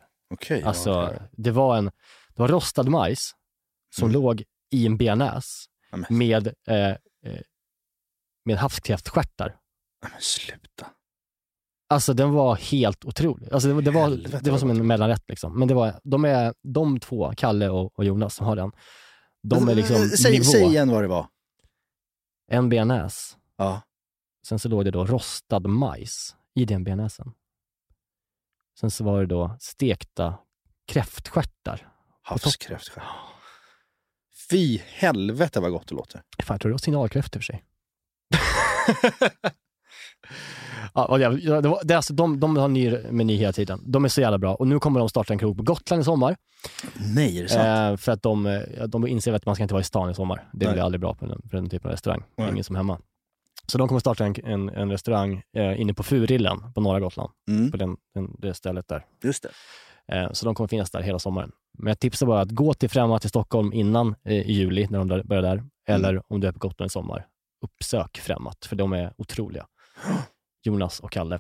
Ja, 0.49 0.67
Alltså, 0.67 1.05
okej. 1.05 1.19
det 1.33 1.51
var 1.51 1.77
en 1.77 1.85
det 2.35 2.43
var 2.43 2.49
rostad 2.49 2.83
majs 2.91 3.33
som 3.97 4.09
Mm. 4.09 4.23
låg 4.23 4.43
i 4.71 4.87
en 4.87 4.97
bearnaise 4.97 5.69
Ja, 5.91 5.99
med, 6.11 6.47
eh, 6.69 6.89
eh, 6.91 6.97
med 8.45 8.57
havskräftstjärtar. 8.59 9.57
Men 10.11 10.21
sluta. 10.21 10.87
Alltså 11.89 12.15
den 12.15 12.33
var 12.33 12.57
helt 12.57 13.05
otrolig. 13.05 13.53
Alltså 13.53 13.69
det, 13.69 13.75
var- 13.75 13.83
det, 13.83 13.91
var, 13.91 14.01
Helvete, 14.09 14.41
det 14.45 14.51
var 14.51 14.59
som 14.59 14.71
en 14.71 14.87
mellanrätt. 14.87 15.25
Liksom. 15.29 15.59
Men 15.59 15.69
det 15.69 15.75
var, 15.75 16.01
de, 16.05 16.25
är, 16.25 16.55
de 16.63 17.01
två, 17.01 17.33
Kalle 17.37 17.69
och, 17.69 17.99
och 17.99 18.05
Jonas 18.05 18.35
som 18.35 18.47
har 18.47 18.57
den, 18.57 18.73
de 19.43 19.69
är 19.69 19.75
liksom 19.75 20.09
säg, 20.09 20.33
nivå. 20.33 20.45
säg 20.45 20.63
igen 20.65 20.91
vad 20.91 21.03
det 21.05 21.09
var. 21.09 21.29
En 22.51 22.69
bearnaise, 22.69 23.37
Ja. 23.57 23.83
sen 24.47 24.59
så 24.59 24.69
låg 24.69 24.85
det 24.85 24.91
då 24.91 25.05
rostad 25.07 25.61
majs 25.69 26.37
i 26.55 26.65
den 26.65 26.85
bearnaisen. 26.85 27.33
Sen 28.81 28.91
så 28.91 29.05
var 29.05 29.21
det 29.21 29.27
då 29.27 29.57
stekta 29.61 30.39
kräftstjärtar. 30.87 31.89
Havskräftstjärt. 32.23 33.05
Fy 34.51 34.79
helvete 34.79 35.61
vad 35.61 35.71
gott 35.73 35.89
det 35.89 35.95
låter. 35.95 36.23
Fan, 36.43 36.55
jag 36.55 36.61
tror 36.61 36.69
det 36.71 36.75
var 36.75 36.79
signalkräftor 36.79 37.41
för 37.41 37.45
sig. 37.45 37.65
ja, 40.95 41.19
det, 41.19 41.69
var, 41.69 41.85
det 41.85 41.95
är 41.95 41.97
alltså, 41.97 42.15
de, 42.15 42.41
de 42.41 42.57
har 42.57 42.69
ny 42.69 42.99
meny 43.11 43.37
hela 43.37 43.53
tiden. 43.53 43.81
De 43.87 44.05
är 44.05 44.09
så 44.09 44.21
jävla 44.21 44.39
bra. 44.39 44.55
Och 44.55 44.67
nu 44.67 44.79
kommer 44.79 45.01
de 45.01 45.09
starta 45.09 45.33
en 45.33 45.39
krog 45.39 45.57
på 45.57 45.63
Gotland 45.63 46.03
i 46.03 46.05
sommar. 46.05 46.37
Nej, 47.15 47.39
är 47.39 47.43
det 47.43 47.49
sant? 47.49 47.93
Eh, 47.93 47.97
för 47.97 48.13
att 48.13 48.23
de, 48.23 48.47
eh, 48.47 48.85
de 48.89 49.07
inser 49.07 49.33
att 49.33 49.47
man 49.47 49.55
ska 49.55 49.65
inte 49.65 49.75
vara 49.75 49.81
i 49.81 49.85
stan 49.85 50.11
i 50.11 50.15
sommar. 50.15 50.49
Det 50.53 50.73
blir 50.73 50.83
aldrig 50.83 51.01
bra 51.01 51.15
på 51.15 51.27
den, 51.27 51.43
för 51.51 51.57
den 51.57 51.69
typen 51.69 51.89
av 51.89 51.93
restaurang. 51.93 52.23
Nej. 52.37 52.51
ingen 52.51 52.65
som 52.65 52.77
hemma. 52.77 52.99
Så 53.67 53.79
de 53.79 53.89
kommer 53.89 54.01
starta 54.01 54.27
en, 54.27 54.35
en, 54.45 54.69
en 54.69 54.91
restaurang 54.91 55.43
eh, 55.57 55.81
inne 55.81 55.95
på 55.95 56.03
Furillen 56.03 56.73
på 56.75 56.81
norra 56.81 57.01
Gotland. 57.01 57.31
Mm. 57.49 57.71
På 57.71 57.77
den, 57.77 57.97
den, 58.15 58.37
det 58.39 58.55
stället 58.55 58.89
där. 58.89 59.05
Just 59.23 59.43
det. 59.43 59.51
Eh, 60.17 60.33
så 60.33 60.47
de 60.47 60.55
kommer 60.55 60.69
finnas 60.69 60.91
där 60.91 61.01
hela 61.01 61.19
sommaren. 61.19 61.53
Men 61.79 61.87
jag 61.89 61.99
tipsar 61.99 62.27
bara 62.27 62.41
att 62.41 62.51
gå 62.51 62.75
till 62.75 62.91
Främmat 62.91 63.25
i 63.25 63.29
Stockholm 63.29 63.73
innan 63.73 64.15
eh, 64.25 64.33
i 64.33 64.53
juli, 64.53 64.87
när 64.91 65.05
de 65.05 65.23
börjar 65.25 65.43
där. 65.43 65.65
Eller 65.89 66.23
om 66.29 66.41
du 66.41 66.49
är 66.49 66.53
på 66.53 66.59
Gotland 66.59 66.89
i 66.89 66.91
sommar, 66.91 67.27
uppsök 67.65 68.19
Främmat, 68.19 68.67
för 68.67 68.77
de 68.77 68.93
är 68.93 69.13
otroliga. 69.17 69.67
Jonas 70.63 71.01
och 71.01 71.11
Kalle. 71.13 71.39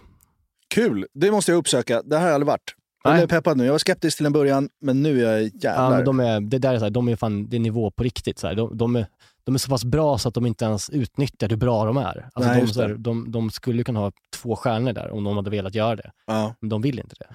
Kul! 0.74 1.06
Det 1.14 1.30
måste 1.30 1.50
jag 1.52 1.58
uppsöka. 1.58 2.02
Det 2.02 2.16
här 2.16 2.22
har 2.22 2.28
jag 2.28 2.34
aldrig 2.34 2.46
varit. 2.46 2.74
Jag 3.06 3.18
är 3.18 3.26
peppad 3.26 3.56
nu. 3.56 3.64
Jag 3.64 3.72
var 3.72 3.78
skeptisk 3.78 4.16
till 4.16 4.26
en 4.26 4.32
början, 4.32 4.68
men 4.80 5.02
nu 5.02 5.26
är 5.26 5.32
jag 5.32 5.42
Ja, 5.42 5.50
jävlar. 5.62 5.90
men 5.96 6.04
de 6.04 6.20
är, 6.20 6.40
det 6.40 6.58
där 6.58 6.74
är, 6.74 6.78
så 6.78 6.84
här, 6.84 6.90
de 6.90 7.08
är 7.08 7.16
fan, 7.16 7.48
det 7.48 7.56
är 7.56 7.60
nivå 7.60 7.90
på 7.90 8.02
riktigt. 8.02 8.38
Så. 8.38 8.54
De, 8.54 8.76
de, 8.78 8.96
är, 8.96 9.06
de 9.44 9.54
är 9.54 9.58
så 9.58 9.68
pass 9.70 9.84
bra 9.84 10.18
så 10.18 10.28
att 10.28 10.34
de 10.34 10.46
inte 10.46 10.64
ens 10.64 10.90
utnyttjar 10.90 11.48
hur 11.48 11.56
bra 11.56 11.84
de 11.84 11.96
är. 11.96 12.28
Alltså 12.34 12.50
Nej, 12.50 12.60
de, 12.60 12.66
så 12.66 12.82
här, 12.82 12.94
de, 12.94 13.30
de 13.30 13.50
skulle 13.50 13.84
kunna 13.84 14.00
ha 14.00 14.12
två 14.36 14.56
stjärnor 14.56 14.92
där 14.92 15.10
om 15.10 15.24
de 15.24 15.36
hade 15.36 15.50
velat 15.50 15.74
göra 15.74 15.96
det. 15.96 16.12
ja. 16.26 16.54
Men 16.60 16.68
de 16.68 16.82
vill 16.82 16.98
inte 16.98 17.16
det. 17.18 17.26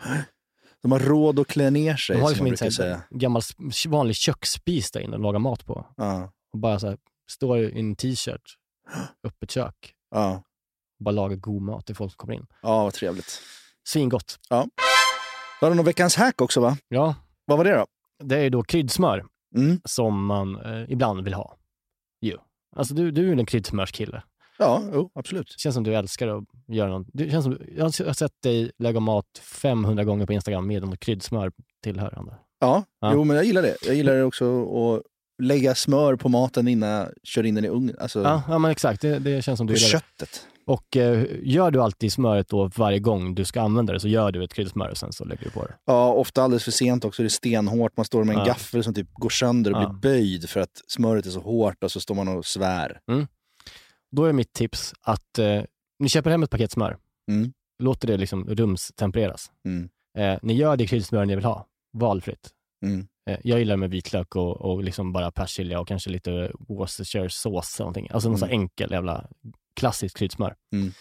de 0.82 0.92
har 0.92 1.00
råd 1.00 1.40
att 1.40 1.48
klä 1.48 1.70
ner 1.70 1.96
sig, 1.96 2.16
De 2.16 2.22
har 2.22 2.34
som 2.34 2.46
liksom 2.46 2.66
inte 2.66 2.76
säga. 2.76 3.02
gammal 3.10 3.42
vanlig 3.88 4.16
köksspis 4.16 4.92
där 4.92 5.00
inne 5.00 5.16
att 5.16 5.22
laga 5.22 5.40
mat 5.40 5.66
på. 5.66 5.86
Ja. 5.98 6.32
Och 6.54 6.60
bara 6.60 6.80
så 6.80 6.88
här, 6.88 6.98
står 7.32 7.60
i 7.60 7.80
en 7.80 7.96
t-shirt, 7.96 8.56
öppet 9.28 9.52
kök, 9.52 9.94
Ja. 10.12 10.44
Och 11.00 11.04
bara 11.06 11.12
lagar 11.12 11.36
god 11.36 11.62
mat 11.62 11.86
till 11.86 11.96
folk 11.96 12.12
som 12.12 12.18
kommer 12.18 12.34
in. 12.34 12.46
ja, 12.62 12.84
vad 12.84 12.94
trevligt. 12.94 13.42
Svingott. 13.88 14.40
Då 14.50 14.56
har 15.66 15.70
du 15.70 15.76
någon 15.76 15.86
veckans 15.86 16.16
hack 16.16 16.42
också 16.42 16.60
va? 16.62 16.78
Ja, 16.88 17.16
Vad 17.46 17.58
var 17.58 17.66
det 17.66 17.76
då? 17.76 17.86
det 18.24 18.38
är 18.38 18.50
då 18.50 18.64
kryddsmör 18.64 19.26
Mm. 19.56 19.82
som 19.86 20.26
man 20.26 20.56
eh, 20.66 20.92
ibland 20.92 21.24
vill 21.24 21.34
ha. 21.34 21.56
Jo. 22.22 22.38
Alltså 22.76 22.94
du, 22.94 23.12
du 23.12 23.22
är 23.22 23.26
ju 23.26 23.32
en 23.40 23.46
kryddsmörskille. 23.46 24.24
Ja, 24.58 24.84
jo, 24.94 25.12
absolut. 25.16 25.48
Det 25.48 25.60
känns 25.60 25.76
som 25.76 25.84
du 25.84 25.96
älskar 25.96 26.28
att 26.28 26.44
göra 26.68 26.90
något. 26.90 27.08
Det 27.14 27.32
känns 27.32 27.44
som, 27.44 27.58
jag 27.76 27.84
har 27.84 28.14
sett 28.14 28.42
dig 28.44 28.72
laga 28.78 29.00
mat 29.00 29.26
500 29.44 30.04
gånger 30.04 30.26
på 30.26 30.34
Instagram 30.34 30.68
med 30.68 30.82
något 30.84 31.00
kryddsmör 31.00 31.52
tillhörande. 31.84 32.36
Ja, 32.60 32.84
Ja. 33.00 33.12
jo 33.14 33.24
men 33.24 33.36
jag 33.36 33.46
gillar 33.46 33.62
det. 33.62 33.76
Jag 33.86 33.96
gillar 33.96 34.14
det 34.16 34.24
också 34.24 34.64
att 34.64 35.02
lägga 35.44 35.76
smör 35.76 36.16
på 36.16 36.30
maten 36.30 36.68
innan 36.68 36.90
jag 36.90 37.08
kör 37.24 37.46
in 37.46 37.56
den 37.56 37.66
i 37.66 37.68
ugnen. 37.68 37.96
Alltså, 38.00 38.22
Ja, 38.24 38.44
ja 38.48 38.58
men 38.60 38.72
exakt. 38.72 39.02
Det, 39.02 39.20
det 39.20 39.42
känns 39.42 39.58
som 39.58 39.68
du 39.68 39.74
på 39.74 39.78
gillar 39.80 40.02
det. 40.18 40.26
Och 40.70 40.98
eh, 40.98 41.26
gör 41.44 41.72
du 41.72 41.82
alltid 41.82 42.14
smöret 42.14 42.48
då 42.48 42.72
varje 42.78 43.00
gång 43.00 43.36
du 43.36 43.46
ska 43.46 43.62
använda 43.62 43.94
det 43.94 44.00
så 44.00 44.08
gör 44.08 44.32
du 44.32 44.44
ett 44.44 44.54
kryddsmör 44.54 44.90
och 44.90 44.98
sen 44.98 45.14
så 45.14 45.26
lägger 45.26 45.44
du 45.44 45.50
på 45.50 45.66
det. 45.66 45.74
Ja, 45.86 46.14
ofta 46.14 46.44
alldeles 46.44 46.64
för 46.64 46.72
sent 46.72 47.06
också. 47.06 47.22
Det 47.24 47.28
är 47.28 47.30
stenhårt. 47.30 47.98
Man 47.98 48.06
står 48.06 48.24
med 48.24 48.34
en 48.34 48.40
Ja. 48.40 48.46
gaffel 48.46 48.84
som 48.84 48.94
typ 48.94 49.08
går 49.14 49.30
sönder 49.30 49.74
och 49.76 49.82
Ja. 49.84 49.90
blir 49.90 50.12
böjd 50.12 50.50
för 50.50 50.60
att 50.60 50.82
smöret 50.88 51.26
är 51.26 51.30
så 51.30 51.40
hårt 51.40 51.84
och 51.84 51.92
så 51.92 52.00
står 52.00 52.16
man 52.16 52.28
och 52.28 52.46
svär. 52.46 53.00
Då 54.12 54.26
är 54.26 54.34
mitt 54.34 54.54
tips 54.54 54.94
att 55.02 55.40
eh, 55.40 55.62
ni 56.00 56.10
köper 56.10 56.30
hem 56.32 56.44
ett 56.44 56.50
paket 56.50 56.72
smör. 56.72 56.98
Mm. 57.32 57.54
Låter 57.84 58.08
det 58.08 58.18
liksom 58.18 58.46
rumstempereras. 58.50 59.52
Mm. 59.66 59.90
Eh, 60.18 60.40
ni 60.42 60.54
gör 60.54 60.78
det 60.78 60.88
kryddsmör 60.88 61.26
ni 61.26 61.36
vill 61.36 61.46
ha. 61.46 61.66
Valfritt. 61.94 62.50
Mm. 62.86 63.08
Eh, 63.30 63.38
jag 63.44 63.60
gillar 63.60 63.78
med 63.78 63.90
vitlök 63.90 64.36
och, 64.36 64.62
och 64.62 64.84
liksom 64.84 65.14
bara 65.14 65.32
persilja 65.32 65.80
och 65.80 65.88
kanske 65.88 66.10
lite 66.10 66.52
Worcestershiresås 66.60 67.76
eller 67.80 67.84
någonting. 67.86 68.08
Alltså 68.12 68.30
någon 68.30 68.38
sån 68.38 68.50
Mm. 68.50 68.62
enkel 68.62 68.92
jävla 68.92 69.28
klassisk 69.80 70.18
kryddsmör. 70.18 70.56
Mm. 70.74 70.92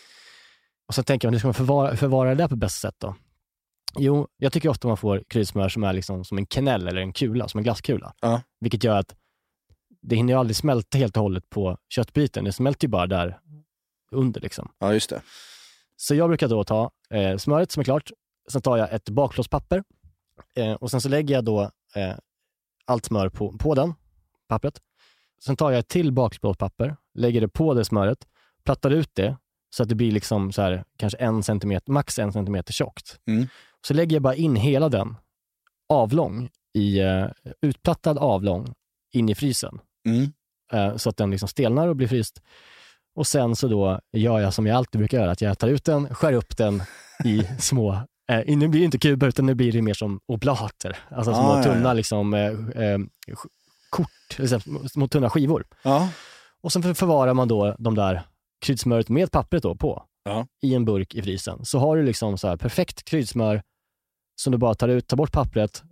Och 0.89 0.95
så 0.95 1.03
tänker 1.03 1.29
man, 1.29 1.35
hur 1.35 1.39
ska 1.39 1.49
man 1.49 1.55
förvara, 1.55 1.97
förvara 1.97 2.29
det 2.29 2.35
där 2.35 2.49
på 2.49 2.57
bästa 2.57 2.89
sätt 2.89 2.97
då? 2.99 3.15
Jo, 3.99 4.29
jag 4.37 4.53
tycker 4.53 4.69
ofta 4.69 4.89
man 4.89 4.97
får 4.97 5.25
kryddsmör 5.29 5.69
som 5.69 5.85
är 5.85 5.93
liksom 5.93 6.25
som 6.25 6.39
en 6.39 6.47
kanell 6.47 6.89
eller 6.89 7.01
en 7.01 7.13
kula, 7.13 7.49
som 7.49 7.59
en 7.59 7.65
glasskula. 7.65 8.15
Ja. 8.21 8.43
Vilket 8.61 8.85
gör 8.85 8.99
att 8.99 9.15
det 10.03 10.17
hinner 10.17 10.33
ju 10.33 10.39
aldrig 10.39 10.57
smälta 10.57 10.99
helt 10.99 11.17
och 11.17 11.23
hållet 11.23 11.51
på 11.51 11.79
köttbiten. 11.89 12.45
Det 12.45 12.53
smälter 12.53 12.87
ju 12.87 12.91
bara 12.91 13.07
där 13.07 13.39
under. 14.11 14.41
Liksom. 14.41 14.73
Ja, 14.79 14.93
just 14.93 15.11
det. 15.11 15.23
Så 15.97 16.15
jag 16.15 16.29
brukar 16.29 16.49
då 16.49 16.65
ta 16.65 16.91
eh, 17.11 17.37
smöret 17.37 17.73
som 17.73 17.81
är 17.81 17.85
klart, 17.85 18.11
sen 18.49 18.63
tar 18.63 18.77
jag 18.77 18.93
ett 18.93 19.09
bakplåtspapper 19.09 19.85
eh, 20.55 20.73
och 20.73 20.91
sen 20.91 21.01
så 21.01 21.09
lägger 21.09 21.35
jag 21.35 21.45
då 21.45 21.63
eh, 21.95 22.15
allt 22.85 23.05
smör 23.05 23.29
på, 23.29 23.59
på 23.59 23.75
den, 23.75 23.95
pappret. 24.49 24.81
Sen 25.45 25.57
tar 25.57 25.71
jag 25.71 25.79
ett 25.79 25.89
till 25.89 26.13
bakplåtspapper, 26.13 26.97
lägger 27.15 27.41
det 27.41 27.49
på 27.49 27.75
det 27.75 27.85
smöret, 27.85 28.27
plattar 28.69 28.91
ut 28.91 29.11
det 29.15 29.37
så 29.71 29.83
att 29.83 29.89
det 29.89 29.95
blir 29.95 30.13
liksom 30.13 30.53
så 30.53 30.63
här, 30.63 30.85
kanske 30.97 31.19
en 31.19 31.43
centimeter, 31.43 31.93
max 31.93 32.19
en 32.19 32.33
centimeter 32.33 32.73
tjockt. 32.73 33.19
Mm. 33.27 33.47
Så 33.87 33.95
lägger 33.95 34.17
jag 34.17 34.23
bara 34.23 34.35
in 34.35 34.57
hela 34.57 34.89
den 34.89 35.17
avlång, 35.89 36.49
i, 36.75 37.01
eh, 37.01 37.27
utplattad 37.63 38.19
avlång, 38.19 38.75
in 39.13 39.29
i 39.29 39.35
frysen. 39.35 39.81
Mm. 40.07 40.33
Eh, 40.73 40.97
så 40.97 41.11
att 41.11 41.17
den 41.17 41.31
liksom 41.31 41.49
stelnar 41.49 41.89
och 41.89 41.97
blir 41.97 42.09
fryst. 42.09 42.43
Och 43.15 43.27
sen 43.27 43.57
så 43.57 43.69
då 43.69 44.01
gör 44.13 44.41
jag 44.41 44.55
som 44.55 44.67
jag 44.67 44.77
alltid 44.77 44.99
brukar 44.99 45.19
göra, 45.19 45.31
att 45.31 45.41
jag 45.41 45.59
tar 45.59 45.69
ut 45.69 45.85
den, 45.85 46.15
skär 46.15 46.33
upp 46.33 46.57
den 46.57 46.83
i 47.25 47.43
små, 47.59 47.93
eh, 48.31 48.57
nu 48.57 48.69
blir 48.69 48.81
det 48.81 48.85
inte 48.85 48.99
kuber 48.99 49.29
utan 49.29 49.47
nu 49.47 49.55
blir 49.55 49.73
det 49.73 49.83
mer 49.83 49.95
som 49.95 50.21
oblater, 50.27 50.97
alltså 51.11 51.35
små 51.35 51.43
Ah, 51.43 51.57
ja, 51.57 51.63
tunna 51.65 51.89
ja. 51.89 51.93
liksom, 51.93 52.35
eh, 52.35 52.83
eh, 52.85 52.99
kort, 53.91 54.39
här, 54.39 54.89
små 54.89 55.09
tunna 55.09 55.31
skivor. 55.31 55.65
Ja. 55.83 56.09
Och 56.61 56.73
sen 56.73 56.83
för- 56.83 56.95
förvarar 56.95 57.35
man 57.35 57.49
då 57.49 57.77
de 57.79 57.95
där 57.95 58.23
kryddsmöret 58.67 59.09
med 59.09 59.31
pappret 59.33 59.63
då 59.63 59.75
på 59.75 60.05
Ja. 60.25 60.47
i 60.63 60.75
en 60.75 60.85
burk 60.85 61.15
i 61.15 61.23
frysen. 61.23 61.65
Så 61.65 61.79
har 61.79 61.97
du 61.97 62.03
liksom 62.03 62.39
så 62.39 62.49
här 62.49 62.57
perfekt 62.57 63.05
kryddsmör 63.05 63.63
som 64.41 64.51
du 64.53 64.59
bara 64.59 64.75
tar 64.75 64.89
ut, 64.89 65.09
tar 65.09 65.17
bort 65.17 65.33
pappret, 65.33 65.83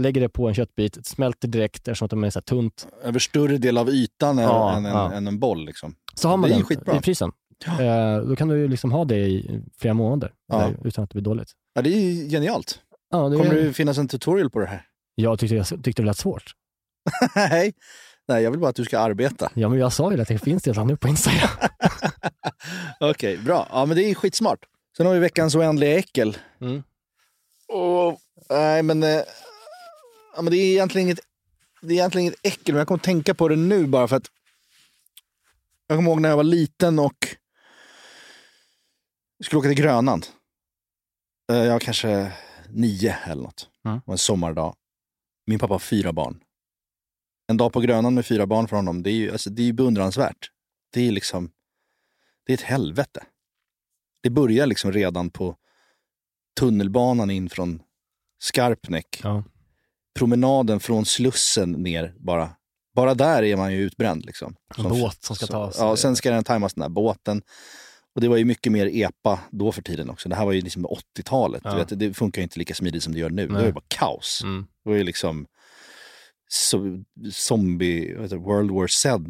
lägger 0.00 0.20
det 0.20 0.28
på 0.28 0.48
en 0.48 0.54
köttbit, 0.54 1.06
smälter 1.06 1.48
direkt 1.48 1.88
eftersom 1.88 2.04
att 2.06 2.10
de 2.10 2.24
är 2.24 2.30
så 2.30 2.38
här 2.38 2.42
tunt. 2.44 2.86
Över 3.02 3.18
större 3.18 3.58
del 3.58 3.78
av 3.78 3.88
ytan 3.90 4.38
än, 4.38 4.44
Ja, 4.44 4.76
än, 4.76 4.86
en, 4.86 4.92
ja. 4.92 5.12
än 5.12 5.26
en 5.26 5.38
boll. 5.38 5.66
Liksom. 5.66 5.94
Så 6.14 6.28
har 6.28 6.36
man 6.36 6.50
Det 6.50 6.80
den 6.84 6.96
i 6.96 7.00
frysen. 7.02 7.32
Eh, 7.80 8.18
då 8.28 8.36
kan 8.36 8.48
du 8.48 8.68
liksom 8.68 8.92
ha 8.92 9.04
det 9.04 9.16
i 9.18 9.60
flera 9.78 9.94
månader 9.94 10.32
Ja. 10.48 10.58
där, 10.58 10.76
utan 10.84 11.04
att 11.04 11.10
det 11.10 11.14
blir 11.14 11.24
dåligt. 11.24 11.52
Ja, 11.74 11.82
det 11.82 11.90
är 11.90 12.28
genialt. 12.30 12.80
Ja, 13.10 13.28
det 13.28 13.36
Kommer 13.36 13.54
är... 13.54 13.64
det 13.64 13.72
finnas 13.72 13.98
en 13.98 14.08
tutorial 14.08 14.50
på 14.50 14.58
det 14.60 14.66
här? 14.66 14.86
Jag 15.14 15.38
tyckte, 15.38 15.54
jag 15.56 15.66
tyckte 15.66 16.02
det 16.02 16.06
lät 16.06 16.16
svårt. 16.18 16.44
Nej. 17.34 17.72
Nej, 18.28 18.42
jag 18.42 18.50
vill 18.50 18.60
bara 18.60 18.70
att 18.70 18.76
du 18.76 18.84
ska 18.84 18.98
arbeta. 18.98 19.50
Ja, 19.54 19.68
men 19.68 19.78
jag 19.78 19.92
sa 19.92 20.12
ju 20.12 20.20
att 20.20 20.28
det 20.28 20.38
finns 20.38 20.66
redan 20.66 20.86
nu 20.86 20.96
på 20.96 21.08
Instagram. 21.08 21.48
Okej, 23.00 23.36
bra. 23.38 23.68
Ja, 23.70 23.86
men 23.86 23.96
det 23.96 24.02
är 24.04 24.14
skitsmart. 24.14 24.58
Sen 24.96 25.06
har 25.06 25.14
vi 25.14 25.20
veckans 25.20 25.54
oändliga 25.54 25.98
äckel. 25.98 26.38
Mm. 26.60 26.82
Och, 27.68 28.18
nej, 28.50 28.82
men, 28.82 29.02
eh, 29.02 29.22
ja, 30.36 30.42
men 30.42 30.46
det 30.50 30.56
är 30.56 30.72
egentligen 30.72 31.06
inget, 31.08 31.20
det 31.80 31.88
är 31.88 31.92
egentligen 31.92 32.22
inget 32.26 32.40
äckel, 32.42 32.74
men 32.74 32.78
jag 32.78 32.88
kommer 32.88 32.98
tänka 32.98 33.34
på 33.34 33.48
det 33.48 33.56
nu 33.56 33.86
bara 33.86 34.08
för 34.08 34.16
att 34.16 34.26
jag 35.86 35.98
kommer 35.98 36.10
ihåg 36.10 36.20
när 36.20 36.28
jag 36.28 36.36
var 36.36 36.44
liten 36.44 36.98
och 36.98 37.26
skulle 39.44 39.58
åka 39.58 39.68
till 39.68 39.78
Grönland. 39.78 40.26
Eh, 41.52 41.58
Jag 41.58 41.72
var 41.72 41.80
kanske 41.80 42.32
nio 42.68 43.16
eller 43.24 43.42
något. 43.42 43.68
Mm. 43.84 43.96
Det 43.96 44.02
var 44.06 44.14
en 44.14 44.18
sommardag. 44.18 44.74
Min 45.46 45.58
pappa 45.58 45.74
har 45.74 45.78
fyra 45.78 46.12
barn. 46.12 46.40
En 47.48 47.56
dag 47.56 47.72
på 47.72 47.80
Grönland 47.80 48.14
med 48.14 48.26
fyra 48.26 48.46
barn 48.46 48.68
för 48.68 48.76
honom, 48.76 49.02
det 49.02 49.10
är 49.10 49.14
ju 49.14 49.32
alltså, 49.32 49.50
det 49.50 49.68
är 49.68 49.72
beundransvärt. 49.72 50.50
Det 50.92 51.08
är 51.08 51.12
liksom, 51.12 51.50
det 52.46 52.52
är 52.52 52.54
ett 52.54 52.62
helvete. 52.62 53.24
Det 54.22 54.30
börjar 54.30 54.66
liksom 54.66 54.92
redan 54.92 55.30
på 55.30 55.56
tunnelbanan 56.58 57.30
in 57.30 57.50
från 57.50 57.82
Skarpnäck. 58.38 59.20
Ja. 59.22 59.44
Promenaden 60.18 60.80
från 60.80 61.06
Slussen 61.06 61.72
ner 61.72 62.14
bara. 62.18 62.50
Bara 62.94 63.14
där 63.14 63.42
är 63.42 63.56
man 63.56 63.72
ju 63.72 63.80
utbränd. 63.80 64.24
Liksom. 64.24 64.56
En 64.76 64.88
båt 64.88 65.24
som 65.24 65.36
ska 65.36 65.46
tas. 65.46 65.76
Ja, 65.78 65.96
sen 65.96 66.16
ska 66.16 66.30
den 66.30 66.44
tajmas 66.44 66.74
den 66.74 66.82
där 66.82 66.88
båten. 66.88 67.42
Och 68.14 68.20
det 68.20 68.28
var 68.28 68.36
ju 68.36 68.44
mycket 68.44 68.72
mer 68.72 68.86
epa 68.86 69.40
då 69.50 69.72
för 69.72 69.82
tiden 69.82 70.10
också. 70.10 70.28
Det 70.28 70.34
här 70.34 70.44
var 70.44 70.52
ju 70.52 70.60
liksom 70.60 70.86
80-talet. 70.86 71.62
Ja. 71.64 71.84
Det 71.88 72.14
funkar 72.14 72.40
ju 72.40 72.42
inte 72.42 72.58
lika 72.58 72.74
smidigt 72.74 73.02
som 73.02 73.12
det 73.12 73.18
gör 73.18 73.30
nu. 73.30 73.46
Det 73.46 73.52
Nej. 73.52 73.60
var 73.60 73.66
ju 73.66 73.72
bara 73.72 73.84
kaos. 73.88 74.40
Mm. 74.44 74.66
Det 74.84 74.90
var 74.90 74.96
ju 74.96 75.04
liksom 75.04 75.46
so, 76.48 77.04
zombie, 77.32 78.14
World 78.14 78.70
War 78.70 78.86
Z 78.86 79.24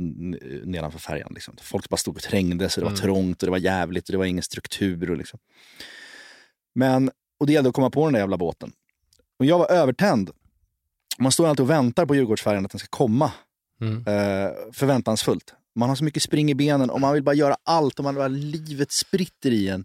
nedanför 0.64 0.98
färjan. 0.98 1.32
Liksom. 1.34 1.54
Folk 1.62 1.88
bara 1.88 1.96
stod 1.96 2.16
och 2.16 2.22
trängdes 2.22 2.76
och 2.76 2.80
det 2.80 2.84
var 2.84 2.90
Mm. 2.90 3.00
trångt 3.02 3.42
och 3.42 3.46
det 3.46 3.50
var 3.50 3.58
jävligt 3.58 4.08
och 4.08 4.12
det 4.12 4.18
var 4.18 4.24
ingen 4.24 4.42
struktur. 4.42 5.10
Och, 5.10 5.16
liksom. 5.16 5.38
Men, 6.74 7.10
och 7.40 7.46
det 7.46 7.52
gällde 7.52 7.68
att 7.68 7.74
komma 7.74 7.90
på 7.90 8.04
den 8.04 8.12
där 8.12 8.20
jävla 8.20 8.36
båten. 8.38 8.72
Och 9.38 9.44
jag 9.46 9.58
var 9.58 9.70
övertänd. 9.70 10.30
Man 11.18 11.32
står 11.32 11.46
alltid 11.48 11.60
och 11.64 11.70
väntar 11.70 12.06
på 12.06 12.14
Djurgårdsfärjan 12.14 12.64
att 12.64 12.72
den 12.72 12.78
ska 12.78 12.88
komma. 12.90 13.32
Mm. 13.80 13.96
Eh, 13.98 14.50
förväntansfullt. 14.72 15.54
Man 15.74 15.88
har 15.88 15.96
så 15.96 16.04
mycket 16.04 16.22
spring 16.22 16.50
i 16.50 16.54
benen 16.54 16.90
och 16.90 17.00
man 17.00 17.14
vill 17.14 17.22
bara 17.22 17.34
göra 17.34 17.56
allt 17.62 17.98
och 17.98 18.04
man 18.04 18.14
bara, 18.14 18.28
livet 18.28 18.92
spritter 18.92 19.50
i 19.50 19.68
en. 19.68 19.84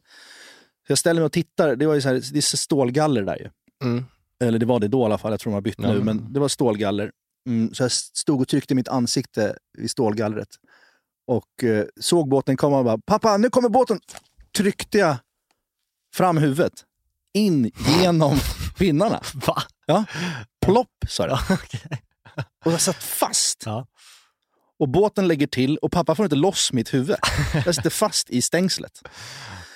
Så 0.87 0.91
jag 0.91 0.97
ställer 0.97 1.21
mig 1.21 1.25
och 1.25 1.31
tittar. 1.31 1.75
Det 1.75 1.85
var 1.87 1.93
ju 1.93 2.01
så 2.01 2.07
här, 2.07 2.15
det 2.33 2.39
är 2.39 2.57
stålgaller 2.57 3.21
där 3.23 3.37
ju. 3.37 3.49
Mm. 3.89 4.05
Eller 4.39 4.59
det 4.59 4.65
var 4.65 4.79
det 4.79 4.87
då 4.87 5.01
i 5.01 5.05
alla 5.05 5.17
fall, 5.17 5.31
jag 5.31 5.39
tror 5.39 5.51
de 5.51 5.53
har 5.53 5.61
bytt 5.61 5.75
Ja, 5.77 5.87
nu. 5.93 5.99
men- 6.03 6.05
Men 6.17 6.33
det 6.33 6.39
var 6.39 6.47
stålgaller. 6.47 7.11
Mm, 7.47 7.73
så 7.73 7.83
jag 7.83 7.91
stod 7.91 8.41
och 8.41 8.47
tryckte 8.47 8.75
mitt 8.75 8.87
ansikte 8.87 9.57
i 9.77 9.87
stålgallret. 9.87 10.49
Och 11.27 11.63
eh, 11.63 11.85
såg 11.99 12.29
båten 12.29 12.57
komma 12.57 12.77
och 12.77 12.85
bara, 12.85 12.97
pappa 12.97 13.37
nu 13.37 13.49
kommer 13.49 13.69
båten! 13.69 13.99
Tryckte 14.57 14.97
jag 14.97 15.17
fram 16.15 16.37
huvudet. 16.37 16.73
In 17.33 17.71
genom 18.01 18.39
pinnarna. 18.77 19.21
Va? 19.33 19.63
Ja. 19.85 20.05
Plopp 20.65 21.05
sa 21.07 21.27
det. 21.27 21.39
Och 22.65 22.71
jag 22.71 22.81
satt 22.81 23.03
fast. 23.03 23.63
Ja. 23.65 23.87
Och 24.79 24.89
båten 24.89 25.27
lägger 25.27 25.47
till 25.47 25.77
och 25.77 25.91
pappa 25.91 26.15
får 26.15 26.25
inte 26.25 26.35
loss 26.35 26.73
mitt 26.73 26.93
huvud. 26.93 27.15
Jag 27.65 27.75
sitter 27.75 27.89
fast 27.89 28.29
i 28.29 28.41
stängslet. 28.41 29.01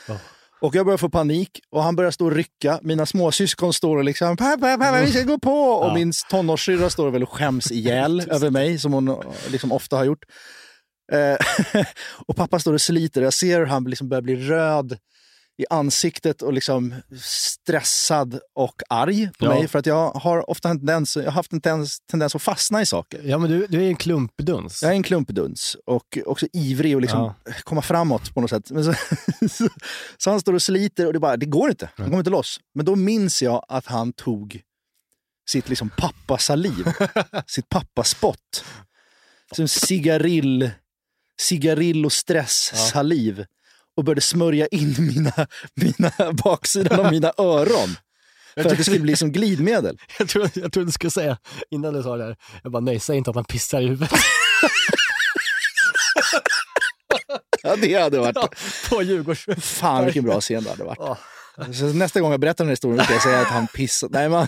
Oh. 0.08 0.18
Och 0.62 0.76
jag 0.76 0.86
börjar 0.86 0.98
få 0.98 1.10
panik 1.10 1.50
och 1.72 1.84
han 1.84 1.96
börjar 1.96 2.12
stå 2.12 2.26
och 2.26 2.32
rycka. 2.32 2.80
Mina 2.82 3.06
småsyskon 3.06 3.74
står 3.74 3.98
och 3.98 4.04
liksom 4.04 4.38
pappa, 4.38 4.78
pappa, 4.78 5.02
vi 5.02 5.12
ska 5.12 5.22
gå 5.24 5.40
på! 5.40 5.60
Och 5.60 5.94
min 5.94 6.12
tonårssyrra 6.30 6.90
står 6.90 7.12
väl 7.12 7.24
och 7.24 7.30
skäms 7.30 7.72
ihjäl 7.72 8.20
över 8.30 8.50
mig, 8.50 8.80
som 8.80 8.94
hon 8.94 9.24
liksom 9.48 9.72
ofta 9.72 9.98
har 9.98 10.04
gjort. 10.04 10.26
Eh, 11.12 11.84
och 12.28 12.36
pappa 12.36 12.60
står 12.60 12.74
och 12.74 12.82
sliter. 12.82 13.22
Jag 13.22 13.34
ser 13.34 13.60
hur 13.60 13.66
han 13.66 13.84
liksom 13.84 14.10
börjar 14.10 14.22
bli 14.22 14.36
röd 14.36 14.98
i 15.58 15.66
ansiktet 15.70 16.42
och 16.42 16.54
liksom 16.54 16.96
stressad 17.22 18.40
och 18.54 18.82
arg 18.90 19.30
på 19.40 19.46
Ja. 19.46 19.50
mig. 19.50 19.68
För 19.68 19.80
att 19.80 19.86
jag 19.86 20.12
har 20.12 20.50
ofta 20.50 20.70
en 20.70 20.78
tendens, 20.80 21.16
jag 21.18 21.24
har 21.24 21.32
haft 21.32 21.54
en 21.54 21.62
tendens, 21.62 22.00
tendens 22.12 22.36
att 22.36 22.42
fastna 22.42 22.82
i 22.82 22.86
saker. 22.86 23.22
ja, 23.24 23.38
men 23.38 23.52
du, 23.52 23.68
du 23.68 23.84
är 23.84 23.88
en 23.88 23.96
klumpduns. 23.96 24.82
Jag 24.82 24.92
är 24.92 24.96
en 24.96 25.04
klumpduns 25.04 25.78
och 25.86 26.18
också 26.26 26.48
ivrig 26.54 26.96
och 26.96 27.02
liksom 27.02 27.34
komma 27.64 27.82
framåt 27.82 28.34
på 28.34 28.42
något 28.42 28.50
sätt. 28.50 28.72
Men 28.72 28.84
så, 28.86 28.94
så, 29.50 29.70
så 30.18 30.30
han 30.30 30.42
står 30.42 30.54
och 30.54 30.62
sliter 30.62 31.08
och 31.08 31.14
det, 31.14 31.20
bara, 31.20 31.38
det 31.38 31.46
går 31.46 31.70
inte. 31.70 31.90
Han 31.96 32.06
kommer 32.06 32.18
inte 32.20 32.30
loss. 32.30 32.60
Men 32.74 32.86
då 32.86 32.96
minns 32.96 33.42
jag 33.44 33.66
att 33.68 33.86
han 33.86 34.14
tog 34.14 34.62
sitt 35.50 35.70
liksom 35.70 35.90
pappasaliv, 35.90 36.86
sitt 37.48 37.70
pappaspott. 37.70 38.64
Som 39.56 39.68
cigarill, 39.68 40.72
cigarill 41.42 42.06
och 42.06 42.14
stress-saliv. 42.14 43.46
Och 43.98 44.04
började 44.04 44.22
smörja 44.22 44.68
in 44.68 44.96
mina, 45.00 45.48
mina 45.74 46.34
baksidan 46.34 47.00
av 47.00 47.12
mina 47.12 47.34
öron. 47.38 47.96
För 48.54 48.66
att 48.66 48.78
det 48.78 48.84
skulle 48.84 49.00
bli 49.00 49.16
som 49.16 49.32
glidmedel. 49.32 49.98
Jag 50.20 50.30
tror, 50.30 50.50
jag 50.54 50.72
tror 50.72 50.86
du 50.86 50.92
skulle 50.92 51.12
säga, 51.12 51.38
innan 51.72 51.94
du 51.94 52.04
sa 52.04 52.18
det 52.18 52.24
här, 52.24 52.36
jag 52.64 52.72
bara 52.72 52.80
nej, 52.80 53.00
säg 53.00 53.18
inte 53.18 53.30
att 53.30 53.36
han 53.36 53.46
pissar 53.46 53.82
i 53.82 53.88
huvudet 53.88 54.12
Ja, 57.64 57.76
det 57.76 57.94
hade 57.94 58.20
varit... 58.20 58.38
på 58.90 59.02
Djurgårds... 59.02 59.46
Fan 59.58 60.06
vilken 60.06 60.24
bra 60.24 60.42
scen 60.42 60.64
det 60.64 60.70
hade 60.70 60.84
varit. 60.84 60.98
Ja. 61.00 61.18
Så 61.74 61.86
nästa 61.86 62.20
gång 62.22 62.32
jag 62.32 62.40
berättar 62.40 62.64
den 62.64 62.70
här 62.70 62.74
historien 62.74 63.04
ska 63.04 63.14
jag 63.14 63.22
säga 63.24 63.42
att 63.42 63.48
han 63.48 63.68
pissade. 63.68 64.20
Nej, 64.20 64.30
men, 64.30 64.48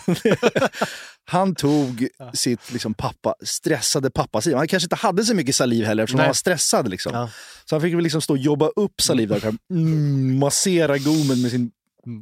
han 1.26 1.56
tog 1.56 2.08
sitt 2.34 2.72
liksom, 2.72 2.94
pappa, 2.94 3.36
stressade 3.42 4.10
pappasaliv. 4.10 4.58
Han 4.58 4.68
kanske 4.68 4.86
inte 4.86 4.96
hade 4.96 5.24
så 5.26 5.36
mycket 5.36 5.56
saliv 5.56 5.86
heller 5.86 6.04
eftersom 6.04 6.18
Nej. 6.18 6.24
han 6.24 6.30
var 6.30 6.34
stressad. 6.34 6.90
Liksom. 6.90 7.14
Ja. 7.14 7.30
Så 7.66 7.76
han 7.76 7.82
fick 7.82 7.94
väl 7.94 8.04
liksom 8.04 8.22
stå 8.22 8.34
och 8.34 8.38
jobba 8.38 8.68
upp 8.68 9.02
saliv 9.02 9.30
där. 9.30 9.54
Mm, 9.72 10.40
massera 10.40 10.98
gommen 10.98 11.42
med 11.42 11.52
sin 11.52 11.72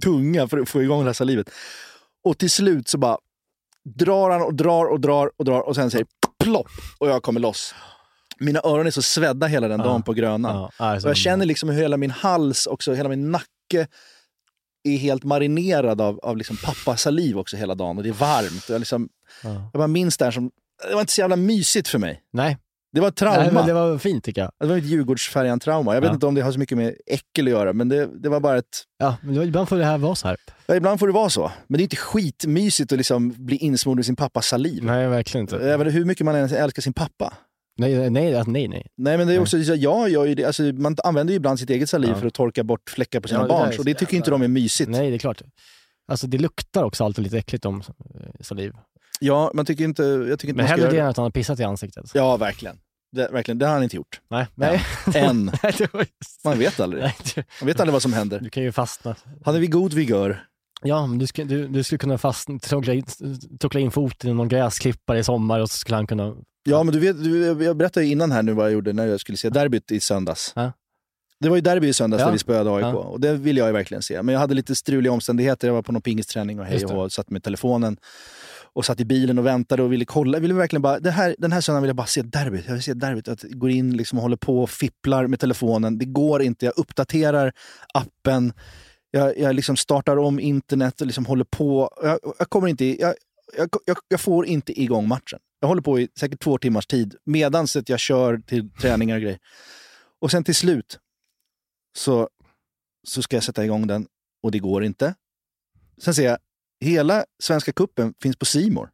tunga 0.04 0.48
för 0.48 0.58
att 0.58 0.70
få 0.70 0.84
igång 0.84 1.00
det 1.00 1.06
här 1.06 1.14
salivet. 1.14 1.50
Och 2.24 2.38
till 2.38 2.52
slut 2.52 2.88
så 2.88 2.98
bara 2.98 3.18
drar 3.84 4.30
han 4.30 4.42
och 4.42 4.54
drar 4.54 4.86
och 4.86 5.00
drar 5.00 5.32
och 5.38 5.46
drar 5.46 5.62
och 5.62 5.76
sen 5.76 5.92
säger 5.92 6.06
plopp 6.44 6.68
och 6.98 7.10
jag 7.10 7.24
kommer 7.24 7.40
loss. 7.40 7.76
Mina 8.40 8.60
öron 8.64 8.88
är 8.88 8.92
så 8.92 9.02
svedda 9.02 9.48
hela 9.48 9.68
den 9.68 9.80
Ja. 9.80 9.86
dagen 9.86 10.04
på 10.04 10.14
Grönan. 10.14 10.70
Ja, 10.80 10.96
Och 10.96 11.10
jag 11.10 11.18
känner 11.18 11.46
liksom 11.46 11.70
hur 11.70 11.82
hela 11.82 11.98
min 11.98 12.12
hals, 12.12 12.68
också 12.68 12.94
hela 12.94 13.10
min 13.10 13.32
nacke 13.32 13.88
är 14.90 14.98
helt 14.98 15.24
marinerad 15.24 16.02
av, 16.02 16.20
av 16.20 16.38
liksom 16.38 16.58
pappasaliv 16.58 17.38
också 17.40 17.58
hela 17.58 17.76
dagen. 17.76 17.98
Och 17.98 18.04
det 18.04 18.10
är 18.10 18.14
varmt. 18.14 18.70
Jag, 18.70 18.80
liksom, 18.80 19.10
Ja. 19.44 19.50
jag 19.74 19.80
bara 19.80 19.88
minns 19.88 20.18
det 20.18 20.26
här 20.26 20.32
som... 20.32 20.52
Det 20.90 20.94
var 20.94 21.02
inte 21.02 21.14
så 21.14 21.22
jävla 21.22 21.36
mysigt 21.36 21.88
för 21.88 22.00
mig. 22.00 22.22
Nej, 22.34 22.58
Det 22.94 23.02
var 23.02 23.08
ett 23.08 23.16
trauma. 23.16 23.38
Nej, 23.38 23.52
men 23.52 23.68
det 23.68 23.74
var 23.74 23.98
fint 23.98 24.24
tycker 24.24 24.42
jag. 24.42 24.52
Det 24.60 24.66
var 24.68 24.78
ett 24.78 24.84
Djurgårdsfärjan-trauma. 24.86 25.94
Jag 25.94 26.02
vet 26.02 26.08
Ja. 26.10 26.14
inte 26.14 26.26
om 26.26 26.36
det 26.36 26.42
har 26.42 26.52
så 26.52 26.60
mycket 26.60 26.78
med 26.78 26.96
äckel 27.06 27.46
att 27.48 27.52
göra, 27.52 27.74
men 27.74 27.90
det, 27.90 28.10
det 28.22 28.30
var 28.30 28.40
bara 28.40 28.58
ett... 28.58 28.84
Ja, 28.98 29.18
men 29.24 29.42
ibland 29.44 29.70
får 29.70 29.78
det 29.78 29.86
här 29.86 29.98
vara 29.98 30.16
så 30.16 30.28
här. 30.28 30.38
Ja, 30.66 30.76
ibland 30.76 31.00
får 31.00 31.08
det 31.08 31.14
vara 31.14 31.30
så. 31.30 31.52
Men 31.68 31.78
det 31.78 31.82
är 31.82 31.84
inte 31.86 31.96
skitmysigt 31.96 32.92
att 32.92 32.98
liksom 32.98 33.34
bli 33.46 33.58
insmord 33.58 34.00
i 34.00 34.04
sin 34.04 34.16
pappas 34.16 34.48
saliv. 34.48 34.84
Nej, 34.84 35.08
verkligen 35.08 35.44
inte. 35.44 35.58
Även 35.72 35.90
hur 35.92 36.06
mycket 36.06 36.26
man 36.26 36.36
än 36.36 36.50
älskar 36.56 36.82
sin 36.82 36.94
pappa. 36.94 37.34
Nej, 37.78 38.10
nej, 38.10 38.44
nej. 38.48 38.68
nej. 38.68 38.88
Nej 38.98 39.18
men 39.18 39.28
det 39.28 39.34
är 39.34 39.40
också, 39.40 39.64
så, 39.64 39.76
jag 39.76 40.10
gör 40.10 40.26
ju 40.26 40.36
det, 40.36 40.46
alltså, 40.46 40.64
man 40.64 40.96
använder 41.04 41.32
ju 41.32 41.38
ibland 41.38 41.60
sitt 41.60 41.70
eget 41.70 41.90
saliv 41.90 42.10
Ja. 42.10 42.16
för 42.16 42.28
att 42.28 42.34
torka 42.34 42.64
bort 42.64 42.90
fläckar 42.90 43.20
på 43.20 43.28
sina 43.28 43.42
Ja, 43.42 43.48
barn. 43.48 43.74
Så 43.74 43.84
det 43.84 43.94
tycker 43.94 44.18
inte 44.18 44.32
de 44.32 44.42
är 44.42 44.48
mysigt. 44.48 44.90
Nej, 44.90 45.10
det 45.10 45.16
är 45.16 45.20
klart. 45.20 45.42
Alltså 46.12 46.28
det 46.28 46.38
luktar 46.38 46.84
också 46.84 47.04
alltid 47.06 47.24
lite 47.24 47.38
äckligt 47.38 47.66
om 47.66 47.82
eh, 48.16 48.42
saliv. 48.42 48.74
Ja, 49.20 49.52
man 49.54 49.66
tycker 49.66 49.84
inte, 49.84 50.04
jag 50.04 50.40
tycker 50.40 50.50
inte 50.50 50.58
Men 50.58 50.66
hellre 50.66 50.92
det 50.92 51.00
än 51.00 51.08
att 51.08 51.18
han 51.18 51.24
har 51.24 51.32
pissat 51.32 51.60
i 51.60 51.64
ansiktet. 51.64 52.12
Ja, 52.14 52.38
verkligen. 52.38 52.78
Det, 53.12 53.30
verkligen. 53.32 53.60
Det 53.60 53.66
har 53.66 53.74
han 53.74 53.84
inte 53.84 53.96
gjort. 53.96 54.22
Nej, 54.30 54.48
nej. 54.56 54.82
Än. 55.16 55.52
Man 56.44 56.60
vet 56.60 56.80
aldrig. 56.80 57.04
Nej, 57.04 57.16
du, 57.36 57.44
Man 57.62 57.68
vet 57.68 57.80
aldrig 57.80 57.94
vad 57.94 58.02
som 58.02 58.14
händer. 58.14 58.40
du 58.40 58.50
kan 58.50 58.64
ju 58.64 58.72
fastna. 58.72 59.16
Han 59.46 59.56
är 59.56 59.60
vid 59.60 59.72
god 59.72 59.94
vigör. 59.94 60.44
Ja, 60.84 61.08
men 61.08 61.18
du, 61.18 61.28
ska, 61.28 61.44
du, 61.44 61.68
du 61.68 61.84
skulle 61.84 62.00
kunna 62.00 62.18
fastna, 62.18 62.60
trockla 62.60 62.94
in, 62.94 63.06
in 63.76 63.92
foten 63.92 64.30
i 64.30 64.34
någon 64.34 64.48
gräsklippare 64.48 65.20
i 65.20 65.24
sommar 65.24 65.60
och 65.60 65.70
så 65.70 65.78
skulle 65.78 65.96
han 65.96 66.08
kunna... 66.08 66.36
Ja, 66.68 66.84
men 66.84 66.94
du 66.94 67.00
vet, 67.00 67.24
du, 67.24 67.64
jag 67.64 67.78
berättade 67.78 68.06
ju 68.06 68.12
innan 68.12 68.32
här 68.32 68.44
nu 68.44 68.54
vad 68.54 68.66
jag 68.66 68.74
gjorde 68.74 68.94
när 68.94 69.08
jag 69.08 69.20
skulle 69.20 69.38
se 69.38 69.50
derbyt 69.50 69.92
i 69.92 70.00
söndags. 70.00 70.54
Ja. 70.56 70.72
Det 71.40 71.50
var 71.50 71.56
ju 71.56 71.62
derby 71.62 71.88
i 71.88 71.94
söndags 71.94 72.20
Ja. 72.22 72.26
där 72.26 72.34
vi 72.34 72.40
spöade 72.40 72.72
AIK 72.76 72.84
Ja. 72.84 72.94
och 72.94 73.20
det 73.20 73.34
ville 73.34 73.60
jag 73.60 73.68
ju 73.68 73.74
verkligen 73.74 74.02
se. 74.02 74.22
Men 74.22 74.34
jag 74.34 74.40
hade 74.40 74.54
lite 74.54 74.76
struliga 74.76 75.12
omständigheter. 75.14 75.68
Jag 75.68 75.76
var 75.76 75.82
på 75.82 75.92
någon 75.92 76.02
pingisträning 76.02 76.60
och 76.60 76.66
hej 76.66 76.86
och 76.86 76.92
hå, 76.92 77.10
satt 77.10 77.30
med 77.30 77.44
telefonen 77.44 77.98
och 78.74 78.86
satt 78.86 79.00
i 79.00 79.06
bilen 79.06 79.40
och 79.40 79.46
väntade 79.46 79.84
och 79.84 79.94
ville 79.94 80.06
kolla. 80.06 80.38
Jag 80.38 80.42
ville 80.42 80.54
verkligen 80.54 80.82
bara, 80.82 81.00
det 81.00 81.12
här, 81.12 81.36
den 81.38 81.52
här 81.52 81.62
söndagen 81.62 81.84
vill 81.84 81.90
jag 81.90 81.96
bara 81.96 82.08
se 82.08 82.22
derbyt. 82.22 82.64
Jag 82.68 82.74
vill 82.74 82.84
se 82.84 82.94
derbyt. 82.94 83.28
Att 83.28 83.42
går 83.44 83.70
in 83.70 83.98
liksom 83.98 84.18
och 84.18 84.22
håller 84.24 84.38
på 84.38 84.64
och 84.64 84.70
fipplar 84.70 85.28
med 85.28 85.40
telefonen. 85.40 85.98
Det 85.98 86.06
går 86.06 86.42
inte. 86.42 86.66
Jag 86.66 86.74
uppdaterar 86.78 87.54
appen. 87.94 88.54
Jag, 89.12 89.38
jag 89.40 89.56
liksom 89.56 89.78
startar 89.78 90.18
om 90.18 90.40
internet 90.40 91.02
och 91.02 91.08
liksom 91.08 91.26
håller 91.26 91.46
på. 91.46 91.90
Jag, 92.04 92.20
jag 92.40 92.50
kommer 92.50 92.68
inte... 92.68 93.02
Jag, 93.02 93.14
jag, 93.58 93.70
jag, 93.86 93.98
jag 94.08 94.20
får 94.22 94.46
inte 94.46 94.82
igång 94.82 95.08
matchen. 95.08 95.40
Jag 95.66 95.68
håller 95.68 95.82
på 95.82 96.00
i 96.00 96.08
säkert 96.20 96.40
två 96.40 96.58
timmars 96.58 96.86
tid 96.88 97.16
medan 97.24 97.68
jag 97.86 98.00
kör 98.00 98.38
till 98.38 98.70
träningar 98.72 99.16
och 99.16 99.22
grejer. 99.22 99.40
Och 100.22 100.32
sen 100.32 100.44
till 100.44 100.56
slut 100.56 101.00
så, 101.98 102.30
så 103.08 103.22
ska 103.22 103.36
jag 103.36 103.44
sätta 103.44 103.66
igång 103.66 103.88
den 103.88 104.08
och 104.44 104.52
det 104.52 104.60
går 104.60 104.84
inte. 104.84 105.16
Sen 105.98 106.14
ser 106.14 106.24
jag, 106.26 106.38
hela 106.80 107.26
Svenska 107.44 107.72
Kuppen 107.74 108.14
finns 108.22 108.36
på 108.38 108.46
Simor. 108.46 108.90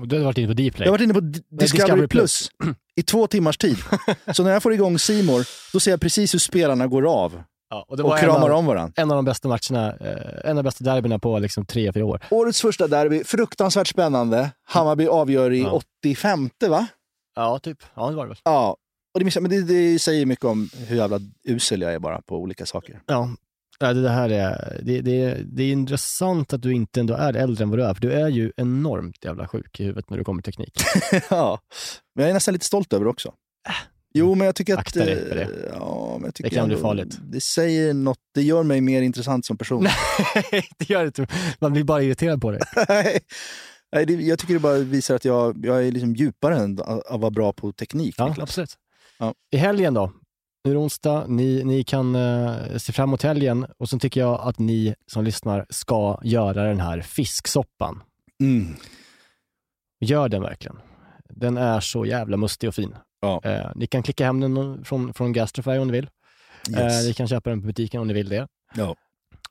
Och 0.00 0.08
Du 0.08 0.16
hade 0.16 0.24
varit 0.24 0.38
inne 0.38 0.46
på 0.48 0.52
Dplay. 0.54 0.72
Jag 0.78 0.86
har 0.86 0.90
varit 0.90 1.00
inne 1.04 1.14
på 1.14 1.20
D- 1.20 1.28
Discovery, 1.48 1.58
Discovery 1.58 2.08
Plus 2.08 2.50
i 2.96 3.02
två 3.02 3.26
timmars 3.26 3.58
tid. 3.58 3.76
Så 4.34 4.42
när 4.44 4.50
jag 4.50 4.62
får 4.62 4.72
igång 4.74 4.98
Simor 4.98 5.46
då 5.72 5.80
ser 5.80 5.90
jag 5.90 6.00
precis 6.00 6.34
hur 6.34 6.38
spelarna 6.38 6.86
går 6.86 7.12
av 7.22 7.42
Ja, 7.70 7.84
och 7.88 8.00
och 8.00 8.18
kramar 8.18 8.50
av, 8.50 8.58
om 8.58 8.66
varandra. 8.66 8.92
en 8.96 9.10
av 9.10 9.16
de 9.16 9.24
bästa 9.24 9.48
matcherna, 9.48 9.96
eh, 9.96 10.50
en 10.50 10.58
av 10.58 10.64
de 10.64 10.68
bästa 10.68 10.84
derbyna 10.84 11.18
på 11.18 11.38
liksom 11.38 11.66
tre, 11.66 11.92
fyra 11.92 12.04
år. 12.04 12.22
Årets 12.30 12.60
första 12.60 12.86
derby, 12.88 13.24
fruktansvärt 13.24 13.86
spännande. 13.86 14.50
Hammarby 14.64 15.06
avgör 15.06 15.52
i 15.52 15.62
Ja. 15.62 15.80
85 16.02 16.50
va? 16.68 16.86
Ja, 17.34 17.58
typ. 17.58 17.78
Ja, 17.94 18.10
det 18.10 18.16
var 18.16 18.24
det 18.24 18.28
väl. 18.28 18.38
Ja. 18.44 18.76
Och 19.14 19.24
det, 19.24 19.40
men 19.40 19.50
det, 19.50 19.62
det 19.62 19.98
säger 19.98 20.26
mycket 20.26 20.44
om 20.44 20.68
hur 20.88 20.96
jävla 20.96 21.20
usel 21.44 21.80
jag 21.80 21.94
är 21.94 21.98
bara 21.98 22.22
på 22.22 22.36
olika 22.36 22.66
saker. 22.66 23.00
Ja. 23.06 23.30
Det, 23.78 24.08
här 24.08 24.30
är, 24.30 24.80
det, 24.82 25.00
det, 25.00 25.34
det 25.44 25.62
är 25.62 25.72
intressant 25.72 26.52
att 26.52 26.62
du 26.62 26.72
inte 26.72 27.00
ändå 27.00 27.14
är 27.14 27.34
äldre 27.36 27.62
än 27.62 27.70
vad 27.70 27.78
du 27.78 27.84
är, 27.84 27.94
för 27.94 28.00
du 28.00 28.12
är 28.12 28.28
ju 28.28 28.52
enormt 28.56 29.24
jävla 29.24 29.48
sjuk 29.48 29.80
i 29.80 29.84
huvudet 29.84 30.10
när 30.10 30.18
du 30.18 30.24
kommer 30.24 30.42
till 30.42 30.52
teknik. 30.52 30.74
ja. 31.30 31.58
Men 32.14 32.22
jag 32.22 32.30
är 32.30 32.34
nästan 32.34 32.52
lite 32.52 32.66
stolt 32.66 32.92
över 32.92 33.04
det 33.04 33.10
också. 33.10 33.32
Jo, 34.18 34.34
men 34.34 34.44
jag 34.46 34.54
tycker 34.54 34.72
att... 34.74 34.78
Akta 34.78 35.04
dig 35.04 35.28
för 35.28 35.34
det. 35.34 35.42
eh, 35.42 35.48
Ja, 35.74 36.10
men 36.16 36.24
jag 36.24 36.34
tycker 36.34 36.50
Det 36.50 36.56
kan 36.56 36.66
bli 36.68 36.74
ändå- 36.76 36.88
farligt. 36.88 37.18
Det 37.22 37.40
säger 37.40 37.94
något. 37.94 38.18
Det 38.34 38.42
gör 38.42 38.62
mig 38.62 38.80
mer 38.80 39.02
intressant 39.02 39.46
som 39.46 39.58
person. 39.58 39.82
Nej, 40.52 40.68
det 40.78 40.90
gör 40.90 41.00
det 41.00 41.06
inte. 41.06 41.26
Man 41.60 41.72
blir 41.72 41.84
bara 41.84 42.02
irriterad 42.02 42.40
på 42.40 42.50
det. 42.50 42.60
Nej, 43.92 44.06
det, 44.06 44.12
jag 44.12 44.38
tycker 44.38 44.54
det 44.54 44.60
bara 44.60 44.78
visar 44.78 45.14
att 45.16 45.24
jag, 45.24 45.66
jag 45.66 45.86
är 45.86 45.92
liksom 45.92 46.14
djupare 46.14 46.56
än 46.56 46.78
att 46.82 47.20
vara 47.20 47.30
bra 47.30 47.52
på 47.52 47.72
teknik. 47.72 48.14
Ja, 48.18 48.28
Niklas. 48.28 48.42
absolut. 48.48 48.74
Ja. 49.18 49.34
I 49.50 49.56
helgen 49.56 49.94
då? 49.94 50.12
Nu 50.64 50.70
är 50.70 50.74
det 50.74 50.80
onsdag, 50.80 51.24
ni, 51.28 51.64
ni 51.64 51.84
kan 51.84 52.14
eh, 52.14 52.76
se 52.76 52.92
fram 52.92 53.08
emot 53.08 53.22
helgen 53.22 53.66
och 53.78 53.88
så 53.88 53.98
tycker 53.98 54.20
jag 54.20 54.40
att 54.40 54.58
ni 54.58 54.94
som 55.12 55.24
lyssnar 55.24 55.66
ska 55.70 56.20
göra 56.24 56.64
den 56.64 56.80
här 56.80 57.00
fisksoppan. 57.00 58.02
Mm. 58.40 58.76
Gör 60.00 60.28
den 60.28 60.42
verkligen. 60.42 60.76
Den 61.28 61.56
är 61.56 61.80
så 61.80 62.06
jävla 62.06 62.36
mustig 62.36 62.68
och 62.68 62.74
fin. 62.74 62.94
Ja. 63.26 63.50
Eh, 63.50 63.70
ni 63.74 63.86
kan 63.86 64.02
klicka 64.02 64.24
hem 64.24 64.40
den 64.40 64.84
från, 64.84 65.14
från 65.14 65.32
Gastrofy 65.32 65.78
om 65.78 65.86
ni 65.86 65.92
vill. 65.92 66.08
Yes. 66.70 67.02
Eh, 67.02 67.06
ni 67.06 67.14
kan 67.14 67.28
köpa 67.28 67.50
den 67.50 67.60
på 67.60 67.66
butiken 67.66 68.00
om 68.00 68.06
ni 68.08 68.14
vill 68.14 68.28
det. 68.28 68.48
Ja. 68.74 68.94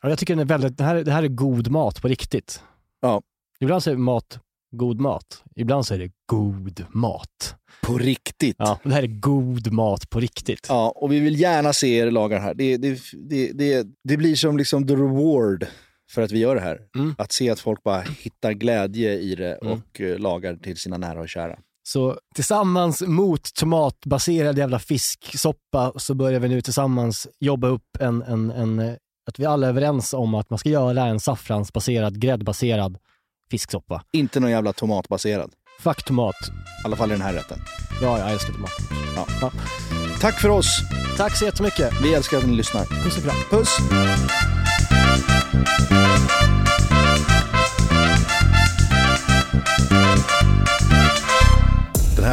Och 0.04 0.10
jag 0.12 0.18
tycker 0.20 0.34
den 0.36 0.42
är 0.42 0.46
väldigt, 0.46 0.78
det, 0.78 0.84
här, 0.84 0.96
det 1.04 1.12
här 1.12 1.24
är 1.24 1.28
god 1.28 1.72
mat 1.72 2.02
på 2.02 2.08
riktigt. 2.08 2.64
Ja. 3.02 3.22
Ibland 3.60 3.84
så 3.84 3.92
är 3.92 3.96
mat 3.96 4.40
god 4.72 5.00
mat. 5.02 5.44
Ibland 5.56 5.86
så 5.86 5.94
är 5.94 6.00
det 6.00 6.12
god 6.26 6.86
mat. 6.90 7.56
På 7.82 7.98
riktigt. 7.98 8.56
Ja, 8.60 8.80
det 8.84 8.94
här 8.94 9.04
är 9.04 9.08
god 9.08 9.72
mat 9.72 10.10
på 10.10 10.20
riktigt. 10.20 10.66
Ja, 10.70 10.90
och 10.96 11.12
vi 11.12 11.20
vill 11.20 11.40
gärna 11.42 11.74
se 11.74 11.98
er 11.98 12.12
laga 12.12 12.36
det 12.36 12.42
här. 12.42 12.54
Det, 12.54 12.78
det, 12.78 13.00
det, 13.14 13.52
det, 13.52 13.88
det 14.04 14.18
blir 14.18 14.36
som 14.36 14.58
liksom 14.58 14.88
the 14.88 14.94
reward 14.94 15.66
för 16.12 16.22
att 16.22 16.32
vi 16.32 16.40
gör 16.40 16.56
det 16.56 16.62
här. 16.62 16.80
Mm. 16.96 17.16
Att 17.18 17.32
se 17.32 17.50
att 17.50 17.60
folk 17.60 17.84
bara 17.84 18.02
hittar 18.02 18.52
glädje 18.52 19.14
i 19.20 19.36
det 19.36 19.56
Mm. 19.62 19.74
och 19.74 20.02
eh, 20.02 20.20
lagar 20.20 20.56
till 20.56 20.78
sina 20.78 20.98
nära 20.98 21.20
och 21.20 21.30
kära. 21.30 21.60
Så 21.88 22.20
tillsammans 22.36 23.02
mot 23.02 23.54
tomatbaserad 23.54 24.58
jävla 24.58 24.80
fisksoppa 24.80 25.92
så 25.96 26.14
börjar 26.14 26.40
vi 26.40 26.50
nu 26.50 26.62
tillsammans 26.62 27.28
jobba 27.40 27.68
upp 27.68 27.98
en, 28.00 28.22
en, 28.22 28.52
en, 28.52 28.80
eh, 28.80 28.94
att 29.28 29.40
vi 29.40 29.46
alla 29.46 29.68
är 29.68 29.70
överens 29.70 30.14
om 30.14 30.34
att 30.34 30.50
man 30.50 30.60
ska 30.60 30.70
göra 30.70 31.06
en 31.06 31.20
saffransbaserad, 31.20 32.20
gräddbaserad 32.20 32.98
fisksoppa. 33.52 34.04
Inte 34.12 34.40
någon 34.40 34.52
jävla 34.52 34.74
tomatbaserad. 34.74 35.52
Fuck 35.80 36.04
tomat. 36.06 36.36
I 36.84 36.86
alla 36.86 36.96
fall 36.96 37.10
i 37.10 37.14
den 37.14 37.22
här 37.22 37.34
rätten. 37.34 37.60
Ja, 38.02 38.20
jag 38.20 38.32
älskar 38.32 38.54
tomat. 38.54 38.72
Ja. 39.16 39.28
Ja. 39.42 39.52
Tack 40.22 40.42
för 40.42 40.50
oss. 40.50 40.82
Tack 41.18 41.38
så 41.38 41.46
jättemycket. 41.46 41.94
Vi 42.04 42.14
älskar 42.14 42.38
att 42.38 42.48
ni 42.48 42.54
lyssnar. 42.54 42.86
Puss 42.86 43.18
och 43.18 43.24
kram. 43.24 43.36
Puss! 43.50 43.78